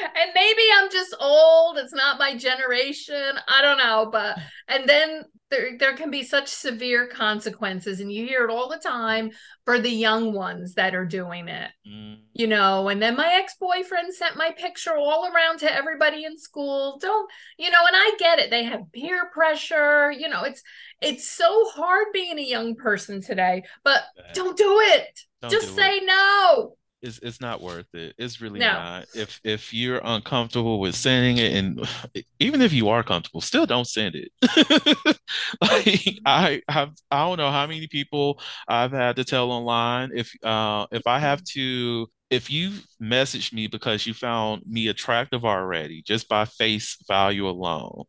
and 0.00 0.30
maybe 0.34 0.62
I'm 0.76 0.90
just 0.90 1.14
old. 1.20 1.78
It's 1.78 1.94
not 1.94 2.18
my 2.18 2.36
generation. 2.36 3.38
I 3.48 3.62
don't 3.62 3.78
know, 3.78 4.08
but 4.10 4.38
and 4.68 4.88
then 4.88 5.22
there 5.50 5.76
there 5.78 5.94
can 5.94 6.10
be 6.10 6.22
such 6.22 6.48
severe 6.48 7.06
consequences, 7.06 8.00
and 8.00 8.10
you 8.10 8.26
hear 8.26 8.44
it 8.44 8.50
all 8.50 8.68
the 8.68 8.78
time 8.78 9.30
for 9.64 9.78
the 9.78 9.90
young 9.90 10.32
ones 10.32 10.74
that 10.74 10.94
are 10.94 11.04
doing 11.04 11.48
it. 11.48 11.70
Mm. 11.86 12.22
You 12.32 12.46
know, 12.46 12.88
and 12.88 13.00
then 13.00 13.16
my 13.16 13.32
ex 13.34 13.54
boyfriend 13.60 14.12
sent 14.14 14.36
my 14.36 14.50
picture 14.56 14.96
all 14.96 15.30
around 15.32 15.58
to 15.60 15.72
everybody 15.72 16.24
in 16.24 16.38
school. 16.38 16.98
Don't 17.00 17.30
you 17.58 17.70
know? 17.70 17.86
And 17.86 17.96
I 17.96 18.16
get 18.18 18.38
it. 18.38 18.50
They 18.50 18.64
have 18.64 18.92
peer 18.92 19.30
pressure. 19.32 20.10
You 20.10 20.28
know, 20.28 20.42
it's 20.42 20.62
it's 21.02 21.28
so 21.30 21.68
hard 21.70 22.08
being 22.12 22.38
a 22.38 22.42
young 22.42 22.74
person 22.74 23.20
today. 23.22 23.64
But 23.84 24.02
don't 24.32 24.56
do 24.56 24.78
it. 24.80 25.20
Don't 25.42 25.58
Just 25.58 25.60
do 25.60 25.78
say 25.78 25.98
it. 25.98 26.00
no. 26.00 26.76
It's 27.02 27.18
it's 27.18 27.40
not 27.40 27.60
worth 27.60 27.92
it. 27.94 28.14
It's 28.16 28.40
really 28.40 28.60
No. 28.60 28.68
not. 28.68 29.06
If 29.12 29.40
if 29.42 29.74
you're 29.74 30.00
uncomfortable 30.04 30.78
with 30.78 30.94
sending 30.94 31.38
it, 31.38 31.52
and 31.52 31.80
even 32.38 32.62
if 32.62 32.72
you 32.72 32.90
are 32.90 33.02
comfortable, 33.02 33.40
still 33.40 33.66
don't 33.66 33.86
send 33.88 34.14
it. 34.14 34.30
Like 35.60 36.18
I 36.26 36.62
have, 36.68 36.90
I 37.10 37.26
don't 37.26 37.38
know 37.38 37.50
how 37.50 37.66
many 37.66 37.86
people 37.88 38.40
I've 38.68 38.92
had 38.92 39.16
to 39.16 39.24
tell 39.24 39.50
online. 39.50 40.10
If 40.14 40.32
uh 40.44 40.86
if 40.92 41.06
I 41.06 41.18
have 41.18 41.42
to, 41.54 42.08
if 42.30 42.50
you 42.50 42.72
message 43.00 43.52
me 43.52 43.66
because 43.66 44.06
you 44.06 44.14
found 44.14 44.62
me 44.66 44.88
attractive 44.88 45.44
already, 45.44 46.02
just 46.02 46.28
by 46.28 46.44
face 46.44 46.96
value 47.08 47.48
alone, 47.48 48.04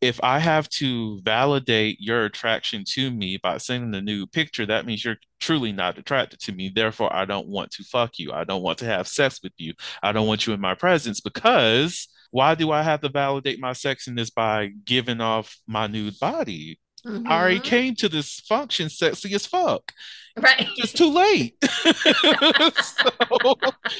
if 0.00 0.18
I 0.22 0.38
have 0.38 0.68
to 0.70 1.20
validate 1.22 1.98
your 2.00 2.24
attraction 2.24 2.84
to 2.92 3.10
me 3.10 3.36
by 3.42 3.58
sending 3.58 3.94
a 3.94 4.00
new 4.00 4.26
picture, 4.26 4.64
that 4.66 4.86
means 4.86 5.04
you're 5.04 5.16
truly 5.40 5.72
not 5.72 5.98
attracted 5.98 6.40
to 6.40 6.52
me. 6.52 6.70
Therefore, 6.74 7.12
I 7.14 7.24
don't 7.26 7.48
want 7.48 7.70
to 7.72 7.84
fuck 7.84 8.18
you. 8.18 8.32
I 8.32 8.44
don't 8.44 8.62
want 8.62 8.78
to 8.78 8.86
have 8.86 9.06
sex 9.08 9.40
with 9.42 9.52
you. 9.58 9.74
I 10.02 10.12
don't 10.12 10.26
want 10.26 10.46
you 10.46 10.52
in 10.54 10.60
my 10.60 10.74
presence 10.74 11.20
because 11.20 12.08
why 12.30 12.54
do 12.54 12.70
I 12.70 12.82
have 12.82 13.00
to 13.02 13.08
validate 13.10 13.60
my 13.60 13.72
sexiness 13.72 14.32
by 14.32 14.70
giving 14.84 15.20
off 15.20 15.56
my 15.66 15.86
nude 15.86 16.18
body? 16.18 16.78
I 17.04 17.08
already 17.40 17.60
Mhm. 17.60 17.64
came 17.64 17.94
to 17.96 18.08
this 18.10 18.40
function 18.40 18.88
sexy 18.90 19.34
as 19.34 19.46
fuck. 19.46 19.92
Right. 20.36 20.68
It's 20.76 20.92
too 20.92 21.10
late. 21.10 21.56
so 22.82 23.10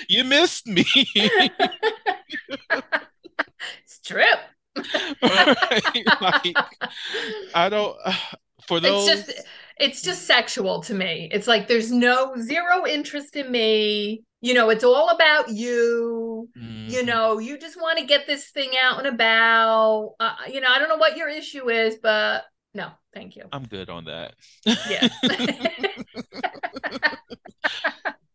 you 0.08 0.24
missed 0.24 0.66
me. 0.66 0.84
it's 3.84 4.00
true. 4.04 4.22
Like 6.20 6.56
I 7.54 7.68
don't 7.68 7.96
for 8.66 8.80
those 8.80 9.08
It's 9.10 9.26
just 9.26 9.46
it's 9.78 10.02
just 10.02 10.26
sexual 10.26 10.82
to 10.82 10.94
me. 10.94 11.28
It's 11.32 11.46
like 11.46 11.68
there's 11.68 11.90
no 11.90 12.34
zero 12.38 12.86
interest 12.86 13.36
in 13.36 13.50
me. 13.50 14.22
You 14.42 14.54
know, 14.54 14.70
it's 14.70 14.84
all 14.84 15.08
about 15.10 15.48
you. 15.50 16.48
You 16.86 17.02
Mhm. 17.02 17.06
know, 17.06 17.38
you 17.38 17.58
just 17.58 17.80
want 17.80 17.98
to 17.98 18.04
get 18.06 18.26
this 18.26 18.50
thing 18.50 18.72
out 18.82 18.98
and 18.98 19.06
about. 19.06 20.14
Uh, 20.20 20.34
you 20.52 20.60
know, 20.60 20.68
I 20.68 20.78
don't 20.78 20.88
know 20.88 20.96
what 20.96 21.16
your 21.16 21.28
issue 21.28 21.70
is, 21.70 21.96
but 22.02 22.44
no, 22.74 22.90
thank 23.14 23.36
you. 23.36 23.44
I'm 23.52 23.66
good 23.66 23.88
on 23.90 24.04
that. 24.04 24.34
Yeah. 24.84 25.08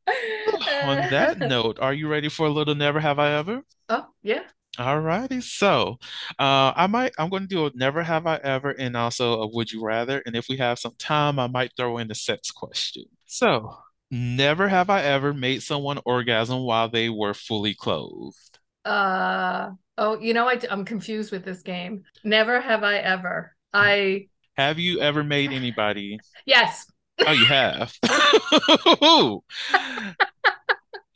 On 0.81 1.07
that 1.09 1.39
note, 1.39 1.79
are 1.79 1.93
you 1.93 2.07
ready 2.07 2.29
for 2.29 2.45
a 2.45 2.49
little 2.49 2.75
never 2.75 2.99
have 2.99 3.19
I 3.19 3.31
ever? 3.33 3.63
oh, 3.89 4.07
yeah. 4.21 4.43
All 4.77 4.99
righty. 4.99 5.41
So, 5.41 5.97
uh, 6.39 6.73
I 6.75 6.87
might, 6.87 7.13
I'm 7.17 7.29
going 7.29 7.43
to 7.43 7.47
do 7.47 7.65
a 7.65 7.71
never 7.75 8.03
have 8.03 8.27
I 8.27 8.37
ever 8.37 8.71
and 8.71 8.97
also 8.97 9.41
a 9.41 9.47
would 9.47 9.71
you 9.71 9.83
rather. 9.83 10.21
And 10.25 10.35
if 10.35 10.47
we 10.49 10.57
have 10.57 10.79
some 10.79 10.95
time, 10.97 11.39
I 11.39 11.47
might 11.47 11.71
throw 11.77 11.97
in 11.97 12.07
the 12.07 12.15
sex 12.15 12.51
question. 12.51 13.05
So, 13.25 13.77
never 14.11 14.67
have 14.67 14.89
I 14.89 15.03
ever 15.03 15.33
made 15.33 15.63
someone 15.63 15.99
orgasm 16.05 16.63
while 16.63 16.89
they 16.89 17.09
were 17.09 17.33
fully 17.33 17.73
clothed. 17.73 18.59
Uh 18.83 19.71
oh, 19.97 20.19
you 20.19 20.33
know, 20.33 20.47
I, 20.47 20.59
I'm 20.69 20.85
confused 20.85 21.31
with 21.31 21.43
this 21.43 21.61
game. 21.61 22.03
Never 22.23 22.61
have 22.61 22.83
I 22.83 22.97
ever. 22.97 23.55
I 23.73 24.27
Have 24.57 24.77
you 24.77 24.99
ever 24.99 25.23
made 25.23 25.51
anybody? 25.51 26.19
yes. 26.45 26.85
Oh, 27.25 27.31
you 27.31 27.45
have. 27.45 27.97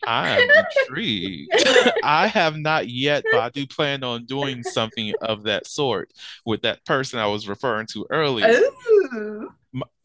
I 0.05 0.39
am 0.39 0.49
intrigued. 0.49 1.51
I 2.03 2.27
have 2.27 2.57
not 2.57 2.87
yet, 2.87 3.23
but 3.31 3.39
I 3.41 3.49
do 3.49 3.65
plan 3.67 4.03
on 4.03 4.25
doing 4.25 4.63
something 4.63 5.13
of 5.21 5.43
that 5.43 5.67
sort 5.67 6.11
with 6.45 6.61
that 6.63 6.85
person 6.85 7.19
I 7.19 7.27
was 7.27 7.47
referring 7.47 7.87
to 7.93 8.07
earlier. 8.09 8.47
Ooh. 9.13 9.49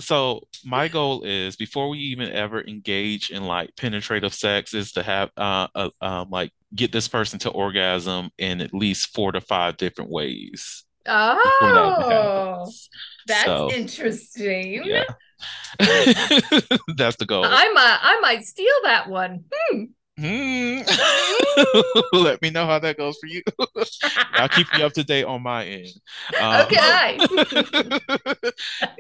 So 0.01 0.43
my 0.65 0.89
goal 0.89 1.23
is 1.23 1.57
before 1.57 1.89
we 1.89 1.99
even 1.99 2.31
ever 2.31 2.63
engage 2.63 3.31
in 3.31 3.45
like 3.45 3.75
penetrative 3.77 4.35
sex 4.35 4.75
is 4.75 4.93
to 4.93 5.03
have 5.03 5.31
uh, 5.39 5.69
uh 5.75 5.91
um 6.03 6.29
like 6.31 6.53
get 6.75 6.93
this 6.93 7.09
person 7.09 7.39
to 7.41 7.51
orgasm 7.51 8.31
in 8.37 8.61
at 8.61 8.75
least 8.75 9.15
four 9.15 9.33
to 9.33 9.41
five 9.41 9.77
different 9.79 10.11
ways 10.11 10.85
before 11.05 11.73
that 11.73 11.97
Oh, 11.99 12.73
that's 13.27 13.45
So, 13.45 13.71
interesting. 13.71 14.83
yeah. 14.85 15.05
That's 16.97 17.17
the 17.17 17.27
goal. 17.27 17.45
I 17.45 17.69
might 17.73 17.99
I 18.03 18.21
might 18.21 18.45
steal 18.45 18.75
that 18.85 19.09
one. 19.09 19.45
Hmm. 19.53 19.85
Hmm. 20.17 20.83
Let 22.13 22.41
me 22.41 22.51
know 22.51 22.67
how 22.67 22.79
that 22.79 22.97
goes 22.97 23.17
for 23.19 23.27
you. 23.27 23.43
I'll 24.35 24.49
keep 24.49 24.69
you 24.79 24.85
up 24.85 24.93
to 24.93 25.03
date 25.03 25.25
on 25.25 25.43
my 25.43 25.65
end. 25.67 25.89
Um, 26.41 26.61
Okay. 26.63 27.19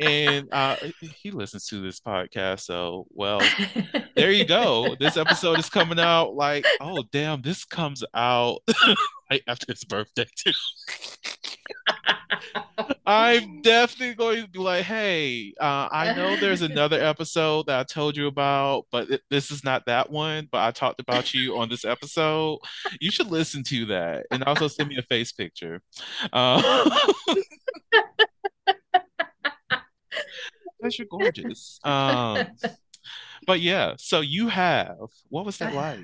and 0.01 0.49
uh, 0.53 0.75
he 1.23 1.31
listens 1.31 1.67
to 1.69 1.81
this 1.81 2.01
podcast, 2.01 2.63
so 2.63 3.07
well, 3.11 3.41
there 4.17 4.33
you 4.33 4.45
go. 4.45 4.97
This 4.99 5.17
episode 5.17 5.61
is 5.61 5.71
coming 5.71 6.01
out 6.01 6.35
like, 6.35 6.67
oh 6.81 7.05
damn, 7.13 7.43
this 7.43 7.65
comes 7.65 8.03
out 8.13 8.59
right 9.31 9.43
after 9.47 9.67
his 9.73 9.85
birthday 9.85 10.27
too. 10.37 10.51
I'm 13.07 13.61
definitely 13.63 14.15
going 14.15 14.43
to 14.43 14.49
be 14.49 14.59
like, 14.59 14.85
hey, 14.85 15.53
uh, 15.61 15.89
I 15.91 16.15
know 16.15 16.37
there's 16.37 16.63
another 16.63 16.99
episode 16.99 17.67
that 17.67 17.81
I 17.81 17.83
told 17.85 18.17
you 18.17 18.27
about, 18.27 18.87
but 18.91 19.09
th- 19.09 19.21
this 19.31 19.51
is 19.51 19.63
not 19.63 19.87
that 19.87 20.11
one. 20.11 20.49
But 20.51 20.63
I 20.63 20.71
talked 20.71 21.01
about 21.01 21.35
you 21.35 21.59
on 21.59 21.69
this 21.69 21.85
episode. 21.85 22.61
You 23.01 23.11
should 23.11 23.31
listen 23.31 23.63
to 23.65 23.87
that 23.87 24.27
and 24.31 24.43
also 24.45 24.69
send 24.69 24.89
me 24.89 24.97
a 24.97 25.03
face 25.03 25.33
picture. 25.33 25.83
Uh, 26.33 26.99
because 30.85 30.99
you're 30.99 31.09
gorgeous. 31.11 31.81
Um, 31.85 32.47
but 33.47 33.61
yeah, 33.61 33.95
so 33.99 34.21
you 34.21 34.49
have, 34.49 34.97
what 35.29 35.45
was 35.45 35.59
that 35.59 35.75
like? 35.75 36.01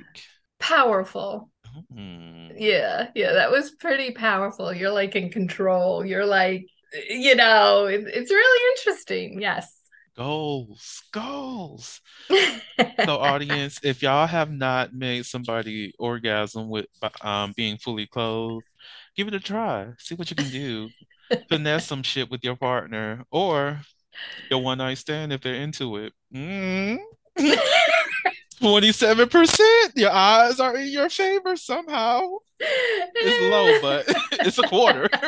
Powerful. 0.58 1.49
Hmm. 1.92 2.48
Yeah, 2.56 3.08
yeah, 3.14 3.32
that 3.32 3.50
was 3.50 3.70
pretty 3.70 4.12
powerful. 4.12 4.72
You're 4.72 4.92
like 4.92 5.16
in 5.16 5.30
control. 5.30 6.04
You're 6.04 6.26
like, 6.26 6.66
you 7.08 7.34
know, 7.34 7.86
it, 7.86 8.04
it's 8.06 8.30
really 8.30 8.70
interesting. 8.72 9.40
Yes. 9.40 9.76
Goals, 10.16 11.02
goals. 11.12 12.00
So, 13.04 13.16
audience, 13.16 13.78
if 13.82 14.02
y'all 14.02 14.26
have 14.26 14.50
not 14.50 14.94
made 14.94 15.26
somebody 15.26 15.92
orgasm 15.98 16.70
with 16.70 16.86
um 17.20 17.52
being 17.56 17.76
fully 17.76 18.06
clothed, 18.06 18.64
give 19.16 19.28
it 19.28 19.34
a 19.34 19.40
try. 19.40 19.88
See 19.98 20.14
what 20.14 20.30
you 20.30 20.36
can 20.36 20.48
do. 20.48 20.88
Finesse 21.48 21.86
some 21.86 22.02
shit 22.02 22.30
with 22.30 22.42
your 22.42 22.56
partner 22.56 23.24
or 23.30 23.80
your 24.50 24.62
one 24.62 24.78
night 24.78 24.98
stand 24.98 25.32
if 25.32 25.42
they're 25.42 25.54
into 25.54 25.96
it. 25.96 26.12
Mm. 26.34 26.98
27%. 28.60 29.92
Your 29.96 30.10
odds 30.10 30.60
are 30.60 30.76
in 30.76 30.88
your 30.88 31.08
favor 31.08 31.56
somehow. 31.56 32.20
It's 32.60 33.50
low, 33.50 33.80
but 33.80 34.06
it's 34.46 34.58
a 34.58 34.62
quarter. 34.62 35.08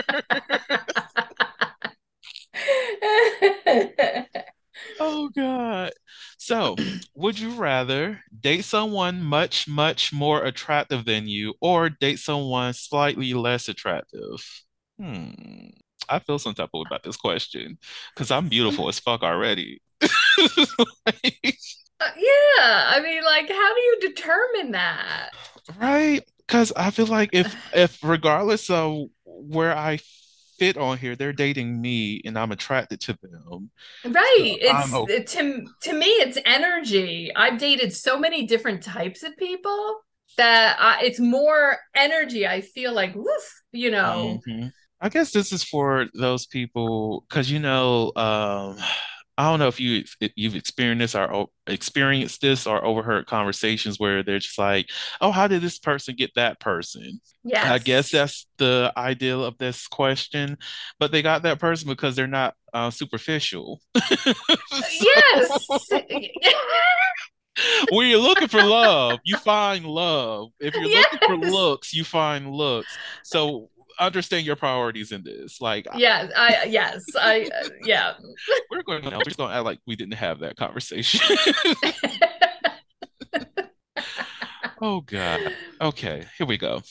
Oh 5.01 5.29
God. 5.35 5.93
So, 6.39 6.77
would 7.15 7.39
you 7.39 7.51
rather 7.53 8.21
date 8.39 8.65
someone 8.65 9.23
much, 9.23 9.69
much 9.69 10.13
more 10.13 10.45
attractive 10.45 11.05
than 11.05 11.29
you 11.29 11.55
or 11.61 11.89
date 11.89 12.19
someone 12.19 12.73
slightly 12.75 13.33
less 13.35 13.69
attractive? 13.69 14.65
Hmm. 14.99 15.31
I 16.09 16.19
feel 16.19 16.39
some 16.39 16.55
type 16.55 16.71
of 16.75 16.81
way 16.81 16.85
about 16.89 17.05
this 17.05 17.17
question 17.17 17.79
because 18.15 18.31
I'm 18.31 18.49
beautiful 18.49 18.89
as 18.89 18.99
fuck 18.99 19.23
already. 19.23 19.81
Like, 21.07 21.59
Uh, 22.03 22.11
yeah, 22.17 22.85
I 22.89 23.01
mean, 23.03 23.23
like, 23.25 23.49
how 23.49 23.75
do 23.75 23.81
you 23.81 23.99
determine 24.01 24.73
that? 24.73 25.31
right? 25.79 26.23
Because 26.47 26.73
I 26.77 26.91
feel 26.91 27.07
like 27.07 27.31
if 27.33 27.55
if 27.75 27.99
regardless 28.03 28.69
of 28.71 29.07
where 29.25 29.77
I 29.77 29.99
fit 30.59 30.77
on 30.77 30.99
here, 30.99 31.17
they're 31.17 31.33
dating 31.33 31.81
me 31.81 32.21
and 32.25 32.39
I'm 32.39 32.53
attracted 32.53 33.01
to 33.03 33.19
them. 33.23 33.71
Right. 34.05 34.59
It's 34.61 34.93
okay. 34.93 35.23
to 35.23 35.67
to 35.83 35.93
me, 35.93 36.07
it's 36.07 36.39
energy. 36.45 37.33
I've 37.35 37.59
dated 37.59 37.93
so 37.93 38.19
many 38.19 38.47
different 38.47 38.83
types 38.83 39.23
of 39.23 39.37
people 39.37 40.01
that 40.37 40.77
I, 40.79 41.05
it's 41.05 41.21
more 41.21 41.79
energy. 41.95 42.47
I 42.47 42.61
feel 42.61 42.93
like, 42.93 43.15
woof, 43.15 43.63
you 43.73 43.91
know. 43.91 44.41
Mhm. 44.47 44.73
I 45.01 45.09
guess 45.09 45.33
this 45.33 45.53
is 45.53 45.65
for 45.65 46.07
those 46.15 46.47
people 46.47 47.25
because 47.29 47.51
you 47.51 47.59
know, 47.59 48.13
um, 48.15 48.77
I 49.43 49.51
don't 49.51 49.59
know 49.59 49.67
if 49.67 49.81
you 49.81 50.05
if 50.21 50.31
you've 50.37 50.55
experienced 50.55 51.01
this 51.01 51.15
or 51.17 51.49
experienced 51.67 52.41
this 52.41 52.65
or 52.65 52.85
overheard 52.85 53.27
conversations 53.27 53.99
where 53.99 54.23
they're 54.23 54.39
just 54.39 54.57
like, 54.57 54.89
"Oh, 55.21 55.33
how 55.33 55.49
did 55.49 55.63
this 55.63 55.81
person 55.81 56.15
get 56.15 56.31
that 56.37 56.61
person?" 56.61 57.21
Yeah, 57.43 57.73
I 57.73 57.79
guess 57.79 58.13
that's 58.13 58.47
the 58.59 58.93
ideal 58.97 59.45
of 59.45 59.59
this 59.59 59.89
question, 59.89 60.59
but 61.01 61.11
they 61.11 61.23
got 61.23 61.43
that 61.43 61.59
person 61.59 61.89
because 61.89 62.15
they're 62.15 62.29
not 62.29 62.55
uh, 62.73 62.91
superficial. 62.91 63.81
Yes. 65.01 65.67
When 67.91 68.09
you're 68.09 68.19
looking 68.19 68.49
for 68.49 68.63
love, 68.63 69.19
you 69.25 69.37
find 69.37 69.85
love. 69.85 70.51
If 70.59 70.75
you're 70.75 70.89
looking 70.89 71.19
for 71.27 71.37
looks, 71.37 71.93
you 71.93 72.03
find 72.03 72.51
looks. 72.51 72.97
So 73.25 73.69
understand 73.99 74.47
your 74.47 74.57
priorities 74.57 75.13
in 75.13 75.23
this. 75.25 75.61
Like 75.61 75.87
Yes. 75.97 76.31
I 76.37 76.65
yes. 76.69 77.03
I 77.19 77.49
uh, 77.63 77.69
yeah. 77.85 78.15
we're 78.71 78.83
going 78.83 79.03
to 79.03 79.17
we're 79.17 79.25
just 79.25 79.37
going 79.37 79.51
to 79.51 79.57
act 79.57 79.65
like 79.65 79.79
we 79.87 79.97
didn't 79.97 80.15
have 80.15 80.41
that 80.41 80.57
conversation. 80.57 81.37
Oh 84.85 85.01
God. 85.01 85.55
Okay, 85.81 86.25
here 86.37 86.47
we 86.47 86.59
go. 86.59 86.83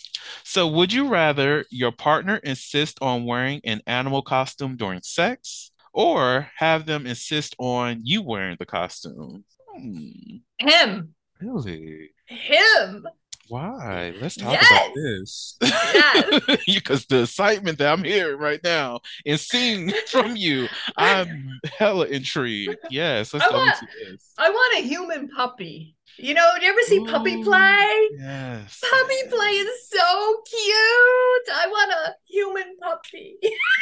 So, 0.45 0.66
would 0.66 0.93
you 0.93 1.10
rather 1.10 1.66
your 1.70 1.91
partner 1.91 2.38
insist 2.38 2.97
on 3.02 3.26
wearing 3.26 3.60
an 3.66 3.82
animal 3.86 4.22
costume 4.22 4.78
during 4.78 5.02
sex 5.04 5.72
or 5.91 6.47
have 6.56 6.86
them 6.86 7.06
insist 7.06 7.54
on 7.60 7.99
you 8.02 8.22
wearing 8.22 8.56
the 8.58 8.66
costume? 8.66 9.43
Hmm, 9.76 10.38
Him. 10.58 11.16
really? 11.41 12.12
Him. 12.28 13.06
Why? 13.52 14.14
Let's 14.22 14.38
talk 14.38 14.47
about 14.60 14.91
Yes. 14.95 14.95
this. 14.95 15.58
Yes. 15.62 16.58
Because 16.66 17.06
the 17.08 17.24
excitement 17.24 17.80
that 17.80 17.91
I'm 17.91 18.04
hearing 18.06 18.39
right 18.39 18.64
now 18.64 19.02
and 19.26 19.38
seeing 19.38 19.91
from 20.08 20.38
you, 20.38 20.70
I'm 20.95 21.60
hella 21.78 22.06
intrigued. 22.06 22.78
Yes, 22.89 23.34
let's 23.34 23.45
I 23.45 23.49
go 23.49 23.58
want- 23.58 23.70
into 23.82 23.88
this. 24.12 24.32
I 24.38 24.49
want 24.49 24.78
a 24.80 24.88
human 24.88 25.28
puppy. 25.28 25.95
You 26.18 26.34
know, 26.34 26.47
you 26.62 26.70
ever 26.70 26.82
see 26.84 27.04
puppy 27.06 27.43
play? 27.43 28.10
Yes. 28.18 28.80
Puppy 28.82 29.30
play 29.30 29.47
is 29.49 29.89
so 29.89 30.41
cute. 30.49 31.56
I 31.56 31.68
want 31.70 31.91
a 31.91 32.16
human 32.28 32.78
puppy. 32.82 33.36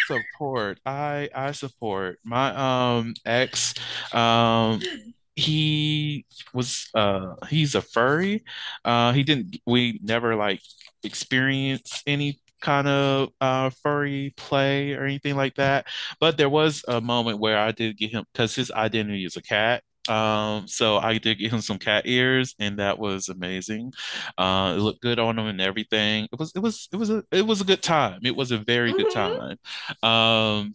support. 0.07 0.79
I 0.85 1.29
I 1.35 1.51
support. 1.51 2.19
My 2.23 2.97
um 2.97 3.13
ex 3.25 3.73
um 4.13 4.81
he 5.39 6.25
was 6.53 6.89
uh 6.95 7.35
he's 7.49 7.75
a 7.75 7.81
furry. 7.81 8.43
Uh 8.85 9.13
he 9.13 9.23
didn't 9.23 9.57
we 9.65 9.99
never 10.03 10.35
like 10.35 10.61
experienced 11.03 12.03
any 12.07 12.39
kind 12.61 12.87
of 12.87 13.29
uh 13.41 13.69
furry 13.69 14.33
play 14.37 14.93
or 14.93 15.05
anything 15.05 15.35
like 15.35 15.55
that. 15.55 15.87
But 16.19 16.37
there 16.37 16.49
was 16.49 16.83
a 16.87 17.01
moment 17.01 17.39
where 17.39 17.57
I 17.57 17.71
did 17.71 17.97
get 17.97 18.11
him 18.11 18.25
because 18.33 18.55
his 18.55 18.71
identity 18.71 19.25
is 19.25 19.37
a 19.37 19.41
cat. 19.41 19.83
Um, 20.07 20.67
so 20.67 20.97
I 20.97 21.19
did 21.19 21.37
get 21.37 21.51
him 21.53 21.61
some 21.61 21.77
cat 21.77 22.07
ears, 22.07 22.55
and 22.59 22.79
that 22.79 22.97
was 22.97 23.29
amazing. 23.29 23.93
Uh, 24.39 24.73
it 24.75 24.81
looked 24.81 25.01
good 25.01 25.19
on 25.19 25.37
him 25.37 25.45
and 25.45 25.61
everything. 25.61 26.27
It 26.31 26.39
was, 26.39 26.51
it 26.55 26.59
was, 26.59 26.89
it 26.91 26.95
was 26.95 27.09
a, 27.11 27.23
it 27.31 27.45
was 27.45 27.61
a 27.61 27.63
good 27.65 27.83
time. 27.83 28.19
It 28.23 28.35
was 28.35 28.51
a 28.51 28.57
very 28.57 28.93
good 28.93 29.09
Mhm. 29.09 29.09
time. 29.09 29.57
Um, 30.01 30.73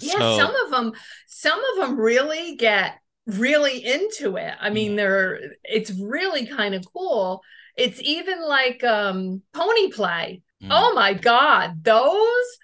Yeah, 0.00 0.20
so 0.20 0.20
some 0.20 0.54
of 0.64 0.70
them, 0.70 0.92
some 1.26 1.60
of 1.64 1.76
them 1.78 1.98
really 1.98 2.56
get 2.56 2.98
really 3.26 3.84
into 3.84 4.36
it. 4.36 4.54
I 4.60 4.70
mean, 4.70 4.96
they're 4.96 5.40
it's 5.64 5.90
really 5.92 6.46
kind 6.46 6.74
of 6.74 6.84
cool. 6.92 7.42
It's 7.76 8.00
even 8.02 8.42
like 8.42 8.84
um 8.84 9.42
pony 9.52 9.90
play. 9.90 10.42
mm, 10.60 10.68
Oh 10.70 10.92
my 10.94 11.14
God, 11.14 11.84
those 11.84 12.58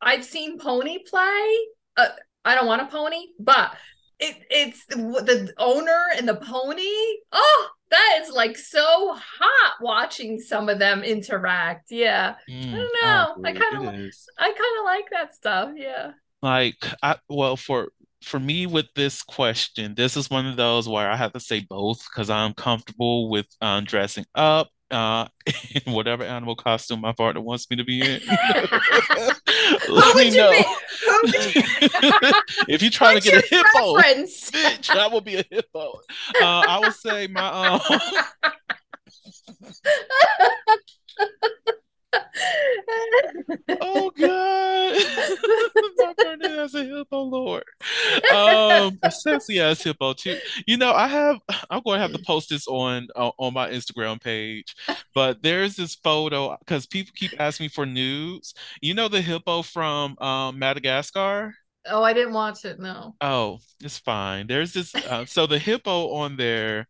I've 0.00 0.24
seen 0.24 0.58
pony 0.58 0.98
play. 1.08 1.56
Uh, 1.96 2.08
I 2.44 2.54
don't 2.54 2.66
want 2.66 2.82
a 2.82 2.86
pony, 2.86 3.26
but 3.38 3.74
it 4.18 4.36
it's 4.50 4.84
the, 4.86 4.96
the 4.96 5.52
owner 5.58 6.00
and 6.16 6.28
the 6.28 6.36
pony. 6.36 7.18
Oh, 7.32 7.68
that 7.90 8.20
is 8.22 8.30
like 8.30 8.56
so 8.56 9.14
hot 9.14 9.74
watching 9.80 10.38
some 10.40 10.68
of 10.68 10.78
them 10.78 11.02
interact. 11.02 11.90
Yeah, 11.90 12.34
mm, 12.48 12.70
don't 12.72 12.92
I 13.02 13.24
know. 13.26 13.36
I 13.44 13.52
kinda 13.52 13.92
I 14.38 14.48
kind 14.48 14.78
of 14.78 14.84
like 14.84 15.10
that 15.10 15.34
stuff. 15.34 15.70
Yeah. 15.76 16.12
Like 16.42 16.76
I 17.02 17.16
well 17.28 17.56
for 17.56 17.88
for 18.24 18.40
me 18.40 18.66
with 18.66 18.86
this 18.94 19.22
question, 19.22 19.94
this 19.94 20.16
is 20.16 20.30
one 20.30 20.46
of 20.46 20.56
those 20.56 20.88
where 20.88 21.10
I 21.10 21.16
have 21.16 21.32
to 21.32 21.40
say 21.40 21.60
both 21.68 22.04
because 22.10 22.30
I'm 22.30 22.54
comfortable 22.54 23.30
with 23.30 23.46
um, 23.60 23.84
dressing 23.84 24.26
up 24.34 24.70
uh 24.90 25.26
in 25.86 25.92
whatever 25.92 26.22
animal 26.22 26.54
costume 26.54 27.00
my 27.00 27.12
partner 27.12 27.40
wants 27.40 27.68
me 27.70 27.76
to 27.76 27.84
be 27.84 28.00
in. 28.00 28.20
Let 29.88 30.16
me 30.16 30.28
you 30.28 30.36
know. 30.36 30.50
be? 30.50 30.62
Who 31.06 31.20
would 31.24 31.54
you, 31.54 31.62
If 32.68 32.90
trying 32.90 33.14
what's 33.14 33.26
to 33.26 33.32
get 33.32 33.44
a 33.44 33.46
hippo, 33.46 33.96
bitch, 33.96 34.86
that 34.94 35.10
would 35.10 35.24
be 35.24 35.36
a 35.36 35.44
hippo. 35.50 36.00
Uh, 36.40 36.64
I 36.68 36.78
would 36.80 36.94
say 36.94 37.26
my 37.28 37.48
um 37.48 37.80
Oh 43.80 44.10
God. 44.10 44.94
My 45.98 46.14
partner 46.22 46.48
has 46.48 46.74
a 46.74 46.84
hippo 46.84 47.22
lord. 47.22 47.64
Um 48.32 48.98
sexy 49.10 49.60
ass 49.60 49.82
hippo 49.82 50.12
too. 50.12 50.38
You 50.66 50.76
know, 50.76 50.92
I 50.92 51.08
have 51.08 51.38
I'm 51.70 51.82
going 51.82 51.96
to 51.98 52.02
have 52.02 52.12
to 52.12 52.22
post 52.24 52.50
this 52.50 52.66
on 52.66 53.08
uh, 53.16 53.30
on 53.38 53.54
my 53.54 53.70
Instagram 53.70 54.20
page. 54.20 54.74
But 55.14 55.42
there's 55.42 55.76
this 55.76 55.94
photo 55.94 56.56
because 56.58 56.86
people 56.86 57.12
keep 57.16 57.38
asking 57.40 57.64
me 57.64 57.68
for 57.68 57.86
nudes. 57.86 58.54
You 58.80 58.94
know 58.94 59.08
the 59.08 59.20
hippo 59.20 59.62
from 59.62 60.18
um 60.18 60.58
Madagascar? 60.58 61.54
oh, 61.86 62.02
I 62.02 62.12
didn't 62.12 62.34
watch 62.34 62.64
it. 62.64 62.78
No. 62.78 63.14
Oh, 63.20 63.58
it's 63.80 63.98
fine. 63.98 64.46
There's 64.46 64.72
this 64.72 64.94
uh, 64.94 65.26
so 65.26 65.46
the 65.46 65.58
hippo 65.58 66.14
on 66.14 66.36
there, 66.36 66.88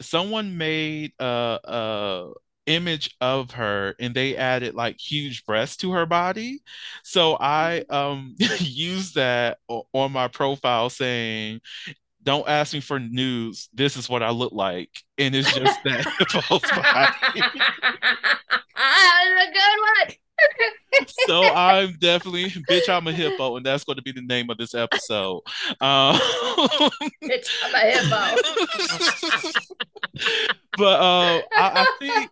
someone 0.00 0.56
made 0.56 1.12
a 1.18 1.58
a 1.64 2.30
image 2.70 3.14
of 3.20 3.52
her 3.52 3.94
and 3.98 4.14
they 4.14 4.36
added 4.36 4.74
like 4.74 4.98
huge 5.00 5.44
breasts 5.46 5.76
to 5.78 5.92
her 5.92 6.06
body. 6.06 6.60
So 7.02 7.36
I 7.40 7.84
um 7.90 8.36
used 8.58 9.16
that 9.16 9.58
on 9.68 10.12
my 10.12 10.28
profile 10.28 10.90
saying, 10.90 11.60
"Don't 12.22 12.48
ask 12.48 12.74
me 12.74 12.80
for 12.80 12.98
news. 13.00 13.68
This 13.74 13.96
is 13.96 14.08
what 14.08 14.22
I 14.22 14.30
look 14.30 14.52
like." 14.52 14.90
And 15.18 15.34
it's 15.34 15.52
just 15.52 15.80
that 15.84 16.06
hippo's 16.20 16.70
body. 16.70 17.42
That's 18.76 19.48
a 19.48 19.52
good 19.52 19.80
one. 20.06 20.19
So 21.08 21.50
I'm 21.50 21.94
definitely, 21.98 22.50
bitch, 22.50 22.88
I'm 22.88 23.06
a 23.06 23.12
hippo, 23.12 23.56
and 23.56 23.64
that's 23.64 23.84
going 23.84 23.96
to 23.96 24.02
be 24.02 24.12
the 24.12 24.22
name 24.22 24.50
of 24.50 24.58
this 24.58 24.74
episode. 24.74 25.40
Um, 25.80 26.16
Bitch, 27.22 27.48
I'm 27.62 27.74
a 27.74 27.78
hippo. 27.78 28.42
but 30.76 31.00
uh, 31.00 31.42
I, 31.56 31.82
I 31.82 31.86
think 31.98 32.30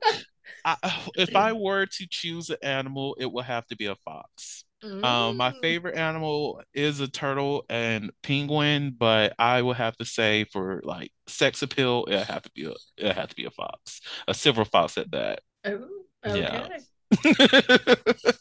I, 0.65 0.77
if 1.17 1.35
I 1.37 1.53
were 1.53 1.87
to 1.87 2.07
choose 2.11 2.51
an 2.51 2.57
animal, 2.63 3.17
it 3.19 3.31
would 3.31 3.45
have 3.45 3.67
to 3.69 3.77
be 3.77 3.87
a 3.87 3.97
fox. 3.97 4.65
Um, 5.03 5.37
my 5.37 5.51
Mm. 5.51 5.61
favorite 5.61 5.97
animal 5.97 6.63
is 6.75 7.01
a 7.01 7.09
turtle 7.09 7.65
and 7.69 8.11
penguin, 8.23 8.95
but 8.97 9.35
I 9.39 9.61
would 9.63 9.77
have 9.77 9.97
to 9.97 10.05
say 10.05 10.45
for 10.45 10.81
like 10.85 11.11
sex 11.27 11.63
appeal, 11.63 12.05
it 12.07 12.25
have 12.25 12.43
to 12.43 12.51
be 12.55 12.67
a 12.67 12.75
it 12.97 13.15
have 13.15 13.29
to 13.31 13.37
be 13.37 13.45
a 13.45 13.51
fox, 13.51 14.01
a 14.29 14.35
silver 14.35 14.65
fox 14.65 14.97
at 14.99 15.11
that. 15.13 15.41
Ooh, 15.67 16.05
Yeah. 16.25 16.69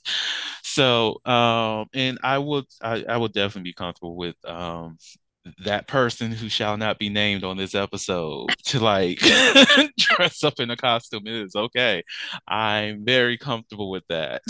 So, 0.63 1.17
um, 1.25 1.87
and 1.93 2.19
I 2.23 2.37
would 2.37 2.65
I, 2.81 3.03
I 3.07 3.17
would 3.17 3.33
definitely 3.33 3.69
be 3.69 3.73
comfortable 3.73 4.15
with 4.15 4.35
um 4.45 4.97
that 5.65 5.87
person 5.87 6.31
who 6.31 6.49
shall 6.49 6.77
not 6.77 6.99
be 6.99 7.09
named 7.09 7.43
on 7.43 7.57
this 7.57 7.75
episode 7.75 8.47
to 8.65 8.79
like 8.79 9.19
dress 9.97 10.43
up 10.43 10.59
in 10.59 10.69
a 10.71 10.77
costume 10.77 11.27
It 11.27 11.35
is 11.47 11.55
okay. 11.55 12.03
I'm 12.47 13.05
very 13.05 13.37
comfortable 13.37 13.89
with 13.89 14.03
that. 14.09 14.41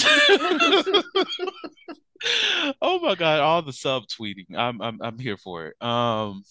Oh 2.82 3.00
my 3.00 3.16
God, 3.16 3.40
all 3.40 3.62
the 3.62 3.72
subtweeting. 3.72 4.56
I'm 4.56 4.82
I'm 4.82 5.00
I'm 5.02 5.20
here 5.20 5.38
for 5.38 5.68
it. 5.68 5.82
Um, 5.86 6.44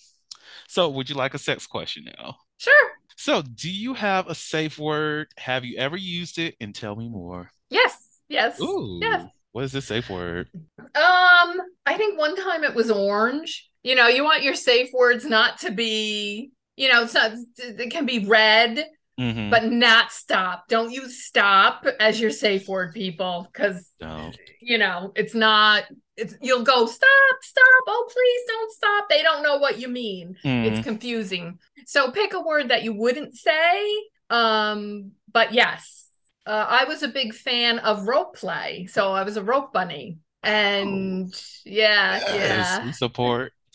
so 0.69 0.89
would 0.91 1.09
you 1.11 1.17
like 1.17 1.35
a 1.35 1.39
sex 1.39 1.67
question 1.67 2.07
now? 2.19 2.37
Sure. 2.59 2.91
So, 3.17 3.43
do 3.43 3.71
you 3.71 3.95
have 3.95 4.29
a 4.29 4.35
safe 4.35 4.79
word? 4.79 5.29
Have 5.39 5.65
you 5.65 5.79
ever 5.79 5.97
used 5.97 6.39
it? 6.39 6.57
And 6.61 6.75
tell 6.75 6.97
me 6.97 7.09
more. 7.09 7.51
Yes. 7.71 7.97
Yes. 8.29 8.61
Ooh, 8.61 8.99
Yes. 9.01 9.27
what 9.53 9.65
is 9.65 9.73
this 9.73 9.87
safe 9.87 10.09
word? 10.11 10.49
Um, 10.79 10.89
I 10.95 11.95
think 11.97 12.19
one 12.19 12.37
time 12.37 12.65
it 12.65 12.75
was 12.75 12.91
orange. 12.91 13.69
You 13.83 13.95
know, 13.95 14.09
you 14.09 14.25
want 14.25 14.43
your 14.43 14.55
safe 14.55 14.91
words 14.93 15.25
not 15.25 15.59
to 15.61 15.71
be, 15.71 16.51
you 16.77 16.89
know, 16.93 17.05
it's 17.05 17.15
not, 17.15 17.33
it 17.59 17.91
can 17.91 18.07
be 18.07 18.27
red, 18.27 18.87
Mm-hmm. 19.19 19.49
but 19.49 19.65
not 19.73 20.13
stop. 20.13 20.69
Don't 20.69 20.91
use 20.93 21.25
stop 21.25 21.87
as 22.01 22.21
your 22.21 22.29
safe 22.31 22.69
word, 22.69 22.93
people, 22.93 23.49
because 23.51 23.91
No. 23.99 24.31
you 24.61 24.77
know 24.77 25.11
it's 25.17 25.35
not. 25.35 25.85
It's 26.19 26.35
you'll 26.43 26.65
go 26.65 26.85
stop, 26.85 27.37
stop. 27.41 27.83
Oh, 27.87 28.11
please 28.13 28.43
don't 28.47 28.73
stop. 28.73 29.09
They 29.09 29.23
don't 29.23 29.43
know 29.43 29.57
what 29.57 29.79
you 29.79 29.89
mean. 29.89 30.37
Mm. 30.45 30.67
It's 30.67 30.85
confusing. 30.85 31.59
So 31.87 32.11
pick 32.11 32.35
a 32.35 32.41
word 32.43 32.69
that 32.69 32.83
you 32.83 32.93
wouldn't 32.93 33.35
say. 33.37 33.91
Um, 34.29 35.13
but 35.33 35.55
yes, 35.55 36.06
uh, 36.47 36.67
I 36.69 36.85
was 36.85 37.03
a 37.03 37.09
big 37.09 37.35
fan 37.35 37.79
of 37.81 38.07
rope 38.07 38.37
play, 38.37 38.87
so 38.87 39.13
I 39.13 39.25
was 39.25 39.37
a 39.37 39.43
rope 39.43 39.73
bunny, 39.73 40.19
and 40.43 41.35
yeah, 41.65 42.19
Yes, 42.19 42.79
yeah. 42.79 42.85
we 42.85 42.93
support. 42.93 43.53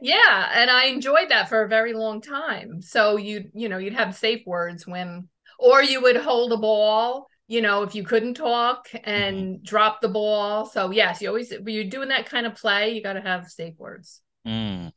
yeah, 0.00 0.50
and 0.54 0.70
I 0.70 0.86
enjoyed 0.86 1.28
that 1.28 1.48
for 1.48 1.62
a 1.62 1.68
very 1.68 1.92
long 1.92 2.20
time. 2.20 2.82
So 2.82 3.16
you 3.16 3.50
you 3.54 3.68
know, 3.68 3.78
you'd 3.78 3.94
have 3.94 4.16
safe 4.16 4.46
words 4.46 4.86
when 4.86 5.28
or 5.58 5.82
you 5.82 6.00
would 6.00 6.16
hold 6.16 6.52
a 6.52 6.56
ball, 6.56 7.28
you 7.48 7.60
know, 7.60 7.82
if 7.82 7.94
you 7.94 8.04
couldn't 8.04 8.34
talk 8.34 8.88
and 9.04 9.36
mm-hmm. 9.36 9.62
drop 9.64 10.00
the 10.00 10.08
ball. 10.08 10.66
So 10.66 10.90
yes, 10.90 11.20
you 11.20 11.28
always 11.28 11.52
when 11.52 11.74
you're 11.74 11.84
doing 11.84 12.08
that 12.08 12.26
kind 12.26 12.46
of 12.46 12.54
play, 12.54 12.94
you 12.94 13.02
got 13.02 13.14
to 13.14 13.20
have 13.20 13.48
safe 13.48 13.74
words. 13.76 14.20
Mm. 14.46 14.92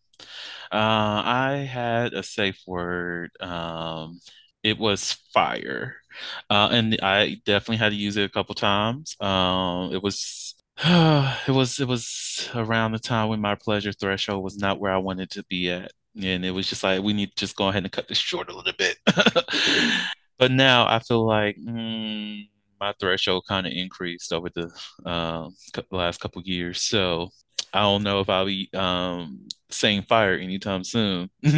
Uh, 0.71 1.21
I 1.25 1.67
had 1.69 2.13
a 2.13 2.23
safe 2.23 2.61
word. 2.65 3.31
Um, 3.39 4.19
it 4.63 4.77
was 4.77 5.13
fire, 5.33 5.97
uh, 6.49 6.69
and 6.71 6.97
I 7.01 7.41
definitely 7.45 7.77
had 7.77 7.89
to 7.89 7.95
use 7.95 8.17
it 8.17 8.23
a 8.25 8.29
couple 8.29 8.55
times. 8.55 9.15
Um, 9.19 9.93
it 9.93 10.01
was 10.03 10.55
it 10.83 11.51
was 11.51 11.79
it 11.79 11.87
was 11.87 12.49
around 12.55 12.93
the 12.93 12.99
time 12.99 13.29
when 13.29 13.41
my 13.41 13.55
pleasure 13.55 13.91
threshold 13.91 14.43
was 14.43 14.57
not 14.57 14.79
where 14.79 14.91
I 14.91 14.97
wanted 14.97 15.29
to 15.31 15.43
be 15.43 15.69
at. 15.69 15.91
And 16.21 16.43
it 16.43 16.51
was 16.51 16.67
just 16.67 16.83
like 16.83 17.01
we 17.03 17.13
need 17.13 17.29
to 17.31 17.35
just 17.35 17.55
go 17.55 17.69
ahead 17.69 17.83
and 17.83 17.91
cut 17.91 18.07
this 18.07 18.17
short 18.17 18.49
a 18.49 18.55
little 18.55 18.73
bit. 18.77 18.97
but 20.37 20.51
now 20.51 20.87
I 20.87 20.99
feel 20.99 21.25
like 21.25 21.57
mm, 21.57 22.47
my 22.81 22.93
threshold 22.99 23.45
kind 23.47 23.67
of 23.67 23.73
increased 23.73 24.33
over 24.33 24.49
the 24.49 24.69
uh, 25.05 25.47
last 25.91 26.19
couple 26.19 26.41
years. 26.41 26.81
So 26.81 27.29
I 27.71 27.81
don't 27.81 28.03
know 28.03 28.19
if 28.19 28.29
I'll 28.29 28.45
be 28.45 28.69
um, 28.73 29.47
saying 29.69 30.03
fire 30.09 30.33
anytime 30.33 30.83
soon. 30.83 31.29
well, 31.43 31.53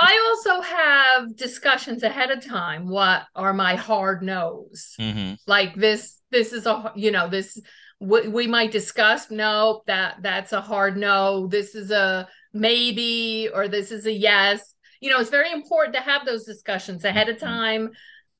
I 0.00 0.34
also 0.34 0.60
have 0.62 1.36
discussions 1.36 2.02
ahead 2.02 2.30
of 2.30 2.44
time. 2.44 2.88
What 2.88 3.24
are 3.36 3.52
my 3.52 3.76
hard 3.76 4.22
no's? 4.22 4.94
Mm-hmm. 4.98 5.34
Like 5.46 5.76
this, 5.76 6.20
this 6.30 6.52
is 6.52 6.66
a 6.66 6.92
you 6.96 7.12
know 7.12 7.28
this 7.28 7.60
we, 8.00 8.26
we 8.26 8.46
might 8.46 8.72
discuss. 8.72 9.30
No, 9.30 9.82
that 9.86 10.16
that's 10.22 10.52
a 10.52 10.60
hard 10.60 10.96
no. 10.96 11.46
This 11.46 11.74
is 11.74 11.90
a 11.90 12.26
maybe, 12.52 13.48
or 13.52 13.68
this 13.68 13.92
is 13.92 14.06
a 14.06 14.12
yes. 14.12 14.74
You 15.00 15.10
know, 15.10 15.20
it's 15.20 15.30
very 15.30 15.52
important 15.52 15.94
to 15.94 16.00
have 16.00 16.24
those 16.24 16.44
discussions 16.44 17.04
ahead 17.04 17.28
of 17.28 17.36
mm-hmm. 17.36 17.46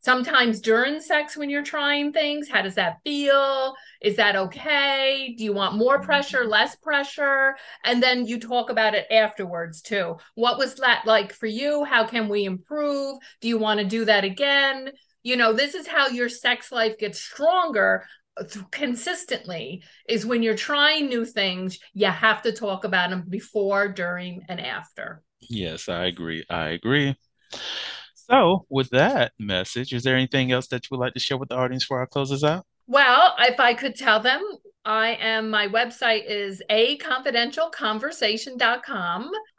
Time 0.04 0.24
sometimes 0.24 0.60
during 0.60 1.00
sex 1.00 1.36
when 1.36 1.50
you're 1.50 1.62
trying 1.62 2.12
things 2.12 2.48
how 2.48 2.62
does 2.62 2.74
that 2.74 2.98
feel? 3.04 3.74
Is 4.02 4.16
that 4.16 4.36
okay? 4.36 5.34
Do 5.36 5.44
you 5.44 5.52
want 5.52 5.76
more 5.76 5.96
mm-hmm. 5.96 6.06
pressure 6.06 6.44
less 6.44 6.76
pressure? 6.76 7.56
And 7.84 8.02
then 8.02 8.26
you 8.26 8.38
talk 8.38 8.70
about 8.70 8.94
it 8.94 9.06
afterwards 9.10 9.82
too. 9.82 10.16
What 10.34 10.58
was 10.58 10.76
that 10.76 11.02
like 11.06 11.32
for 11.32 11.46
you? 11.46 11.84
How 11.84 12.06
can 12.06 12.28
we 12.28 12.44
improve? 12.44 13.18
Do 13.40 13.48
you 13.48 13.58
want 13.58 13.80
to 13.80 13.86
do 13.86 14.04
that 14.04 14.24
again? 14.24 14.90
You 15.22 15.36
know 15.36 15.52
this 15.52 15.74
is 15.74 15.86
how 15.86 16.08
your 16.08 16.28
sex 16.28 16.70
life 16.70 16.98
gets 16.98 17.20
stronger 17.20 18.04
uh, 18.38 18.44
consistently 18.70 19.82
is 20.08 20.26
when 20.26 20.42
you're 20.42 20.56
trying 20.56 21.08
new 21.08 21.24
things 21.24 21.78
you 21.94 22.06
have 22.06 22.42
to 22.42 22.52
talk 22.52 22.84
about 22.84 23.10
them 23.10 23.24
before 23.28 23.88
during 23.88 24.42
and 24.48 24.60
after. 24.60 25.22
Yes 25.40 25.88
i 25.88 26.06
agree 26.06 26.44
i 26.48 26.68
agree 26.68 27.16
so, 28.28 28.66
with 28.68 28.90
that 28.90 29.32
message, 29.38 29.92
is 29.92 30.02
there 30.02 30.16
anything 30.16 30.50
else 30.50 30.66
that 30.68 30.84
you 30.84 30.88
would 30.96 31.04
like 31.04 31.14
to 31.14 31.20
share 31.20 31.36
with 31.36 31.48
the 31.48 31.56
audience 31.56 31.84
before 31.84 32.02
I 32.02 32.06
close 32.06 32.30
this 32.30 32.42
out? 32.42 32.66
Well, 32.88 33.34
if 33.38 33.60
I 33.60 33.74
could 33.74 33.94
tell 33.94 34.20
them, 34.20 34.42
I 34.84 35.14
am, 35.20 35.50
my 35.50 35.68
website 35.68 36.26
is 36.26 36.62
a. 36.70 36.98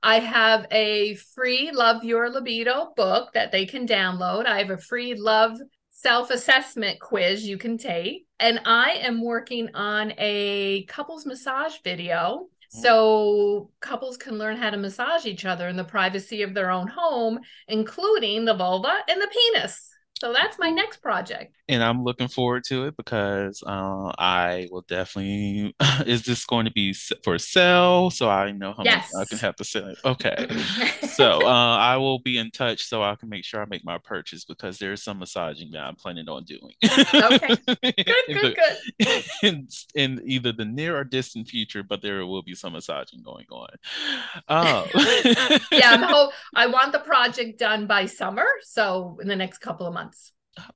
I 0.03 0.19
have 0.19 0.67
a 0.71 1.15
free 1.15 1.71
Love 1.73 2.03
Your 2.03 2.29
Libido 2.29 2.93
book 2.95 3.33
that 3.33 3.51
they 3.51 3.65
can 3.65 3.87
download. 3.87 4.45
I 4.45 4.57
have 4.59 4.69
a 4.69 4.77
free 4.77 5.15
love 5.15 5.57
self 5.89 6.29
assessment 6.29 6.99
quiz 6.99 7.47
you 7.47 7.57
can 7.57 7.77
take. 7.77 8.25
And 8.39 8.59
I 8.65 8.91
am 9.01 9.23
working 9.23 9.69
on 9.75 10.13
a 10.17 10.83
couples 10.85 11.25
massage 11.25 11.77
video 11.83 12.47
Mm-hmm. 12.73 12.81
so 12.81 13.71
couples 13.79 14.17
can 14.17 14.37
learn 14.37 14.57
how 14.57 14.69
to 14.69 14.77
massage 14.77 15.25
each 15.25 15.45
other 15.45 15.69
in 15.69 15.77
the 15.77 15.83
privacy 15.83 16.41
of 16.41 16.53
their 16.53 16.69
own 16.69 16.87
home, 16.87 17.39
including 17.67 18.43
the 18.43 18.53
vulva 18.53 18.93
and 19.07 19.21
the 19.21 19.27
penis. 19.27 19.89
So 20.19 20.33
that's 20.33 20.57
my 20.57 20.69
next 20.69 20.97
project. 20.97 21.55
And 21.69 21.83
I'm 21.83 22.03
looking 22.03 22.27
forward 22.27 22.63
to 22.65 22.85
it 22.85 22.97
because 22.97 23.61
uh, 23.65 24.11
I 24.17 24.67
will 24.71 24.81
definitely. 24.81 25.75
is 26.05 26.23
this 26.23 26.45
going 26.45 26.65
to 26.65 26.71
be 26.71 26.93
for 27.23 27.37
sale? 27.37 28.09
So 28.09 28.29
I 28.29 28.51
know 28.51 28.73
how 28.73 28.83
yes. 28.83 29.09
much 29.13 29.27
I 29.27 29.29
can 29.29 29.37
have 29.39 29.55
to 29.57 29.63
sell 29.63 29.87
it. 29.87 29.97
Okay. 30.03 30.47
so 31.07 31.45
uh, 31.45 31.77
I 31.77 31.97
will 31.97 32.19
be 32.19 32.37
in 32.37 32.51
touch 32.51 32.83
so 32.83 33.03
I 33.03 33.15
can 33.15 33.29
make 33.29 33.43
sure 33.43 33.61
I 33.61 33.65
make 33.65 33.85
my 33.85 33.97
purchase 33.97 34.43
because 34.45 34.79
there's 34.79 35.03
some 35.03 35.19
massaging 35.19 35.71
that 35.71 35.83
I'm 35.83 35.95
planning 35.95 36.27
on 36.29 36.45
doing. 36.45 36.73
okay. 36.83 37.55
Good, 38.27 38.41
good, 38.41 38.57
good. 38.57 39.23
In, 39.43 39.67
in, 39.95 40.21
either 40.25 40.51
the 40.51 40.65
near 40.65 40.97
or 40.97 41.03
distant 41.03 41.47
future, 41.47 41.83
but 41.83 42.01
there 42.01 42.25
will 42.25 42.41
be 42.41 42.55
some 42.55 42.73
massaging 42.73 43.21
going 43.23 43.45
on. 43.51 43.67
Um. 44.47 44.85
yeah, 45.71 46.27
I 46.55 46.67
want 46.67 46.91
the 46.91 46.99
project 46.99 47.59
done 47.59 47.87
by 47.87 48.05
summer. 48.05 48.45
So 48.63 49.17
in 49.21 49.27
the 49.27 49.35
next 49.35 49.59
couple 49.59 49.85
of 49.85 49.93
months 49.93 50.06
months. 50.07 50.33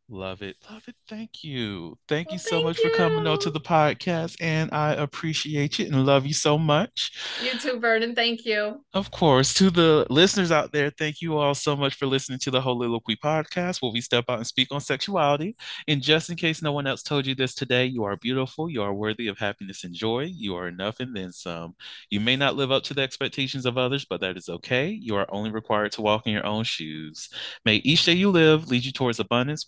Love 0.09 0.41
it. 0.41 0.57
Love 0.69 0.83
it. 0.87 0.95
Thank 1.07 1.43
you. 1.43 1.97
Thank 2.07 2.27
well, 2.27 2.33
you 2.35 2.39
so 2.39 2.49
thank 2.49 2.65
much 2.65 2.79
you. 2.79 2.89
for 2.89 2.95
coming 2.97 3.25
on 3.25 3.39
to 3.39 3.49
the 3.49 3.59
podcast. 3.59 4.35
And 4.41 4.69
I 4.73 4.93
appreciate 4.93 5.79
you 5.79 5.85
and 5.85 6.05
love 6.05 6.25
you 6.25 6.33
so 6.33 6.57
much. 6.57 7.11
You 7.43 7.57
too, 7.57 7.79
Vernon. 7.79 8.13
Thank 8.13 8.45
you. 8.45 8.83
Of 8.93 9.11
course. 9.11 9.53
To 9.55 9.69
the 9.69 10.05
listeners 10.09 10.51
out 10.51 10.71
there, 10.71 10.89
thank 10.89 11.21
you 11.21 11.37
all 11.37 11.53
so 11.53 11.75
much 11.75 11.95
for 11.95 12.05
listening 12.05 12.39
to 12.39 12.51
the 12.51 12.61
Heauxliloquy 12.61 13.17
podcast, 13.23 13.81
where 13.81 13.91
we 13.91 14.01
step 14.01 14.25
out 14.27 14.37
and 14.37 14.47
speak 14.47 14.67
on 14.71 14.81
sexuality. 14.81 15.55
And 15.87 16.01
just 16.01 16.29
in 16.29 16.35
case 16.35 16.61
no 16.61 16.73
one 16.73 16.87
else 16.87 17.03
told 17.03 17.25
you 17.25 17.35
this 17.35 17.55
today, 17.55 17.85
you 17.85 18.03
are 18.03 18.17
beautiful. 18.17 18.69
You 18.69 18.83
are 18.83 18.93
worthy 18.93 19.27
of 19.27 19.37
happiness 19.37 19.83
and 19.83 19.93
joy. 19.93 20.23
You 20.23 20.55
are 20.55 20.67
enough 20.67 20.99
and 20.99 21.15
then 21.15 21.31
some. 21.31 21.75
You 22.09 22.19
may 22.19 22.35
not 22.35 22.55
live 22.55 22.71
up 22.71 22.83
to 22.83 22.93
the 22.93 23.01
expectations 23.01 23.65
of 23.65 23.77
others, 23.77 24.05
but 24.05 24.21
that 24.21 24.37
is 24.37 24.49
okay. 24.49 24.89
You 24.89 25.15
are 25.15 25.27
only 25.29 25.51
required 25.51 25.93
to 25.93 26.01
walk 26.01 26.27
in 26.27 26.33
your 26.33 26.45
own 26.45 26.63
shoes. 26.63 27.29
May 27.65 27.75
each 27.77 28.05
day 28.05 28.13
you 28.13 28.29
live 28.29 28.69
lead 28.69 28.85
you 28.85 28.91
towards 28.91 29.19
abundance. 29.19 29.63